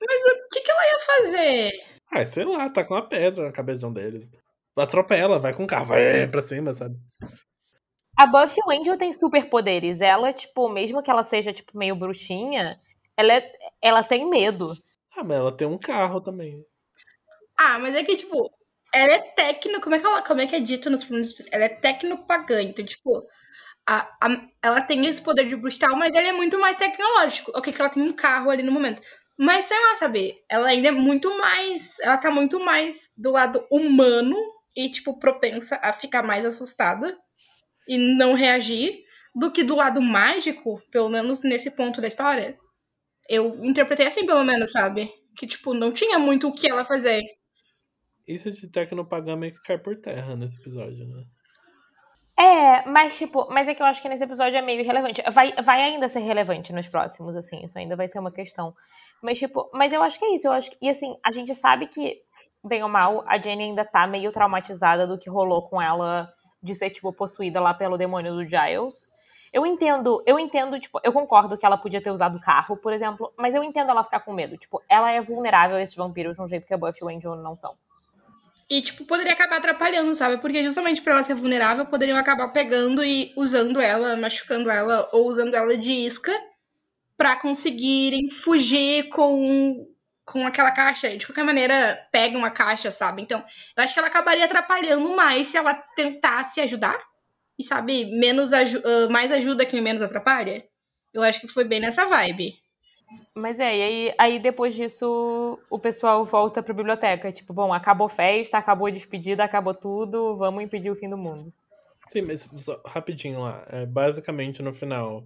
[0.00, 1.70] Mas o que, que ela ia fazer?
[2.10, 4.30] Ah, sei lá, tá com uma pedra na cabeça deles.
[4.76, 6.96] Atropela, vai com o carro, vai pra cima, sabe?
[8.16, 10.00] A Buffy Angel tem superpoderes.
[10.00, 12.80] Ela, tipo, mesmo que ela seja, tipo, meio bruxinha,
[13.16, 13.52] ela, é,
[13.82, 14.72] ela tem medo.
[15.16, 16.64] Ah, mas ela tem um carro também.
[17.56, 18.50] Ah, mas é que, tipo,
[18.94, 21.64] ela é técnica, como é que ela, como é que é dito nos primeiros, ela
[21.64, 23.10] é tecnopagã, então tipo,
[23.88, 27.52] a, a, ela tem esse poder de bruxal, mas ela é muito mais tecnológico.
[27.56, 29.02] Ok, que ela tem um carro ali no momento.
[29.38, 33.66] Mas sei lá, saber, ela ainda é muito mais, ela tá muito mais do lado
[33.70, 34.36] humano
[34.76, 37.16] e tipo propensa a ficar mais assustada
[37.88, 39.04] e não reagir
[39.34, 42.58] do que do lado mágico, pelo menos nesse ponto da história.
[43.28, 45.12] Eu interpretei assim, pelo menos, sabe?
[45.36, 47.22] Que, tipo, não tinha muito o que ela fazer.
[48.28, 51.24] Isso de Tecnopagan meio que cai por terra nesse episódio, né?
[52.38, 55.22] É, mas tipo, mas é que eu acho que nesse episódio é meio irrelevante.
[55.32, 58.74] Vai, vai ainda ser relevante nos próximos, assim, isso ainda vai ser uma questão.
[59.22, 61.54] Mas, tipo, mas eu acho que é isso, eu acho que, e assim, a gente
[61.54, 62.18] sabe que,
[62.62, 66.32] bem ou mal, a Jenny ainda tá meio traumatizada do que rolou com ela
[66.62, 69.08] de ser, tipo, possuída lá pelo demônio do Giles.
[69.52, 72.92] Eu entendo, eu entendo, tipo, eu concordo que ela podia ter usado o carro, por
[72.92, 74.56] exemplo, mas eu entendo ela ficar com medo.
[74.56, 77.08] Tipo, ela é vulnerável a esses vampiros de um jeito que a Buffy e o
[77.08, 77.74] Angel não são.
[78.70, 80.36] E, tipo, poderia acabar atrapalhando, sabe?
[80.38, 85.26] Porque justamente por ela ser vulnerável, poderiam acabar pegando e usando ela, machucando ela, ou
[85.26, 86.32] usando ela de isca
[87.16, 89.88] para conseguirem fugir com,
[90.24, 91.16] com aquela caixa.
[91.16, 93.22] De qualquer maneira, pega uma caixa, sabe?
[93.22, 93.42] Então,
[93.74, 97.02] eu acho que ela acabaria atrapalhando mais se ela tentasse ajudar.
[97.58, 100.62] E, sabe, menos uh, mais ajuda que menos atrapalha.
[101.12, 102.54] Eu acho que foi bem nessa vibe.
[103.34, 107.32] Mas é, e aí, aí depois disso o pessoal volta pra biblioteca.
[107.32, 111.52] Tipo, bom, acabou festa, acabou a despedida, acabou tudo, vamos impedir o fim do mundo.
[112.08, 113.64] Sim, mas só, rapidinho lá.
[113.68, 115.24] É, basicamente no final,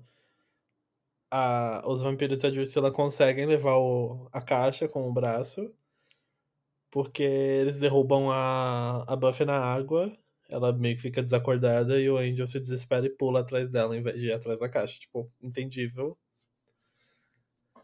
[1.30, 5.72] a, os vampiros da Drusilla conseguem levar o, a caixa com o braço.
[6.90, 10.12] Porque eles derrubam a, a Buffy na água.
[10.48, 14.02] Ela meio que fica desacordada e o Angel se desespera e pula atrás dela em
[14.02, 15.00] vez de ir atrás da caixa.
[15.00, 16.18] Tipo, entendível.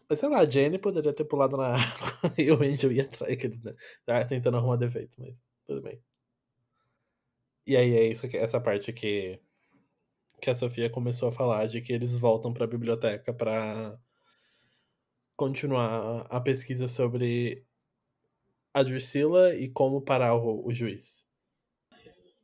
[0.09, 3.36] Mas sei lá, a Jenny poderia ter pulado na água e o Angel ia atrás,
[3.36, 3.60] que ele
[4.06, 5.35] tá tentando arrumar defeito, mas
[5.66, 6.02] tudo bem.
[7.66, 9.39] E aí é isso, essa parte que,
[10.40, 13.98] que a Sofia começou a falar, de que eles voltam para a biblioteca para
[15.36, 17.62] continuar a pesquisa sobre
[18.72, 21.26] a Drusilla e como parar o, o juiz.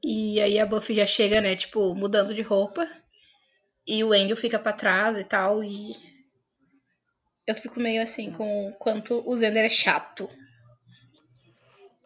[0.03, 2.87] E aí a Buffy já chega, né, tipo, mudando de roupa.
[3.87, 5.95] E o Angel fica para trás e tal, e
[7.47, 10.29] eu fico meio assim com o quanto o Zender é chato.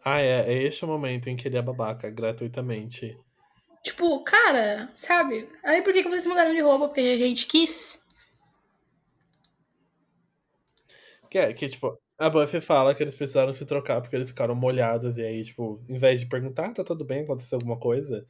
[0.03, 0.51] Ah, é.
[0.51, 3.17] É este o momento em que ele é babaca, gratuitamente.
[3.83, 5.47] Tipo, cara, sabe?
[5.63, 6.87] Aí por que, que vocês mudaram de roupa?
[6.87, 8.05] Porque a gente quis.
[11.29, 14.55] Que é, que tipo, a Buffy fala que eles precisaram se trocar porque eles ficaram
[14.55, 15.17] molhados.
[15.17, 18.25] E aí, tipo, em vez de perguntar, ah, tá tudo bem, aconteceu alguma coisa,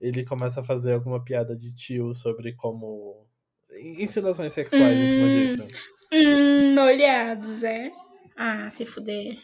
[0.00, 3.26] ele começa a fazer alguma piada de tio sobre como.
[3.98, 5.02] Insinuações sexuais hum...
[5.02, 5.66] em cima hum.
[5.66, 5.95] disso.
[6.12, 7.90] Hum, olhados, é?
[8.36, 9.38] Ah, se fuder.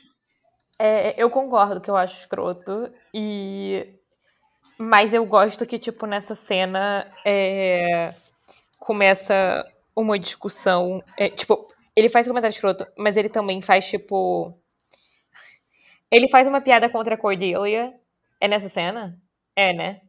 [0.79, 2.93] É, eu concordo que eu acho escroto.
[3.15, 3.95] E.
[4.79, 8.15] Mas eu gosto que, tipo, nessa cena é...
[8.79, 9.65] começa
[9.95, 11.03] uma discussão.
[11.17, 14.55] É, tipo, ele faz comentário escroto, mas ele também faz, tipo.
[16.11, 17.95] Ele faz uma piada contra a Cordelia.
[18.41, 19.19] É nessa cena?
[19.57, 20.01] É, né?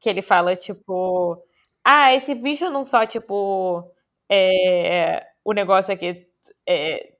[0.00, 1.42] Que ele fala, tipo.
[1.84, 3.90] Ah, esse bicho não só, tipo.
[4.28, 6.26] É, o negócio é que
[6.66, 7.12] é,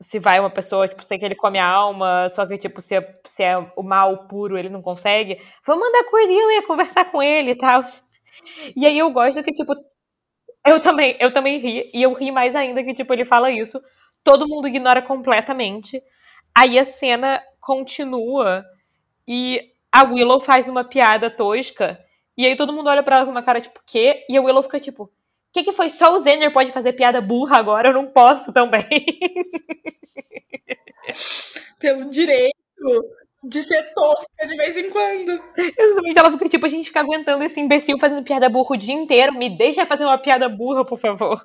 [0.00, 2.96] se vai uma pessoa, tipo, sei que ele come a alma, só que, tipo, se
[2.96, 5.40] é, se é o mal puro, ele não consegue.
[5.66, 7.84] Vamos mandar Cordelia conversar com ele e tal.
[8.76, 9.74] E aí eu gosto que, tipo,
[10.66, 13.80] eu também, eu também ri, e eu ri mais ainda que, tipo, ele fala isso,
[14.24, 16.02] todo mundo ignora completamente.
[16.56, 18.64] Aí a cena continua
[19.28, 19.60] e
[19.92, 21.98] a Willow faz uma piada tosca,
[22.36, 24.24] e aí todo mundo olha pra ela com uma cara, tipo, quê?
[24.28, 25.10] E a Willow fica, tipo,
[25.54, 25.88] que, que foi?
[25.88, 28.84] Só o Zender pode fazer piada burra agora, eu não posso também.
[31.78, 32.54] Pelo direito
[33.44, 35.40] de ser tosca de vez em quando.
[35.56, 38.94] Exatamente, ela fica tipo, a gente fica aguentando esse imbecil fazendo piada burra o dia
[38.94, 39.32] inteiro.
[39.32, 41.40] Me deixa fazer uma piada burra, por favor.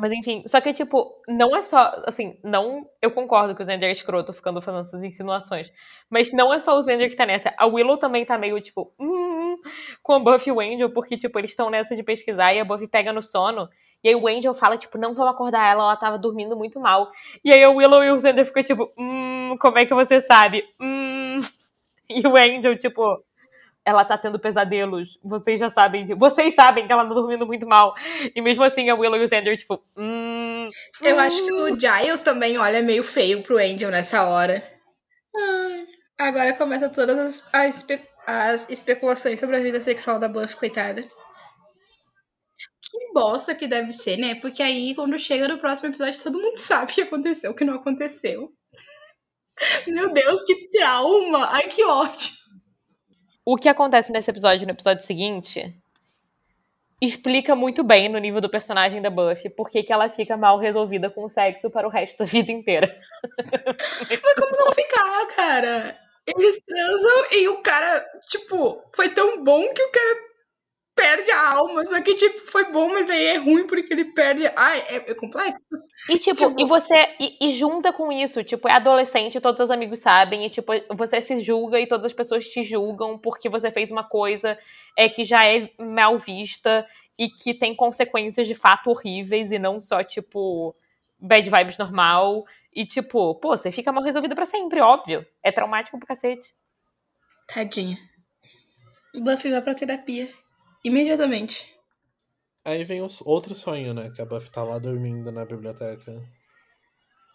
[0.00, 2.02] Mas enfim, só que, tipo, não é só.
[2.06, 2.86] Assim, não.
[3.00, 5.72] Eu concordo que o Zender é escroto ficando fazendo essas insinuações.
[6.10, 7.54] Mas não é só o Zender que tá nessa.
[7.56, 9.37] A Willow também tá meio, tipo, hum,
[10.02, 12.64] com a Buffy e o Angel, porque, tipo, eles estão nessa de pesquisar e a
[12.64, 13.68] Buffy pega no sono.
[14.02, 17.10] E aí o Angel fala, tipo, não vamos acordar ela, ela tava dormindo muito mal.
[17.44, 20.64] E aí a Willow e o Zender ficam, tipo, hum, como é que você sabe?
[20.80, 21.38] Hum.
[22.10, 23.22] E o Angel, tipo,
[23.84, 25.18] ela tá tendo pesadelos.
[25.22, 26.06] Vocês já sabem.
[26.06, 26.14] De...
[26.14, 27.94] Vocês sabem que ela tá dormindo muito mal.
[28.34, 29.78] E mesmo assim, a Willow e o Xander, tipo.
[29.94, 30.66] Hum,
[31.02, 31.18] Eu hum.
[31.18, 34.62] acho que o Giles também olha meio feio pro Angel nessa hora.
[36.18, 41.02] Agora começa todas as, as, espe as especulações sobre a vida sexual da Buffy, coitada.
[41.02, 44.34] Que bosta que deve ser, né?
[44.34, 47.64] Porque aí, quando chega no próximo episódio, todo mundo sabe o que aconteceu, o que
[47.64, 48.52] não aconteceu.
[49.86, 51.48] Meu Deus, que trauma!
[51.50, 52.38] Ai, que ótimo!
[53.50, 55.74] o que acontece nesse episódio no episódio seguinte
[57.00, 61.08] explica muito bem no nível do personagem da Buffy por que ela fica mal resolvida
[61.08, 62.94] com o sexo para o resto da vida inteira.
[64.10, 65.98] Mas como não ficar, cara?
[66.36, 70.28] Eles transam e o cara, tipo, foi tão bom que o cara
[70.98, 71.86] perde a alma.
[71.86, 74.50] Só que, tipo, foi bom, mas daí é ruim porque ele perde.
[74.56, 75.64] Ai, é, é complexo.
[76.10, 76.60] E, tipo, tipo...
[76.60, 76.94] e você.
[77.20, 81.22] E, e, junta com isso, tipo, é adolescente, todos os amigos sabem, e, tipo, você
[81.22, 84.58] se julga e todas as pessoas te julgam porque você fez uma coisa
[84.96, 86.84] é, que já é mal vista
[87.16, 90.74] e que tem consequências de fato horríveis e não só, tipo,
[91.18, 92.44] bad vibes normal.
[92.78, 95.26] E, tipo, pô, você fica mal resolvida para sempre, óbvio.
[95.42, 96.54] É traumático pro cacete.
[97.52, 97.96] Tadinha.
[99.20, 100.32] Buffy vai pra terapia.
[100.84, 101.74] Imediatamente.
[102.64, 104.12] Aí vem os, outro sonho, né?
[104.14, 106.22] Que a Buffy tá lá dormindo na biblioteca.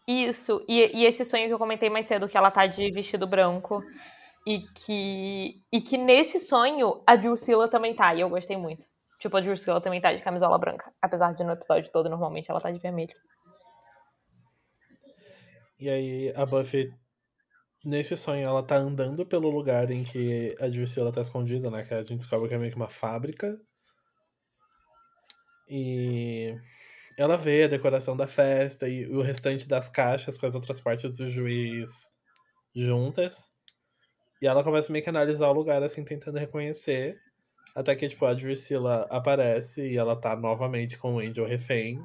[0.07, 3.27] Isso, e, e esse sonho que eu comentei mais cedo, que ela tá de vestido
[3.27, 3.83] branco.
[4.47, 8.87] E que, e que nesse sonho a Drusilla também tá, e eu gostei muito.
[9.19, 10.89] Tipo, a Drusilla também tá de camisola branca.
[11.01, 13.13] Apesar de no episódio todo, normalmente, ela tá de vermelho.
[15.83, 16.93] E aí a Buffy
[17.83, 21.83] nesse sonho ela tá andando pelo lugar em que a Drusilla tá escondida, né?
[21.83, 23.59] Que a gente descobre que é meio que uma fábrica.
[25.67, 26.55] E
[27.17, 31.17] ela vê a decoração da festa e o restante das caixas com as outras partes
[31.17, 31.89] do juiz
[32.73, 33.49] juntas.
[34.41, 37.19] E ela começa meio que a analisar o lugar, assim, tentando reconhecer.
[37.75, 42.01] Até que, tipo, a Drusilla aparece e ela tá novamente com o Angel refém.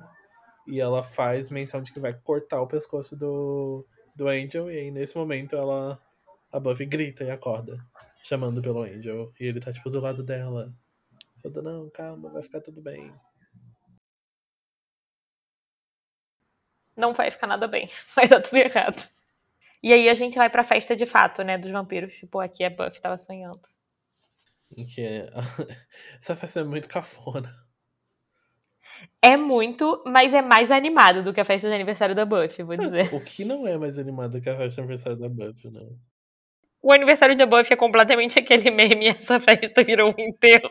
[0.69, 4.91] E ela faz menção de que vai cortar o pescoço do, do Angel, e aí
[4.91, 6.01] nesse momento ela.
[6.51, 7.79] A Buffy grita e acorda,
[8.23, 9.33] chamando pelo Angel.
[9.39, 10.73] E ele tá tipo do lado dela.
[11.43, 13.13] Falando, não, calma, vai ficar tudo bem.
[16.97, 19.11] Não vai ficar nada bem, vai dar tudo errado.
[19.83, 22.15] E aí a gente vai pra festa de fato, né, dos vampiros.
[22.15, 23.63] Tipo, aqui a Buffy tava sonhando.
[24.95, 25.31] Que é...
[26.19, 27.68] essa festa é muito cafona.
[29.21, 32.77] É muito, mas é mais animado do que a festa de aniversário da Buffy, vou
[32.77, 33.13] dizer.
[33.15, 35.97] O que não é mais animado que a festa de aniversário da Buffy, não?
[36.81, 40.71] O aniversário da Buffy é completamente aquele meme, essa festa virou um enterro.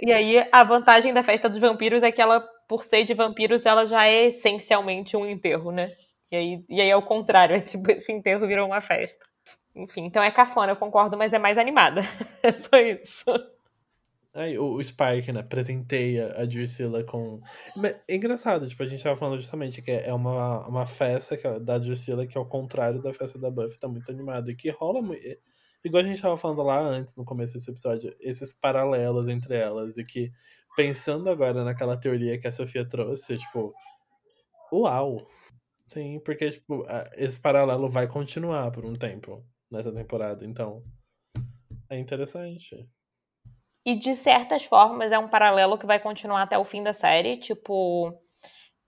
[0.00, 3.64] E aí, a vantagem da festa dos vampiros é que ela, por ser de vampiros,
[3.64, 5.90] ela já é essencialmente um enterro, né?
[6.32, 9.24] E aí, e aí é o contrário, é tipo, esse enterro virou uma festa.
[9.74, 12.00] Enfim, então é cafona, eu concordo, mas é mais animada.
[12.42, 13.24] É só isso.
[14.34, 17.42] Aí, o, Spike, né, presenteia a Drusilla com.
[18.08, 21.76] É engraçado, tipo, a gente tava falando justamente que é uma, uma festa que, da
[21.76, 24.50] Drusilla que, ao contrário da festa da Buffy, tá muito animada.
[24.50, 25.20] E que rola muito.
[25.84, 29.98] Igual a gente tava falando lá antes, no começo desse episódio, esses paralelos entre elas.
[29.98, 30.32] E que,
[30.76, 33.74] pensando agora naquela teoria que a Sofia trouxe, tipo.
[34.72, 35.28] Uau!
[35.86, 36.86] Sim, porque, tipo,
[37.16, 40.82] esse paralelo vai continuar por um tempo nessa temporada, então.
[41.90, 42.88] É interessante.
[43.84, 47.36] E de certas formas é um paralelo que vai continuar até o fim da série,
[47.36, 48.12] tipo,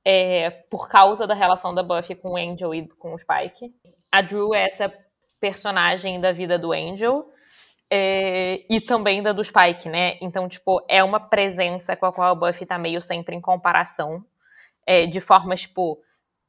[0.04, 3.74] é, por causa da relação da Buffy com o Angel e com o Spike.
[4.12, 4.92] A Drew é essa
[5.40, 7.26] personagem da vida do Angel
[7.90, 10.16] é, e também da do Spike, né?
[10.20, 14.24] Então, tipo, é uma presença com a qual a Buffy tá meio sempre em comparação,
[14.86, 16.00] é, de formas, tipo,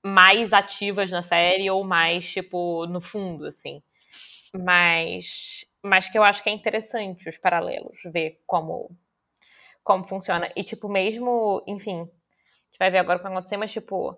[0.03, 3.81] mais ativas na série ou mais, tipo, no fundo, assim.
[4.53, 8.89] Mas, mas que eu acho que é interessante os paralelos, ver como,
[9.83, 10.51] como funciona.
[10.55, 14.17] E, tipo, mesmo, enfim, a gente vai ver agora o que vai acontecer, mas, tipo,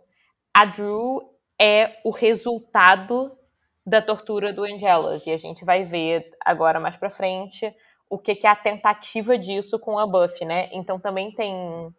[0.54, 1.30] a Drew
[1.60, 3.38] é o resultado
[3.86, 5.28] da tortura do Angelus.
[5.28, 7.74] E a gente vai ver agora mais pra frente
[8.10, 10.70] o que, que é a tentativa disso com a Buffy, né?
[10.72, 11.94] Então também tem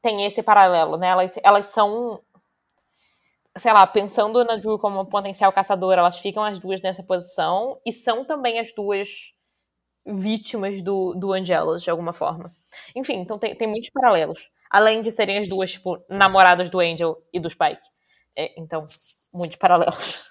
[0.00, 1.08] tem esse paralelo, né?
[1.08, 2.22] Elas, elas são
[3.60, 7.80] sei lá, pensando na Drew como uma potencial caçadora, elas ficam as duas nessa posição
[7.86, 9.08] e são também as duas
[10.06, 12.50] vítimas do, do Angelus, de alguma forma.
[12.96, 14.50] Enfim, então tem, tem muitos paralelos.
[14.70, 17.86] Além de serem as duas, tipo, namoradas do Angel e do Spike.
[18.36, 18.86] É, então,
[19.32, 20.24] muitos paralelos.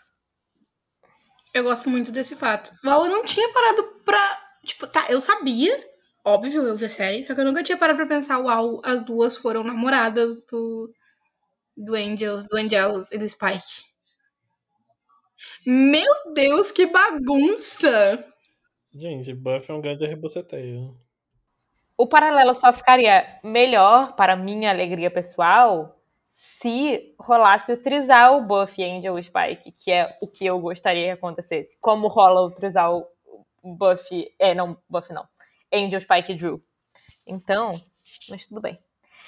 [1.53, 2.71] Eu gosto muito desse fato.
[2.83, 4.49] Mal, eu não tinha parado pra.
[4.65, 5.77] Tipo, tá, eu sabia,
[6.25, 9.01] óbvio, eu vi a série, só que eu nunca tinha parado pra pensar, uau, as
[9.01, 10.91] duas foram namoradas do,
[11.79, 13.87] do Angel, do Angelus e do Spike.
[15.65, 18.25] Meu Deus, que bagunça!
[18.93, 20.97] Gente, Buffy é um grande arreboceteio.
[21.97, 25.95] O paralelo só ficaria melhor para minha alegria pessoal
[26.29, 31.11] se rolasse o trisal Buffy, Angel e Spike, que é o que eu gostaria que
[31.11, 31.77] acontecesse.
[31.79, 33.09] Como rola o trisal
[33.63, 35.27] Buffy, é, não, Buffy não,
[35.73, 36.63] Angel, Spike e Drew.
[37.25, 37.71] Então,
[38.29, 38.79] mas tudo bem.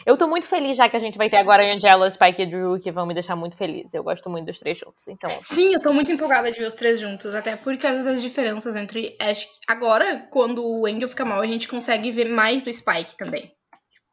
[0.06, 2.80] Eu tô muito feliz já que a gente vai ter agora Angela, Spike e Drew,
[2.80, 3.94] que vão me deixar muito feliz.
[3.94, 5.30] Eu gosto muito dos três juntos, então...
[5.41, 8.76] Sim, eu tô muito empolgada de ver os três juntos, até por causa das diferenças
[8.76, 9.11] entre...
[9.11, 13.52] Que agora, quando o Angel fica mal, a gente consegue ver mais do Spike também.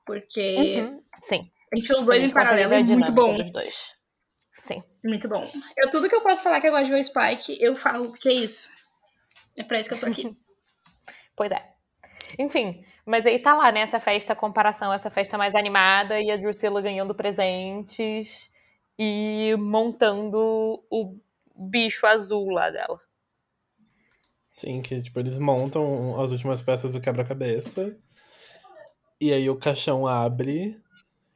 [0.05, 0.81] Porque...
[0.81, 1.51] Uhum, sim.
[1.73, 3.36] A gente vê os dois em paralelo, é muito bom.
[3.36, 3.98] Dos dois.
[4.60, 4.82] Sim.
[5.05, 5.48] Muito bom.
[5.77, 8.12] Eu, tudo que eu posso falar que eu gosto de ver o Spike, eu falo
[8.12, 8.69] que é isso.
[9.56, 10.36] É pra isso que eu tô aqui.
[11.36, 11.62] pois é.
[12.39, 13.80] Enfim, mas aí tá lá, né?
[13.80, 18.51] Essa festa, comparação, essa festa mais animada e a Drusilla ganhando presentes
[18.98, 21.16] e montando o
[21.56, 23.01] bicho azul lá dela.
[24.55, 27.97] Sim, que tipo, eles montam as últimas peças do quebra-cabeça.
[29.18, 30.78] E aí o caixão abre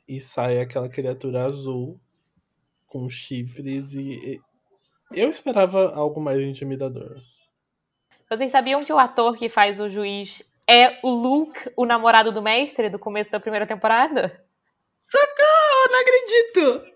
[0.07, 1.99] e sai aquela criatura azul
[2.87, 4.43] com chifres e.
[5.11, 7.17] Eu esperava algo mais intimidador.
[8.29, 10.43] Vocês sabiam que o ator que faz o juiz
[10.73, 14.43] é o Luke, o namorado do mestre do começo da primeira temporada?
[15.03, 16.93] Socorro, não acredito!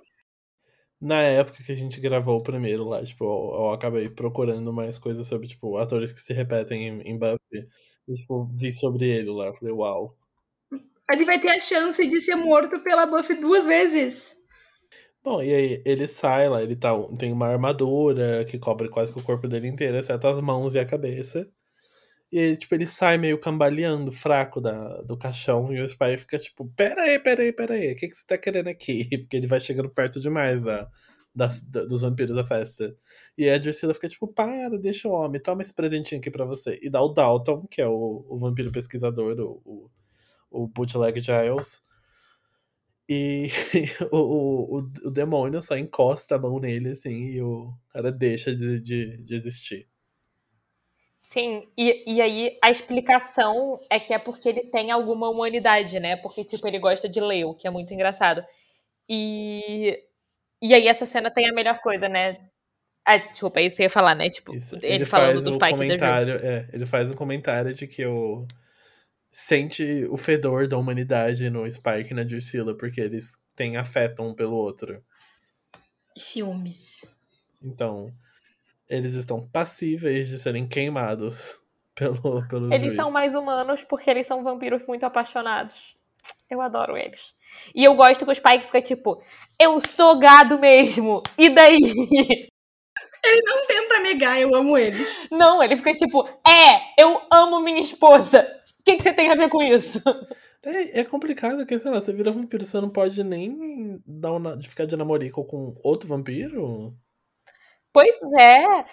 [0.99, 4.97] Na época que a gente gravou o primeiro lá, tipo, eu, eu acabei procurando mais
[4.97, 7.69] coisas sobre, tipo, atores que se repetem em, em Buffy.
[8.09, 9.53] E, tipo, vi sobre ele lá.
[9.53, 10.17] Falei, uau.
[11.13, 14.35] Ele vai ter a chance de ser morto pela Buffy duas vezes.
[15.23, 19.19] Bom, e aí ele sai lá, ele tá, tem uma armadura que cobre quase que
[19.19, 21.47] o corpo dele inteiro, exceto as mãos e a cabeça.
[22.33, 26.67] E tipo, ele sai meio cambaleando, fraco da, do caixão, e o Spy fica tipo,
[26.77, 29.09] pera aí, pera aí, pera aí, o que, que você tá querendo aqui?
[29.23, 30.91] Porque ele vai chegando perto demais da,
[31.35, 32.97] das, da, dos vampiros da festa.
[33.39, 36.79] E a Drusilla fica tipo, para, deixa o homem, toma esse presentinho aqui pra você.
[36.83, 39.91] E dá o Dalton, que é o, o vampiro pesquisador, o, o,
[40.65, 41.83] o Bootleg Giles.
[43.09, 43.49] E
[44.11, 48.81] o, o, o, demônio só encosta a mão nele, assim, e o cara deixa de,
[48.81, 49.89] de, de existir.
[51.29, 56.15] Sim, e, e aí a explicação é que é porque ele tem alguma humanidade, né?
[56.15, 58.45] Porque, tipo, ele gosta de ler, o que é muito engraçado.
[59.09, 60.05] E,
[60.63, 62.39] e aí essa cena tem a melhor coisa, né?
[63.05, 64.31] Ah, desculpa, isso eu ia falar, né?
[64.31, 64.77] Tipo, isso.
[64.77, 68.47] ele, ele falando do pai comentário, é, ele faz um comentário de que o
[69.33, 74.33] sente o fedor da humanidade no Spike e na Drusilla, porque eles têm afeto um
[74.33, 75.03] pelo outro.
[76.17, 77.05] Ciúmes.
[77.61, 78.15] Então,
[78.89, 81.61] eles estão passíveis de serem queimados
[81.95, 82.97] pelo, pelo Eles juiz.
[82.97, 85.95] são mais humanos porque eles são vampiros muito apaixonados.
[86.51, 87.35] Eu adoro eles.
[87.75, 89.23] E eu gosto que o Spike fica tipo,
[89.61, 91.23] eu sou gado mesmo.
[91.39, 91.77] E daí?
[93.25, 95.05] Ele não tenta negar, eu amo ele.
[95.33, 98.47] Não, ele fica tipo, é, eu amo minha esposa.
[98.79, 100.01] O que, que você tem a ver com isso?
[100.69, 104.61] É, é complicado, porque, sei lá, você vira vampiro, você não pode nem dar uma,
[104.61, 106.93] ficar de namorico com outro vampiro?
[107.97, 108.85] Pois é.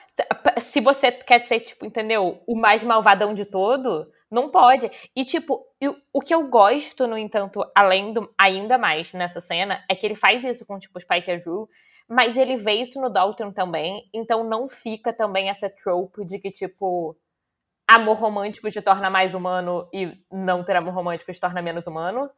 [0.61, 2.41] Se você quer ser, tipo, entendeu?
[2.47, 4.89] O mais malvadão de todo, não pode.
[5.13, 5.61] E, tipo,
[6.13, 8.33] o que eu gosto, no entanto, além do.
[8.39, 11.41] ainda mais nessa cena, é que ele faz isso com, tipo, Spike e a
[12.07, 16.49] mas ele vê isso no Dalton também, então não fica também essa trope de que,
[16.49, 17.17] tipo,
[17.87, 22.29] amor romântico te torna mais humano e não ter amor romântico te torna menos humano.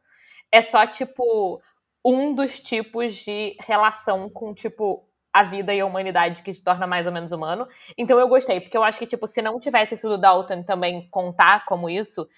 [0.52, 1.60] É só, tipo,
[2.04, 5.05] um dos tipos de relação com, tipo,
[5.38, 7.68] a vida e a humanidade que se torna mais ou menos humano.
[7.96, 11.64] Então eu gostei, porque eu acho que, tipo, se não tivesse sido Dalton também contar
[11.66, 12.28] como isso,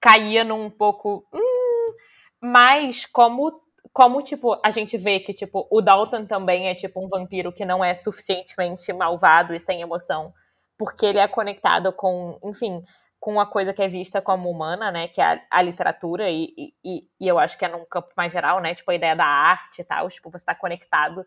[0.00, 1.26] caía num pouco.
[1.32, 1.94] Hum,
[2.40, 3.62] mas como
[3.92, 7.64] como, tipo, a gente vê que, tipo, o Dalton também é, tipo, um vampiro que
[7.64, 10.34] não é suficientemente malvado e sem emoção,
[10.76, 12.82] porque ele é conectado com, enfim,
[13.20, 16.52] com uma coisa que é vista como humana, né, que é a, a literatura, e,
[16.84, 19.26] e, e, eu acho que é num campo mais geral, né, tipo, a ideia da
[19.26, 21.24] arte e tal, tipo, você está conectado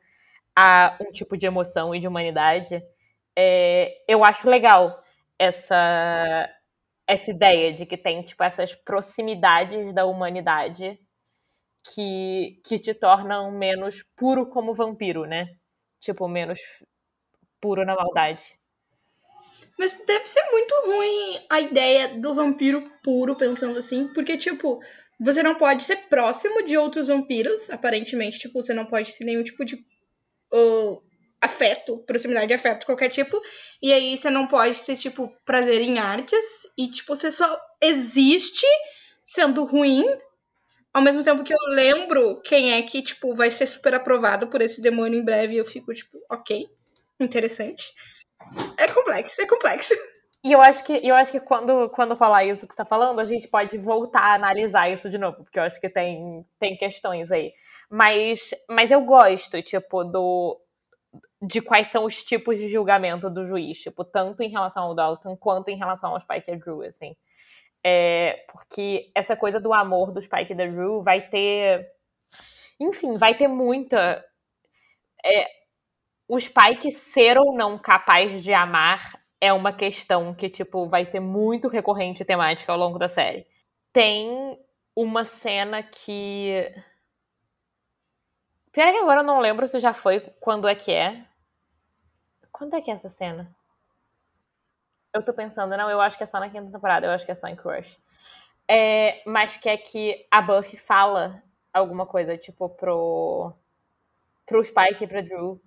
[0.60, 2.84] a um tipo de emoção e de humanidade,
[3.36, 5.04] é, eu acho legal
[5.38, 6.50] essa,
[7.06, 11.00] essa ideia de que tem, tipo, essas proximidades da humanidade
[11.94, 15.56] que, que te tornam menos puro como vampiro, né?
[16.00, 16.60] Tipo, menos
[17.62, 18.58] puro na maldade.
[19.78, 24.80] Mas deve ser muito ruim a ideia do vampiro puro, pensando assim, porque, tipo,
[25.20, 29.44] você não pode ser próximo de outros vampiros, aparentemente, tipo, você não pode ter nenhum
[29.44, 29.86] tipo de
[30.54, 31.02] uh,
[31.42, 33.42] afeto, proximidade de afeto, qualquer tipo,
[33.82, 38.66] e aí você não pode ter, tipo, prazer em artes, e, tipo, você só existe
[39.24, 40.06] sendo ruim
[40.94, 44.62] ao mesmo tempo que eu lembro quem é que, tipo, vai ser super aprovado por
[44.62, 46.68] esse demônio em breve, eu fico, tipo, ok,
[47.20, 47.94] interessante.
[48.78, 49.94] É complexo, é complexo.
[50.44, 53.20] E eu acho que, eu acho que quando, quando falar isso que você tá falando,
[53.20, 56.76] a gente pode voltar a analisar isso de novo, porque eu acho que tem, tem
[56.76, 57.54] questões aí.
[57.90, 60.60] Mas, mas eu gosto, tipo, do,
[61.42, 65.38] de quais são os tipos de julgamento do juiz, tipo, tanto em relação ao Dalton
[65.38, 67.16] quanto em relação ao Spike e Drew, assim.
[67.84, 71.88] É, porque essa coisa do amor do Spike e da Rue vai ter.
[72.80, 74.24] Enfim, vai ter muita.
[75.26, 75.48] É,
[76.28, 81.20] o Spike ser ou não capaz de amar é uma questão que, tipo, vai ser
[81.22, 83.46] muito recorrente temática ao longo da série.
[83.94, 84.60] Tem
[84.96, 86.72] uma cena que.
[88.78, 91.26] Pior que agora eu não lembro se já foi quando é que é.
[92.52, 93.50] Quando é que é essa cena?
[95.12, 97.32] Eu tô pensando, não, eu acho que é só na quinta temporada, eu acho que
[97.32, 98.00] é só em Crush.
[98.68, 101.42] É, mas que é que a Buffy fala
[101.74, 103.52] alguma coisa, tipo, pro,
[104.46, 105.60] pro Spike e pra Drew.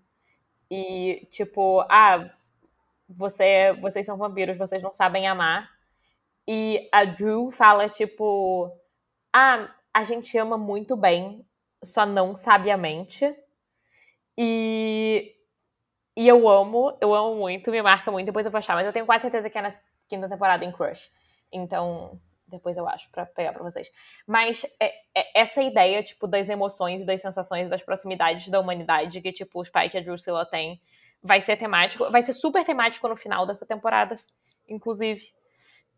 [0.71, 2.31] E, tipo, ah,
[3.09, 5.69] você, vocês são vampiros, vocês não sabem amar.
[6.47, 8.71] E a Drew fala, tipo,
[9.33, 11.45] ah, a gente ama muito bem,
[11.83, 13.35] só não sabiamente.
[14.37, 15.37] E
[16.17, 18.93] e eu amo, eu amo muito, me marca muito, depois eu vou achar, mas eu
[18.93, 19.71] tenho quase certeza que é na
[20.09, 21.11] quinta temporada em Crush.
[21.53, 23.91] Então, depois eu acho para pegar para vocês.
[24.27, 29.33] Mas é, é, essa ideia, tipo, das emoções, das sensações, das proximidades da humanidade que,
[29.33, 30.81] tipo, o Spike e a Drusilla têm,
[31.23, 34.19] vai ser temático, vai ser super temático no final dessa temporada,
[34.69, 35.23] inclusive.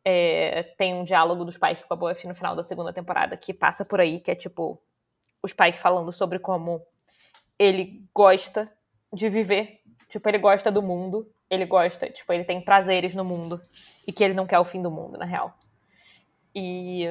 [0.05, 3.55] É, tem um diálogo do Spike com a Buffy no final da segunda temporada que
[3.55, 4.83] passa por aí, que é tipo
[5.43, 6.81] o Spike falando sobre como
[7.59, 8.71] ele gosta
[9.13, 9.83] de viver
[10.13, 13.59] Tipo, ele gosta do mundo, ele gosta, tipo, ele tem prazeres no mundo
[14.07, 15.57] e que ele não quer o fim do mundo, na real.
[16.55, 17.07] E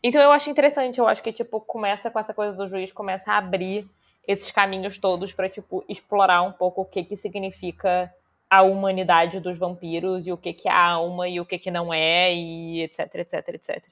[0.00, 3.32] então eu acho interessante, eu acho que tipo começa com essa coisa do juiz, começa
[3.32, 3.88] a abrir
[4.24, 8.14] esses caminhos todos para tipo explorar um pouco o que que significa
[8.48, 11.72] a humanidade dos vampiros e o que que é a alma e o que que
[11.72, 13.84] não é e etc, etc, etc.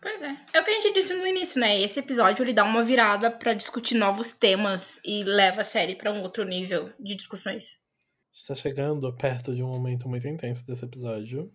[0.00, 0.36] Pois é.
[0.54, 1.78] É o que a gente disse no início, né?
[1.78, 6.10] Esse episódio ele dá uma virada para discutir novos temas e leva a série para
[6.10, 7.78] um outro nível de discussões.
[8.32, 11.52] Está chegando perto de um momento muito intenso desse episódio.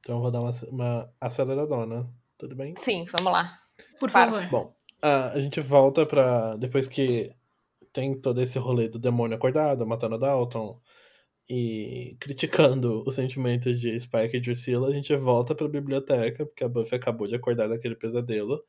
[0.00, 2.08] Então eu vou dar uma, uma aceleradona.
[2.36, 2.74] Tudo bem?
[2.76, 3.58] Sim, vamos lá.
[4.00, 4.44] Por favor.
[4.48, 7.32] Bom, a, a gente volta para depois que
[7.92, 10.80] tem todo esse rolê do demônio acordado, matando Dalton,
[11.50, 16.62] e criticando os sentimentos de Spike e Drusilla, a gente volta para a biblioteca, porque
[16.62, 18.62] a Buffy acabou de acordar daquele pesadelo.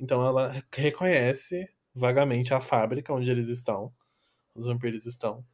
[0.00, 3.92] Então ela reconhece vagamente a fábrica onde eles estão,
[4.54, 5.44] os vampiros estão.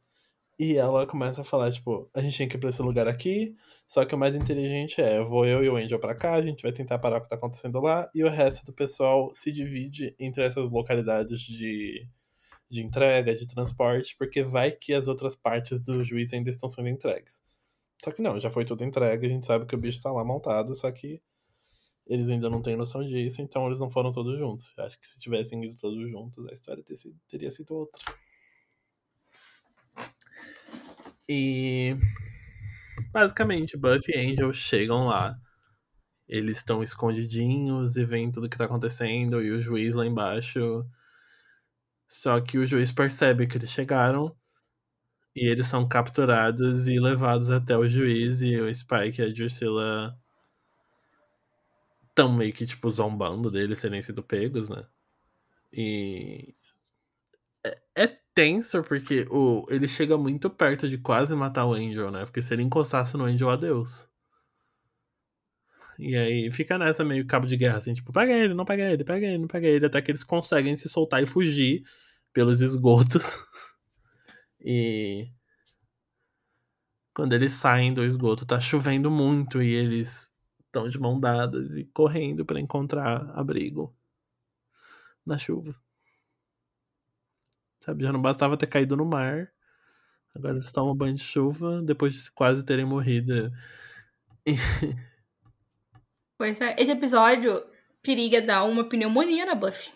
[0.59, 3.55] E ela começa a falar, tipo, a gente tem que ir pra esse lugar aqui,
[3.87, 6.63] só que o mais inteligente é, vou eu e o Angel pra cá, a gente
[6.63, 10.15] vai tentar parar o que tá acontecendo lá, e o resto do pessoal se divide
[10.19, 12.07] entre essas localidades de
[12.69, 16.89] de entrega, de transporte, porque vai que as outras partes do juiz ainda estão sendo
[16.89, 17.43] entregues.
[18.03, 20.23] Só que não, já foi tudo entregue, a gente sabe que o bicho tá lá
[20.23, 21.21] montado, só que
[22.05, 24.73] eles ainda não têm noção disso, então eles não foram todos juntos.
[24.77, 26.83] Acho que se tivessem ido todos juntos, a história
[27.27, 28.01] teria sido outra.
[31.27, 31.97] E
[33.11, 35.37] basicamente, Buffy e Angel chegam lá.
[36.27, 40.85] Eles estão escondidinhos e veem tudo que tá acontecendo, e o juiz lá embaixo
[42.07, 44.35] só que o juiz percebe que eles chegaram
[45.35, 50.17] e eles são capturados e levados até o juiz e o Spike e a Drusilla
[52.09, 54.83] estão meio que, tipo, zombando deles serem sido pegos, né?
[55.71, 56.55] E...
[57.63, 62.25] É, é tenso porque o, ele chega muito perto de quase matar o Angel, né?
[62.25, 64.09] Porque se ele encostasse no Angel, adeus.
[65.99, 69.03] E aí fica nessa meio cabo de guerra, assim, tipo, pega ele, não pega ele,
[69.03, 71.83] pega ele, não pega ele, até que eles conseguem se soltar e fugir
[72.33, 73.37] pelos esgotos.
[74.59, 75.29] E
[77.13, 80.31] quando eles saem do esgoto, tá chovendo muito e eles
[80.65, 83.95] estão de mão dadas e correndo para encontrar abrigo
[85.25, 85.75] na chuva.
[87.79, 89.51] Sabe, já não bastava ter caído no mar.
[90.35, 93.51] Agora eles tomam banho de chuva depois de quase terem morrido.
[96.37, 97.63] Pois é, esse episódio
[98.03, 99.91] periga dar uma pneumonia na Buffy.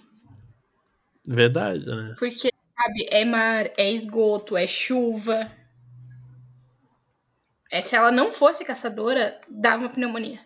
[1.26, 2.16] Verdade, né?
[2.18, 5.52] Porque, sabe, é mar, é esgoto, é chuva.
[7.70, 10.40] É, se ela não fosse caçadora, dava uma pneumonia.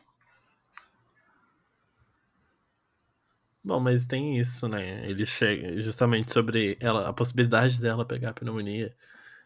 [3.63, 5.09] Bom, mas tem isso, né?
[5.09, 8.95] Ele chega justamente sobre ela, a possibilidade dela pegar a pneumonia.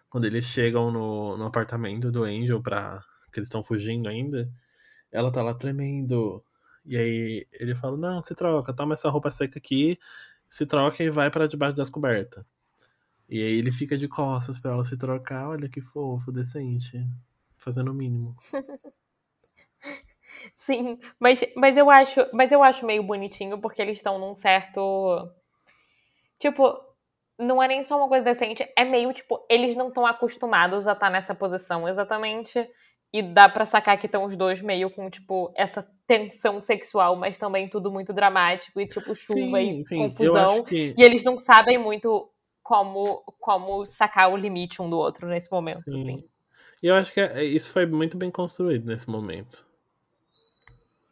[0.10, 3.02] Quando eles chegam no, no apartamento do Angel para
[3.32, 4.52] que eles estão fugindo ainda,
[5.12, 6.44] ela tá lá tremendo.
[6.86, 9.98] E aí ele fala: "Não, se troca, toma essa roupa seca aqui,
[10.50, 12.44] se troca e vai para debaixo das cobertas".
[13.30, 15.50] E aí ele fica de costas para ela se trocar.
[15.50, 16.98] Olha que fofo, decente,
[17.58, 18.36] fazendo o mínimo.
[20.56, 25.30] Sim, mas, mas eu acho, mas eu acho meio bonitinho porque eles estão num certo
[26.40, 26.80] tipo,
[27.38, 30.94] não é nem só uma coisa decente, é meio tipo, eles não estão acostumados a
[30.94, 32.68] estar nessa posição exatamente.
[33.12, 37.38] E dá pra sacar que estão os dois meio com, tipo, essa tensão sexual, mas
[37.38, 40.64] também tudo muito dramático e, tipo, chuva Sim, e sim, confusão.
[40.64, 42.30] que E eles não sabem muito
[42.62, 45.96] como, como sacar o limite um do outro nesse momento, Sim.
[45.96, 46.24] assim.
[46.84, 49.68] E eu acho que é- isso foi muito bem construído nesse momento.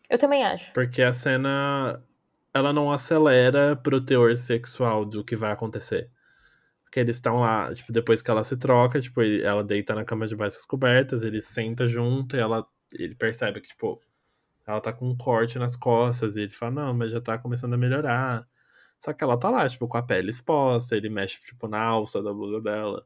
[0.10, 0.72] Eu também acho.
[0.74, 2.02] Porque a cena
[2.54, 6.10] ela não acelera pro teor sexual do que vai acontecer.
[6.88, 10.26] Porque eles estão lá, tipo, depois que ela se troca, tipo, ela deita na cama
[10.26, 14.02] debaixo das cobertas, ele senta junto e ela ele percebe que, tipo,
[14.66, 17.74] ela tá com um corte nas costas e ele fala, não, mas já tá começando
[17.74, 18.48] a melhorar.
[19.00, 22.22] Só que ela tá lá, tipo, com a pele exposta, ele mexe, tipo, na alça
[22.24, 23.06] da blusa dela.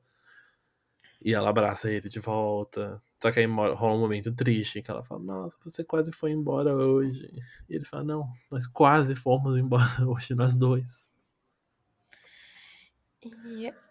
[1.23, 3.01] E ela abraça ele de volta.
[3.21, 6.75] Só que aí rola um momento triste, que ela fala, nossa, você quase foi embora
[6.75, 7.27] hoje.
[7.69, 11.10] E ele fala, não, nós quase fomos embora hoje, nós dois.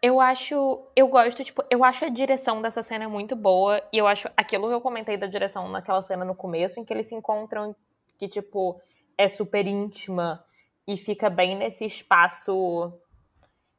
[0.02, 4.06] Eu acho, eu gosto, tipo, eu acho a direção dessa cena muito boa e eu
[4.06, 7.14] acho aquilo que eu comentei da direção naquela cena no começo, em que eles se
[7.14, 7.74] encontram,
[8.18, 8.80] que, tipo,
[9.16, 10.44] é super íntima
[10.86, 12.92] e fica bem nesse espaço,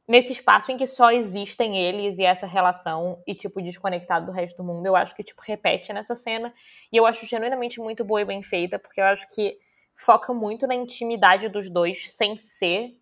[0.08, 4.56] nesse espaço em que só existem eles e essa relação e, tipo, desconectado do resto
[4.56, 4.86] do mundo.
[4.86, 6.54] Eu acho que, tipo, repete nessa cena
[6.90, 9.58] e eu acho genuinamente muito boa e bem feita, porque eu acho que
[9.94, 12.96] foca muito na intimidade dos dois sem ser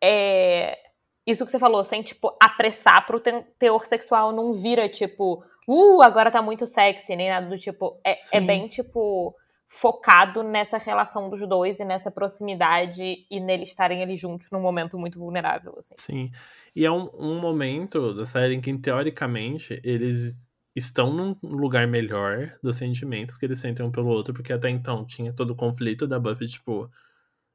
[0.00, 0.85] é,
[1.26, 6.02] isso que você falou, sem, tipo, apressar pro te- teor sexual, não vira, tipo, uh,
[6.02, 8.00] agora tá muito sexy, nem nada do tipo.
[8.04, 9.34] É, é bem, tipo,
[9.68, 14.96] focado nessa relação dos dois e nessa proximidade e neles estarem ali juntos num momento
[14.96, 15.94] muito vulnerável, assim.
[15.98, 16.30] Sim.
[16.74, 22.54] E é um, um momento da série em que, teoricamente, eles estão num lugar melhor
[22.62, 26.06] dos sentimentos que eles sentem um pelo outro, porque até então tinha todo o conflito
[26.06, 26.88] da Buffy, tipo,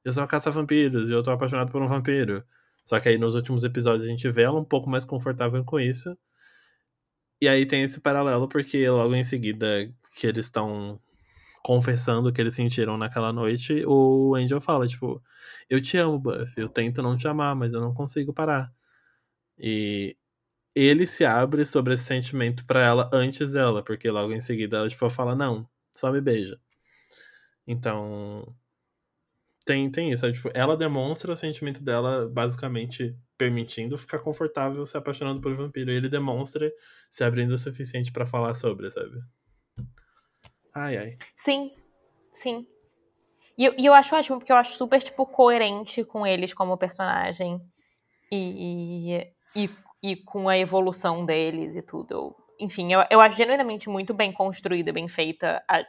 [0.03, 2.43] eu sou uma caça-vampiros e eu tô apaixonado por um vampiro.
[2.86, 5.80] Só que aí nos últimos episódios a gente vê ela um pouco mais confortável com
[5.80, 6.16] isso.
[7.41, 10.99] E aí tem esse paralelo, porque logo em seguida que eles estão
[11.64, 15.22] confessando o que eles sentiram naquela noite, o Angel fala, tipo,
[15.70, 18.72] eu te amo, Buffy, eu tento não te amar, mas eu não consigo parar.
[19.58, 20.18] E
[20.76, 24.90] ele se abre sobre esse sentimento pra ela antes dela, porque logo em seguida ela,
[24.90, 26.60] tipo, fala, não, só me beija.
[27.68, 28.56] Então,
[29.65, 30.33] tem, tem isso, sabe?
[30.33, 35.91] Tipo, ela demonstra o sentimento dela, basicamente permitindo ficar confortável se apaixonando por vampiro.
[35.91, 36.71] E ele demonstra
[37.09, 39.19] se abrindo o suficiente pra falar sobre, sabe?
[40.73, 41.11] Ai, ai.
[41.35, 41.73] Sim,
[42.33, 42.65] sim.
[43.57, 46.77] E, eu- e eu acho ótimo, porque eu acho super, tipo, coerente com eles como
[46.77, 47.59] personagem.
[48.31, 49.17] E,
[49.55, 49.69] e,
[50.01, 52.11] e com a evolução deles e tudo.
[52.11, 55.83] Eu- enfim, eu, eu acho genuinamente muito bem construída bem feita a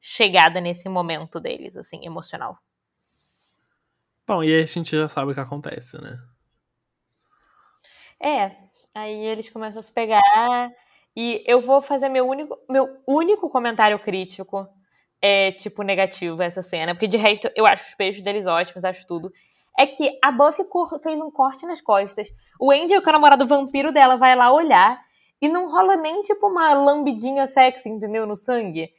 [0.00, 2.56] chegada nesse momento deles, assim, emocional.
[4.30, 6.16] Bom, e aí a gente já sabe o que acontece, né?
[8.22, 8.52] É,
[8.94, 10.70] aí eles começam a se pegar.
[11.16, 14.68] E eu vou fazer meu único, meu único comentário crítico
[15.20, 16.94] é, tipo, negativo essa cena.
[16.94, 19.32] Porque de resto, eu acho os beijos deles ótimos, acho tudo.
[19.76, 20.64] É que a Buffy
[21.02, 22.28] fez um corte nas costas.
[22.60, 24.96] O Angel, que é o namorado vampiro dela, vai lá olhar.
[25.42, 28.24] E não rola nem, tipo, uma lambidinha sexy, entendeu?
[28.24, 28.92] No sangue.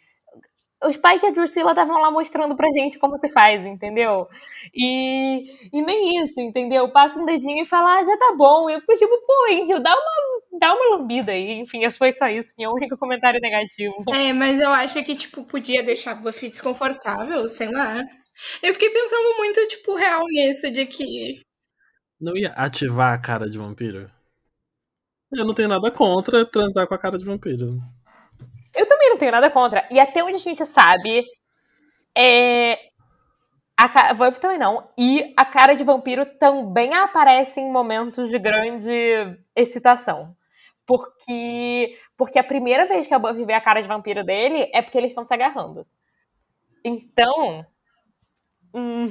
[0.83, 4.27] O Spike e a Drusilla estavam lá mostrando pra gente como se faz, entendeu?
[4.73, 6.91] E, e nem isso, entendeu?
[6.91, 8.69] Passa um dedinho e fala, ah, já tá bom.
[8.69, 11.59] E eu fico tipo, pô, Angel, dá uma, dá uma lambida aí.
[11.59, 13.95] Enfim, foi só isso, meu único comentário negativo.
[14.13, 18.03] É, mas eu acho que, tipo, podia deixar a Buffy desconfortável, sei lá.
[18.63, 21.41] Eu fiquei pensando muito, tipo, real nisso, de que.
[22.19, 24.09] Não ia ativar a cara de vampiro?
[25.31, 27.79] Eu não tenho nada contra transar com a cara de vampiro.
[28.75, 29.87] Eu também não tenho nada contra.
[29.91, 31.25] E até onde a gente sabe,
[32.17, 32.77] é.
[33.77, 34.87] A Wolf também não.
[34.97, 38.91] E a cara de vampiro também aparece em momentos de grande
[39.55, 40.35] excitação.
[40.85, 44.81] Porque, porque a primeira vez que a Buffy vê a cara de vampiro dele é
[44.81, 45.85] porque eles estão se agarrando.
[46.85, 47.65] Então.
[48.73, 49.05] Hum,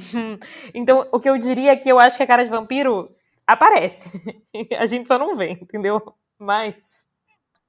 [0.73, 3.13] então, o que eu diria é que eu acho que a cara de vampiro
[3.45, 4.09] aparece.
[4.79, 6.01] A gente só não vê, entendeu?
[6.39, 7.09] Mas.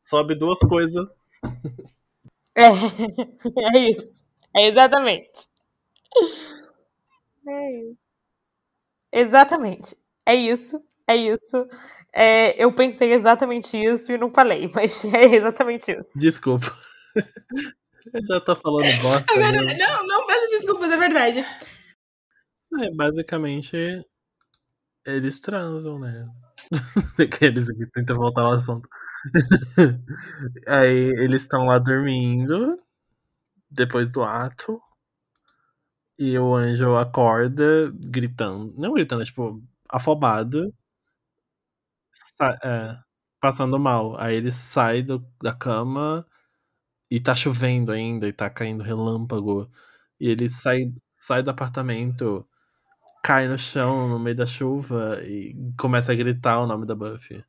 [0.03, 1.07] Sobe duas coisas
[2.57, 2.67] é,
[3.77, 4.25] é isso.
[4.55, 5.49] É exatamente.
[7.47, 7.99] É isso.
[9.13, 9.97] Exatamente.
[10.27, 10.83] É isso.
[11.07, 11.67] É isso.
[12.13, 16.19] É, eu pensei exatamente isso e não falei, mas é exatamente isso.
[16.21, 16.67] Desculpa.
[18.29, 19.33] Já tá falando bosta.
[19.33, 21.47] É verdade, não, não peço desculpas, é verdade.
[22.81, 23.77] É, basicamente,
[25.07, 26.27] eles transam, né?
[27.19, 28.89] Aqueles que tentam voltar ao assunto.
[30.69, 32.77] Aí eles estão lá dormindo
[33.71, 34.81] depois do ato.
[36.19, 38.73] E o anjo acorda gritando.
[38.79, 40.73] Não gritando, é tipo, afobado.
[42.65, 42.99] É,
[43.41, 44.19] passando mal.
[44.21, 46.27] Aí ele sai do, da cama
[47.11, 49.71] e tá chovendo ainda e tá caindo relâmpago.
[50.21, 52.49] E ele sai, sai do apartamento
[53.23, 57.45] cai no chão no meio da chuva e começa a gritar o nome da Buffy.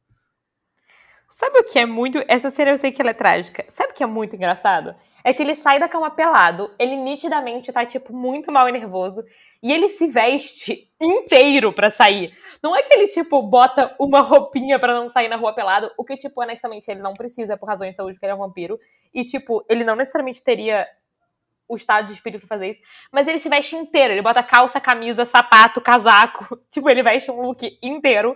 [1.27, 2.23] Sabe o que é muito.
[2.27, 3.65] Essa cena eu sei que ela é trágica.
[3.67, 4.93] Sabe o que é muito engraçado?
[5.23, 9.23] É que ele sai da cama pelado, ele nitidamente tá, tipo, muito mal e nervoso,
[9.63, 12.33] e ele se veste inteiro para sair.
[12.61, 16.03] Não é que ele, tipo, bota uma roupinha para não sair na rua pelado, o
[16.03, 18.77] que, tipo, honestamente, ele não precisa por razões de saúde, porque ele é um vampiro.
[19.13, 20.85] E, tipo, ele não necessariamente teria
[21.73, 22.81] o estado de espírito fazer isso,
[23.11, 27.41] mas ele se veste inteiro, ele bota calça, camisa, sapato, casaco, tipo, ele veste um
[27.41, 28.35] look inteiro.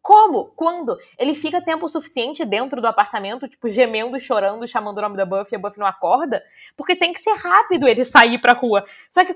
[0.00, 0.46] Como?
[0.54, 0.96] Quando?
[1.18, 5.54] Ele fica tempo suficiente dentro do apartamento, tipo, gemendo, chorando, chamando o nome da Buffy
[5.54, 6.42] e a Buffy não acorda,
[6.76, 8.84] porque tem que ser rápido ele sair pra rua.
[9.10, 9.34] Só que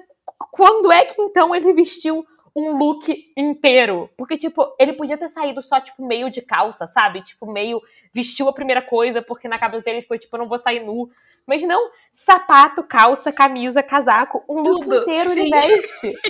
[0.51, 2.25] quando é que então ele vestiu
[2.55, 4.11] um look inteiro.
[4.17, 7.23] Porque, tipo, ele podia ter saído só, tipo, meio de calça, sabe?
[7.23, 7.81] Tipo, meio
[8.13, 11.11] vestiu a primeira coisa, porque na cabeça dele ficou, tipo, eu não vou sair nu.
[11.47, 15.41] Mas não, sapato, calça, camisa, casaco, um look Tudo, inteiro sim.
[15.41, 16.13] ele veste.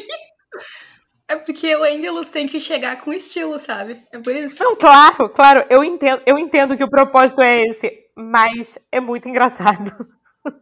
[1.30, 4.02] É porque o Angelus tem que chegar com estilo, sabe?
[4.10, 4.64] É por isso.
[4.64, 9.28] Não, claro, claro, eu entendo, eu entendo que o propósito é esse, mas é muito
[9.28, 10.08] engraçado.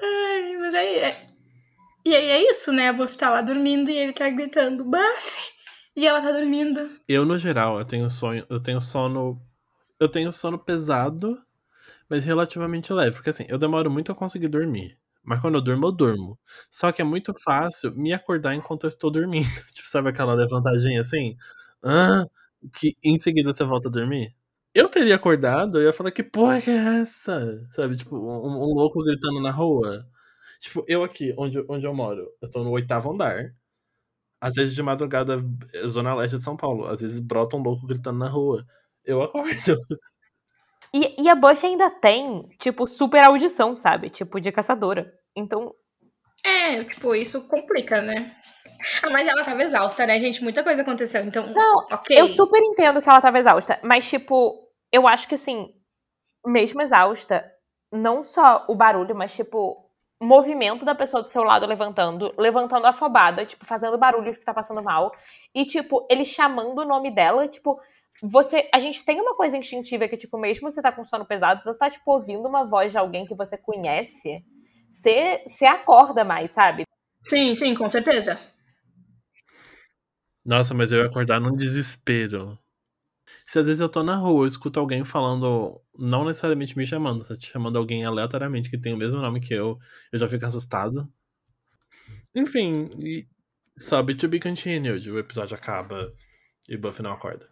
[0.00, 1.26] Ai, mas aí, é,
[2.04, 2.88] e aí é isso, né?
[2.88, 5.40] A Buffy tá lá dormindo e ele tá gritando, Buffy!
[5.96, 6.90] E ela tá dormindo.
[7.08, 9.40] Eu, no geral, eu tenho sonho, eu tenho sono.
[9.98, 11.38] Eu tenho sono pesado,
[12.08, 13.16] mas relativamente leve.
[13.16, 14.98] Porque assim, eu demoro muito a conseguir dormir.
[15.22, 16.38] Mas quando eu durmo, eu durmo.
[16.70, 19.46] Só que é muito fácil me acordar enquanto eu estou dormindo.
[19.74, 21.36] tipo, sabe aquela levantadinha assim?
[21.82, 22.24] Ah,
[22.78, 24.34] que em seguida você volta a dormir?
[24.74, 27.60] Eu teria acordado e ia falar, que porra é essa?
[27.72, 30.06] Sabe, tipo, um, um louco gritando na rua.
[30.60, 33.54] Tipo, eu aqui, onde, onde eu moro, eu tô no oitavo andar.
[34.38, 35.38] Às vezes de madrugada,
[35.86, 36.86] zona leste de São Paulo.
[36.86, 38.64] Às vezes brota um louco gritando na rua.
[39.04, 39.78] Eu acordo.
[40.92, 44.10] E, e a Buffy ainda tem, tipo, super audição, sabe?
[44.10, 45.12] Tipo, de caçadora.
[45.36, 45.72] Então.
[46.44, 48.34] É, tipo, isso complica, né?
[49.02, 50.42] Ah, mas ela tava exausta, né, gente?
[50.42, 51.46] Muita coisa aconteceu, então.
[51.52, 52.18] Não, ok.
[52.18, 55.72] Eu super entendo que ela tava exausta, mas, tipo, eu acho que assim,
[56.44, 57.48] mesmo exausta,
[57.92, 59.89] não só o barulho, mas, tipo,
[60.20, 64.52] movimento da pessoa do seu lado levantando, levantando afobada, tipo, fazendo barulho de que tá
[64.52, 65.12] passando mal.
[65.54, 67.80] E, tipo, ele chamando o nome dela, tipo,
[68.22, 68.68] você.
[68.72, 71.66] A gente tem uma coisa instintiva que, tipo, mesmo você tá com sono pesado, se
[71.66, 74.44] você tá, tipo, ouvindo uma voz de alguém que você conhece,
[74.90, 76.84] você, você acorda mais, sabe?
[77.22, 78.38] Sim, sim, com certeza.
[80.44, 82.58] Nossa, mas eu ia acordar num desespero.
[83.50, 87.26] Se às vezes eu tô na rua, eu escuto alguém falando, não necessariamente me chamando,
[87.26, 89.76] tá te chamando alguém aleatoriamente que tem o mesmo nome que eu,
[90.12, 91.12] eu já fico assustado.
[92.32, 93.26] Enfim, e
[93.76, 95.10] sobe to be continued.
[95.10, 96.14] O episódio acaba
[96.68, 97.48] e Buffy não acorda.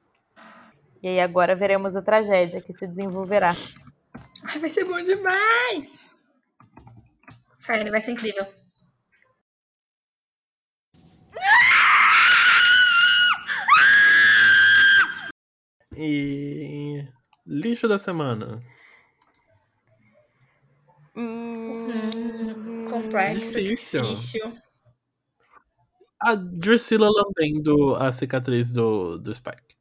[1.03, 3.51] E aí agora veremos a tragédia que se desenvolverá.
[4.45, 6.15] Ai, vai ser bom demais!
[7.57, 8.47] Sério, vai ser incrível.
[16.01, 17.05] E
[17.45, 18.63] lixo da semana.
[21.17, 24.03] Hum, complexo, difícil.
[24.03, 24.59] difícil.
[26.21, 29.77] A Drusilla lambendo a cicatriz do, do Spike.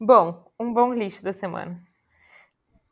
[0.00, 1.78] Bom, um bom lixo da semana.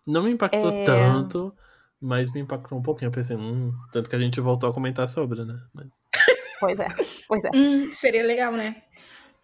[0.06, 0.84] Não me impactou é...
[0.84, 1.56] tanto,
[1.98, 3.08] mas me impactou um pouquinho.
[3.08, 5.54] Eu pensei, hum, tanto que a gente voltou a comentar sobre, né?
[5.72, 5.88] Mas...
[6.60, 6.88] Pois é,
[7.26, 7.50] pois é.
[7.54, 8.82] Hum, seria legal, né?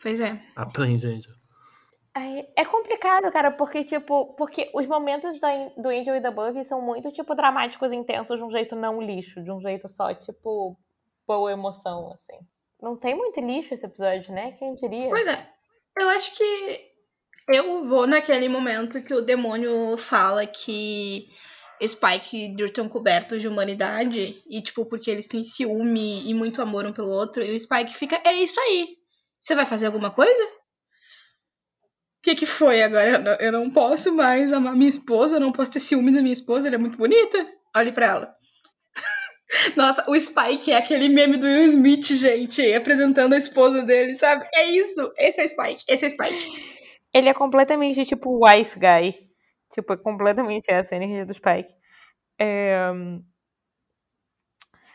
[0.02, 0.38] Pois é.
[0.54, 1.32] Aprende, Angel.
[2.56, 5.38] É complicado, cara, porque, tipo, porque os momentos
[5.76, 9.44] do Angel e da Buffy são muito, tipo, dramáticos intensos de um jeito não lixo,
[9.44, 10.78] de um jeito só, tipo,
[11.26, 12.38] boa emoção, assim.
[12.80, 14.52] Não tem muito lixo esse episódio, né?
[14.52, 15.10] Quem diria?
[15.10, 15.36] Pois é.
[15.98, 16.90] Eu acho que
[17.52, 21.28] eu vou naquele momento que o demônio fala que
[21.86, 26.62] Spike e Drew estão cobertos de humanidade e, tipo, porque eles têm ciúme e muito
[26.62, 28.96] amor um pelo outro, e o Spike fica, é isso aí.
[29.38, 30.55] Você vai fazer alguma coisa?
[32.26, 33.38] Que, que foi agora?
[33.38, 36.66] Eu não posso mais amar minha esposa, eu não posso ter ciúme da minha esposa,
[36.66, 37.46] ela é muito bonita.
[37.76, 38.34] Olhe pra ela.
[39.76, 44.44] Nossa, o Spike é aquele meme do Will Smith, gente, apresentando a esposa dele, sabe?
[44.52, 46.50] É isso, esse é o Spike, esse é o Spike.
[47.14, 49.14] Ele é completamente tipo wife guy.
[49.70, 51.72] Tipo, é completamente essa a energia do Spike.
[52.40, 52.90] É...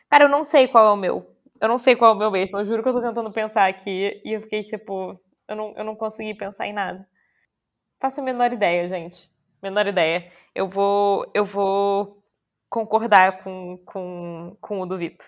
[0.10, 1.34] Cara, eu não sei qual é o meu.
[1.62, 2.60] Eu não sei qual é o meu mesmo.
[2.60, 5.14] Eu juro que eu tô tentando pensar aqui e eu fiquei tipo.
[5.48, 7.08] Eu não, eu não consegui pensar em nada.
[8.02, 9.32] Faço a menor ideia, gente.
[9.61, 10.32] Menor ideia.
[10.56, 11.30] Eu vou.
[11.36, 12.22] Eu vou
[12.68, 15.28] concordar com, com, com o do Vitor.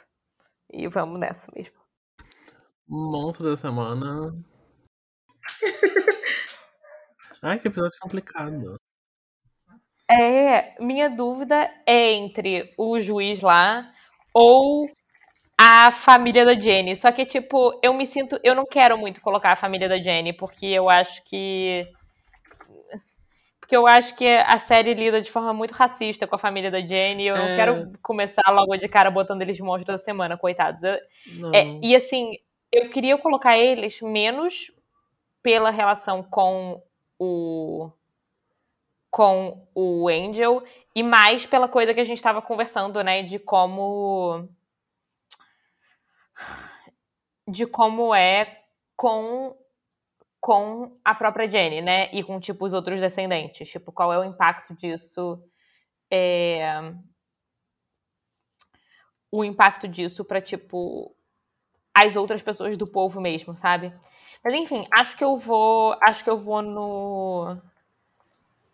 [0.71, 1.75] E vamos nessa mesmo.
[2.87, 4.33] Monstro da semana.
[7.43, 8.75] Ai, que episódio complicado.
[10.09, 13.93] É, minha dúvida é entre o juiz lá
[14.33, 14.89] ou
[15.57, 16.95] a família da Jenny.
[16.95, 18.39] Só que, tipo, eu me sinto.
[18.43, 21.87] Eu não quero muito colocar a família da Jenny, porque eu acho que.
[23.63, 26.81] Porque eu acho que a série lida de forma muito racista com a família da
[26.81, 27.27] Jenny.
[27.27, 27.39] Eu é...
[27.39, 30.83] não quero começar logo de cara botando eles de monstro da semana, coitados.
[30.83, 32.33] É, e assim,
[32.69, 34.69] eu queria colocar eles menos
[35.41, 36.83] pela relação com
[37.17, 37.89] o
[39.09, 40.61] com o Angel
[40.93, 44.45] e mais pela coisa que a gente estava conversando, né, de como
[47.47, 48.61] de como é
[48.97, 49.55] com
[50.43, 54.25] com a própria Jenny, né, e com tipo os outros descendentes, tipo qual é o
[54.25, 55.41] impacto disso,
[56.11, 56.93] é...
[59.31, 61.15] o impacto disso para tipo
[61.93, 63.93] as outras pessoas do povo mesmo, sabe?
[64.43, 67.57] Mas enfim, acho que eu vou, acho que eu vou no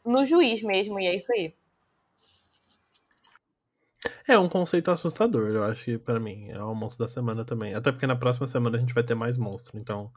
[0.03, 1.53] no juiz mesmo, e é isso aí.
[4.27, 7.75] É um conceito assustador, eu acho que para mim é o monstro da semana também.
[7.75, 10.11] Até porque na próxima semana a gente vai ter mais monstro, então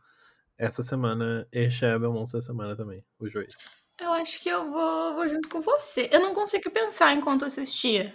[0.59, 3.71] essa semana este é o monstro da semana também, o juiz.
[4.01, 6.09] Eu acho que eu vou, vou junto com você.
[6.13, 8.15] Eu não consigo pensar enquanto assistia.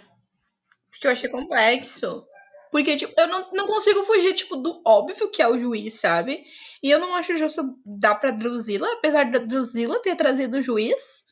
[0.90, 2.26] Porque eu achei complexo.
[2.70, 6.44] Porque, tipo, eu não, não consigo fugir, tipo, do óbvio que é o juiz, sabe?
[6.82, 11.24] E eu não acho justo dar pra Drusilla, apesar da Drusilla ter trazido o juiz.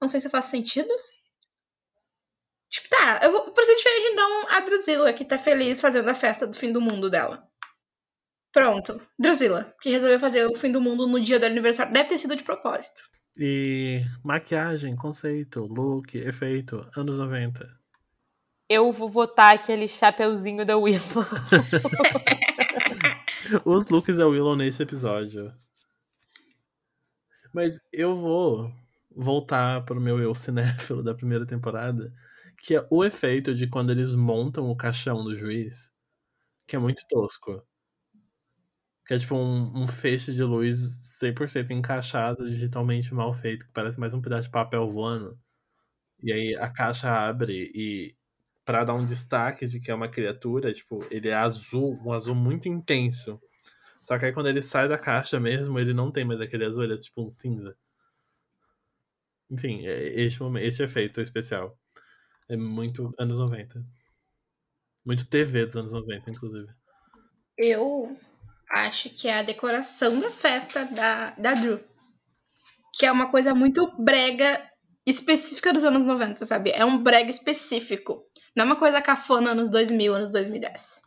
[0.00, 0.92] Não sei se faz sentido.
[2.68, 6.46] Tipo, tá, eu vou fazer diferente então a Drusilla, que tá feliz fazendo a festa
[6.46, 7.49] do fim do mundo dela.
[8.52, 11.92] Pronto, Drusilla, que resolveu fazer o fim do mundo no dia do aniversário.
[11.92, 13.02] Deve ter sido de propósito.
[13.36, 17.68] E maquiagem, conceito, look, efeito, anos 90.
[18.68, 21.00] Eu vou votar aquele chapeuzinho da Willow.
[23.64, 25.52] Os looks da Willow nesse episódio.
[27.52, 28.72] Mas eu vou
[29.10, 32.12] voltar pro meu eu cinéfilo da primeira temporada,
[32.62, 35.90] que é o efeito de quando eles montam o caixão do juiz,
[36.66, 37.62] que é muito tosco.
[39.10, 43.98] Que é tipo um, um feixe de luz 100% encaixado, digitalmente mal feito, que parece
[43.98, 45.36] mais um pedaço de papel voando.
[46.22, 48.14] E aí a caixa abre e
[48.64, 52.36] para dar um destaque de que é uma criatura, tipo, ele é azul, um azul
[52.36, 53.42] muito intenso.
[54.00, 56.84] Só que aí quando ele sai da caixa mesmo, ele não tem mais aquele azul,
[56.84, 57.76] ele é tipo um cinza.
[59.50, 61.76] Enfim, é, este, momento, este efeito especial.
[62.48, 63.84] É muito anos 90.
[65.04, 66.68] Muito TV dos anos 90, inclusive.
[67.58, 68.16] Eu
[68.70, 71.80] acho que é a decoração da festa da, da Drew.
[72.94, 74.64] Que é uma coisa muito brega
[75.06, 76.70] específica dos anos 90, sabe?
[76.70, 78.24] É um brega específico.
[78.54, 81.02] Não é uma coisa cafona anos 2000, anos 2010.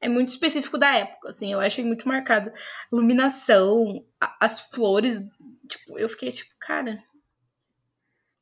[0.00, 1.52] É muito específico da época, assim.
[1.52, 2.52] Eu achei muito marcado.
[2.92, 5.20] Iluminação, a, as flores.
[5.68, 6.98] Tipo, eu fiquei tipo, cara,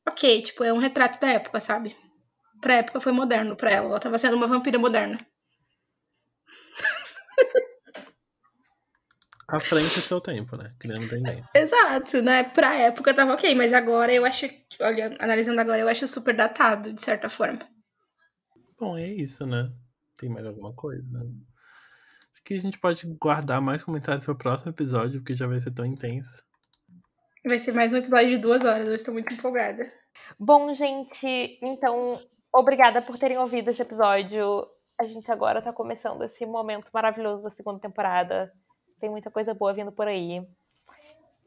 [0.07, 1.95] ok, tipo, é um retrato da época, sabe?
[2.61, 3.87] Pra época foi moderno pra ela.
[3.89, 5.25] Ela tava sendo uma vampira moderna.
[9.51, 10.73] À frente do seu tempo, né?
[10.79, 11.49] Criando tendência.
[11.55, 12.43] Exato, né?
[12.43, 14.47] Pra época tava ok, mas agora eu acho.
[14.79, 17.59] Olha, analisando agora, eu acho super datado, de certa forma.
[18.79, 19.71] Bom, é isso, né?
[20.17, 21.19] Tem mais alguma coisa?
[22.31, 25.59] Acho que a gente pode guardar mais comentários para o próximo episódio, porque já vai
[25.59, 26.43] ser tão intenso.
[27.45, 29.91] Vai ser mais um episódio de duas horas, eu estou muito empolgada.
[30.39, 32.21] Bom, gente, então,
[32.53, 34.67] obrigada por terem ouvido esse episódio.
[34.99, 38.53] A gente agora tá começando esse momento maravilhoso da segunda temporada.
[38.99, 40.45] Tem muita coisa boa vindo por aí.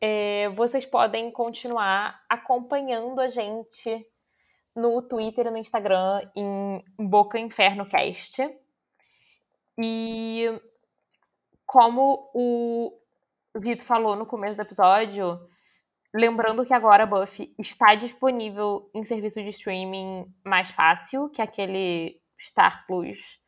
[0.01, 4.05] É, vocês podem continuar acompanhando a gente
[4.74, 8.43] no Twitter e no Instagram em Boca Inferno Cast.
[9.79, 10.47] E
[11.66, 12.99] como o
[13.57, 15.39] Vitor falou no começo do episódio,
[16.15, 22.20] lembrando que agora Buffy está disponível em serviço de streaming mais fácil, que é aquele
[22.39, 23.41] Star Plus,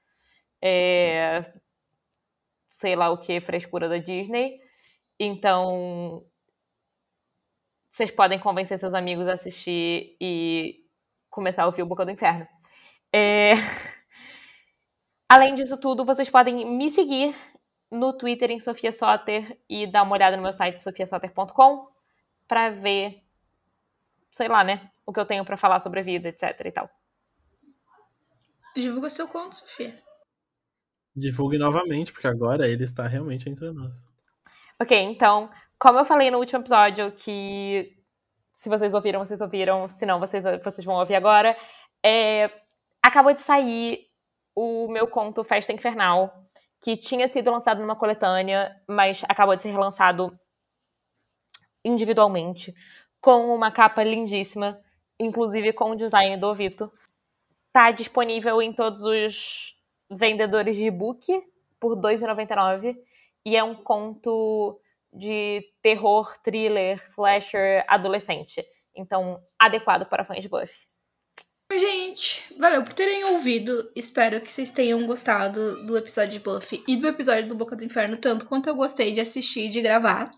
[0.63, 1.53] é,
[2.75, 4.61] sei lá o que, frescura da Disney.
[5.19, 6.27] Então,
[7.89, 10.85] vocês podem convencer seus amigos a assistir e
[11.31, 12.47] começar a ouvir o Boca do Inferno.
[13.13, 13.53] É...
[15.31, 17.33] Além disso tudo, vocês podem me seguir
[17.89, 21.89] no Twitter em Sofia Soter e dar uma olhada no meu site sofiasoter.com
[22.49, 23.23] para ver,
[24.33, 26.91] sei lá, né, o que eu tenho para falar sobre a vida, etc e tal.
[28.75, 30.03] Divulga seu conto, Sofia.
[31.17, 34.05] Divulgue novamente, porque agora ele está realmente entre nós.
[34.81, 37.97] Ok, então, como eu falei no último episódio, que
[38.53, 41.57] se vocês ouviram, vocês ouviram, se não, vocês, vocês vão ouvir agora,
[42.05, 42.51] é,
[43.03, 44.07] acabou de sair
[44.55, 46.33] o meu conto Festa Infernal,
[46.81, 50.39] que tinha sido lançado numa coletânea, mas acabou de ser relançado
[51.85, 52.75] individualmente,
[53.21, 54.81] com uma capa lindíssima,
[55.19, 56.93] inclusive com o design do Vitor.
[57.73, 59.74] Tá disponível em todos os
[60.11, 61.27] vendedores de e-book
[61.81, 62.97] por R$ 2,99
[63.45, 64.81] e é um conto
[65.13, 68.65] de terror, thriller, slasher adolescente.
[68.97, 70.87] Então, adequado para fãs de Buffy.
[71.73, 73.91] Gente, valeu por terem ouvido.
[73.97, 77.85] Espero que vocês tenham gostado do episódio de Buffy e do episódio do Boca do
[77.85, 80.31] Inferno, tanto quanto eu gostei de assistir e de gravar.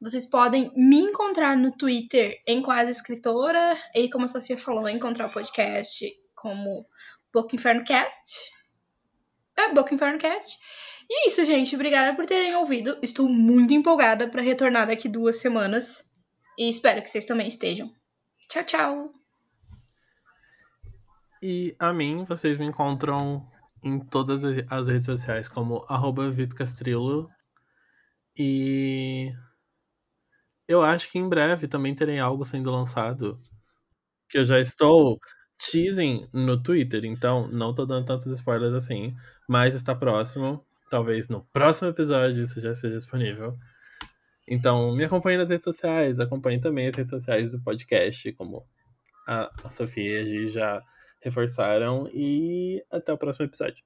[0.00, 5.26] Vocês podem me encontrar no Twitter em Quase Escritora, e como a Sofia falou, encontrar
[5.26, 6.86] o podcast como
[7.32, 8.52] Boca Inferno Cast.
[9.56, 10.18] É, Boca Inferno.
[10.22, 11.74] E é isso, gente.
[11.74, 12.98] Obrigada por terem ouvido.
[13.02, 16.12] Estou muito empolgada para retornar daqui duas semanas.
[16.58, 17.92] E espero que vocês também estejam.
[18.48, 19.14] Tchau, tchau!
[21.42, 23.46] E a mim, vocês me encontram
[23.82, 26.24] em todas as redes sociais como arroba
[26.56, 27.28] Castrilo.
[28.36, 29.30] E
[30.66, 33.38] eu acho que em breve também terei algo sendo lançado.
[34.28, 35.18] Que eu já estou
[35.58, 39.14] teasing no Twitter, então não tô dando tantos spoilers assim.
[39.48, 40.64] Mas está próximo.
[40.90, 43.56] Talvez no próximo episódio isso já seja disponível.
[44.46, 48.66] Então, me acompanhe nas redes sociais, acompanhe também as redes sociais do podcast, como
[49.26, 50.82] a, Sofia e a Gi já
[51.22, 52.08] reforçaram.
[52.12, 53.82] E até o próximo episódio.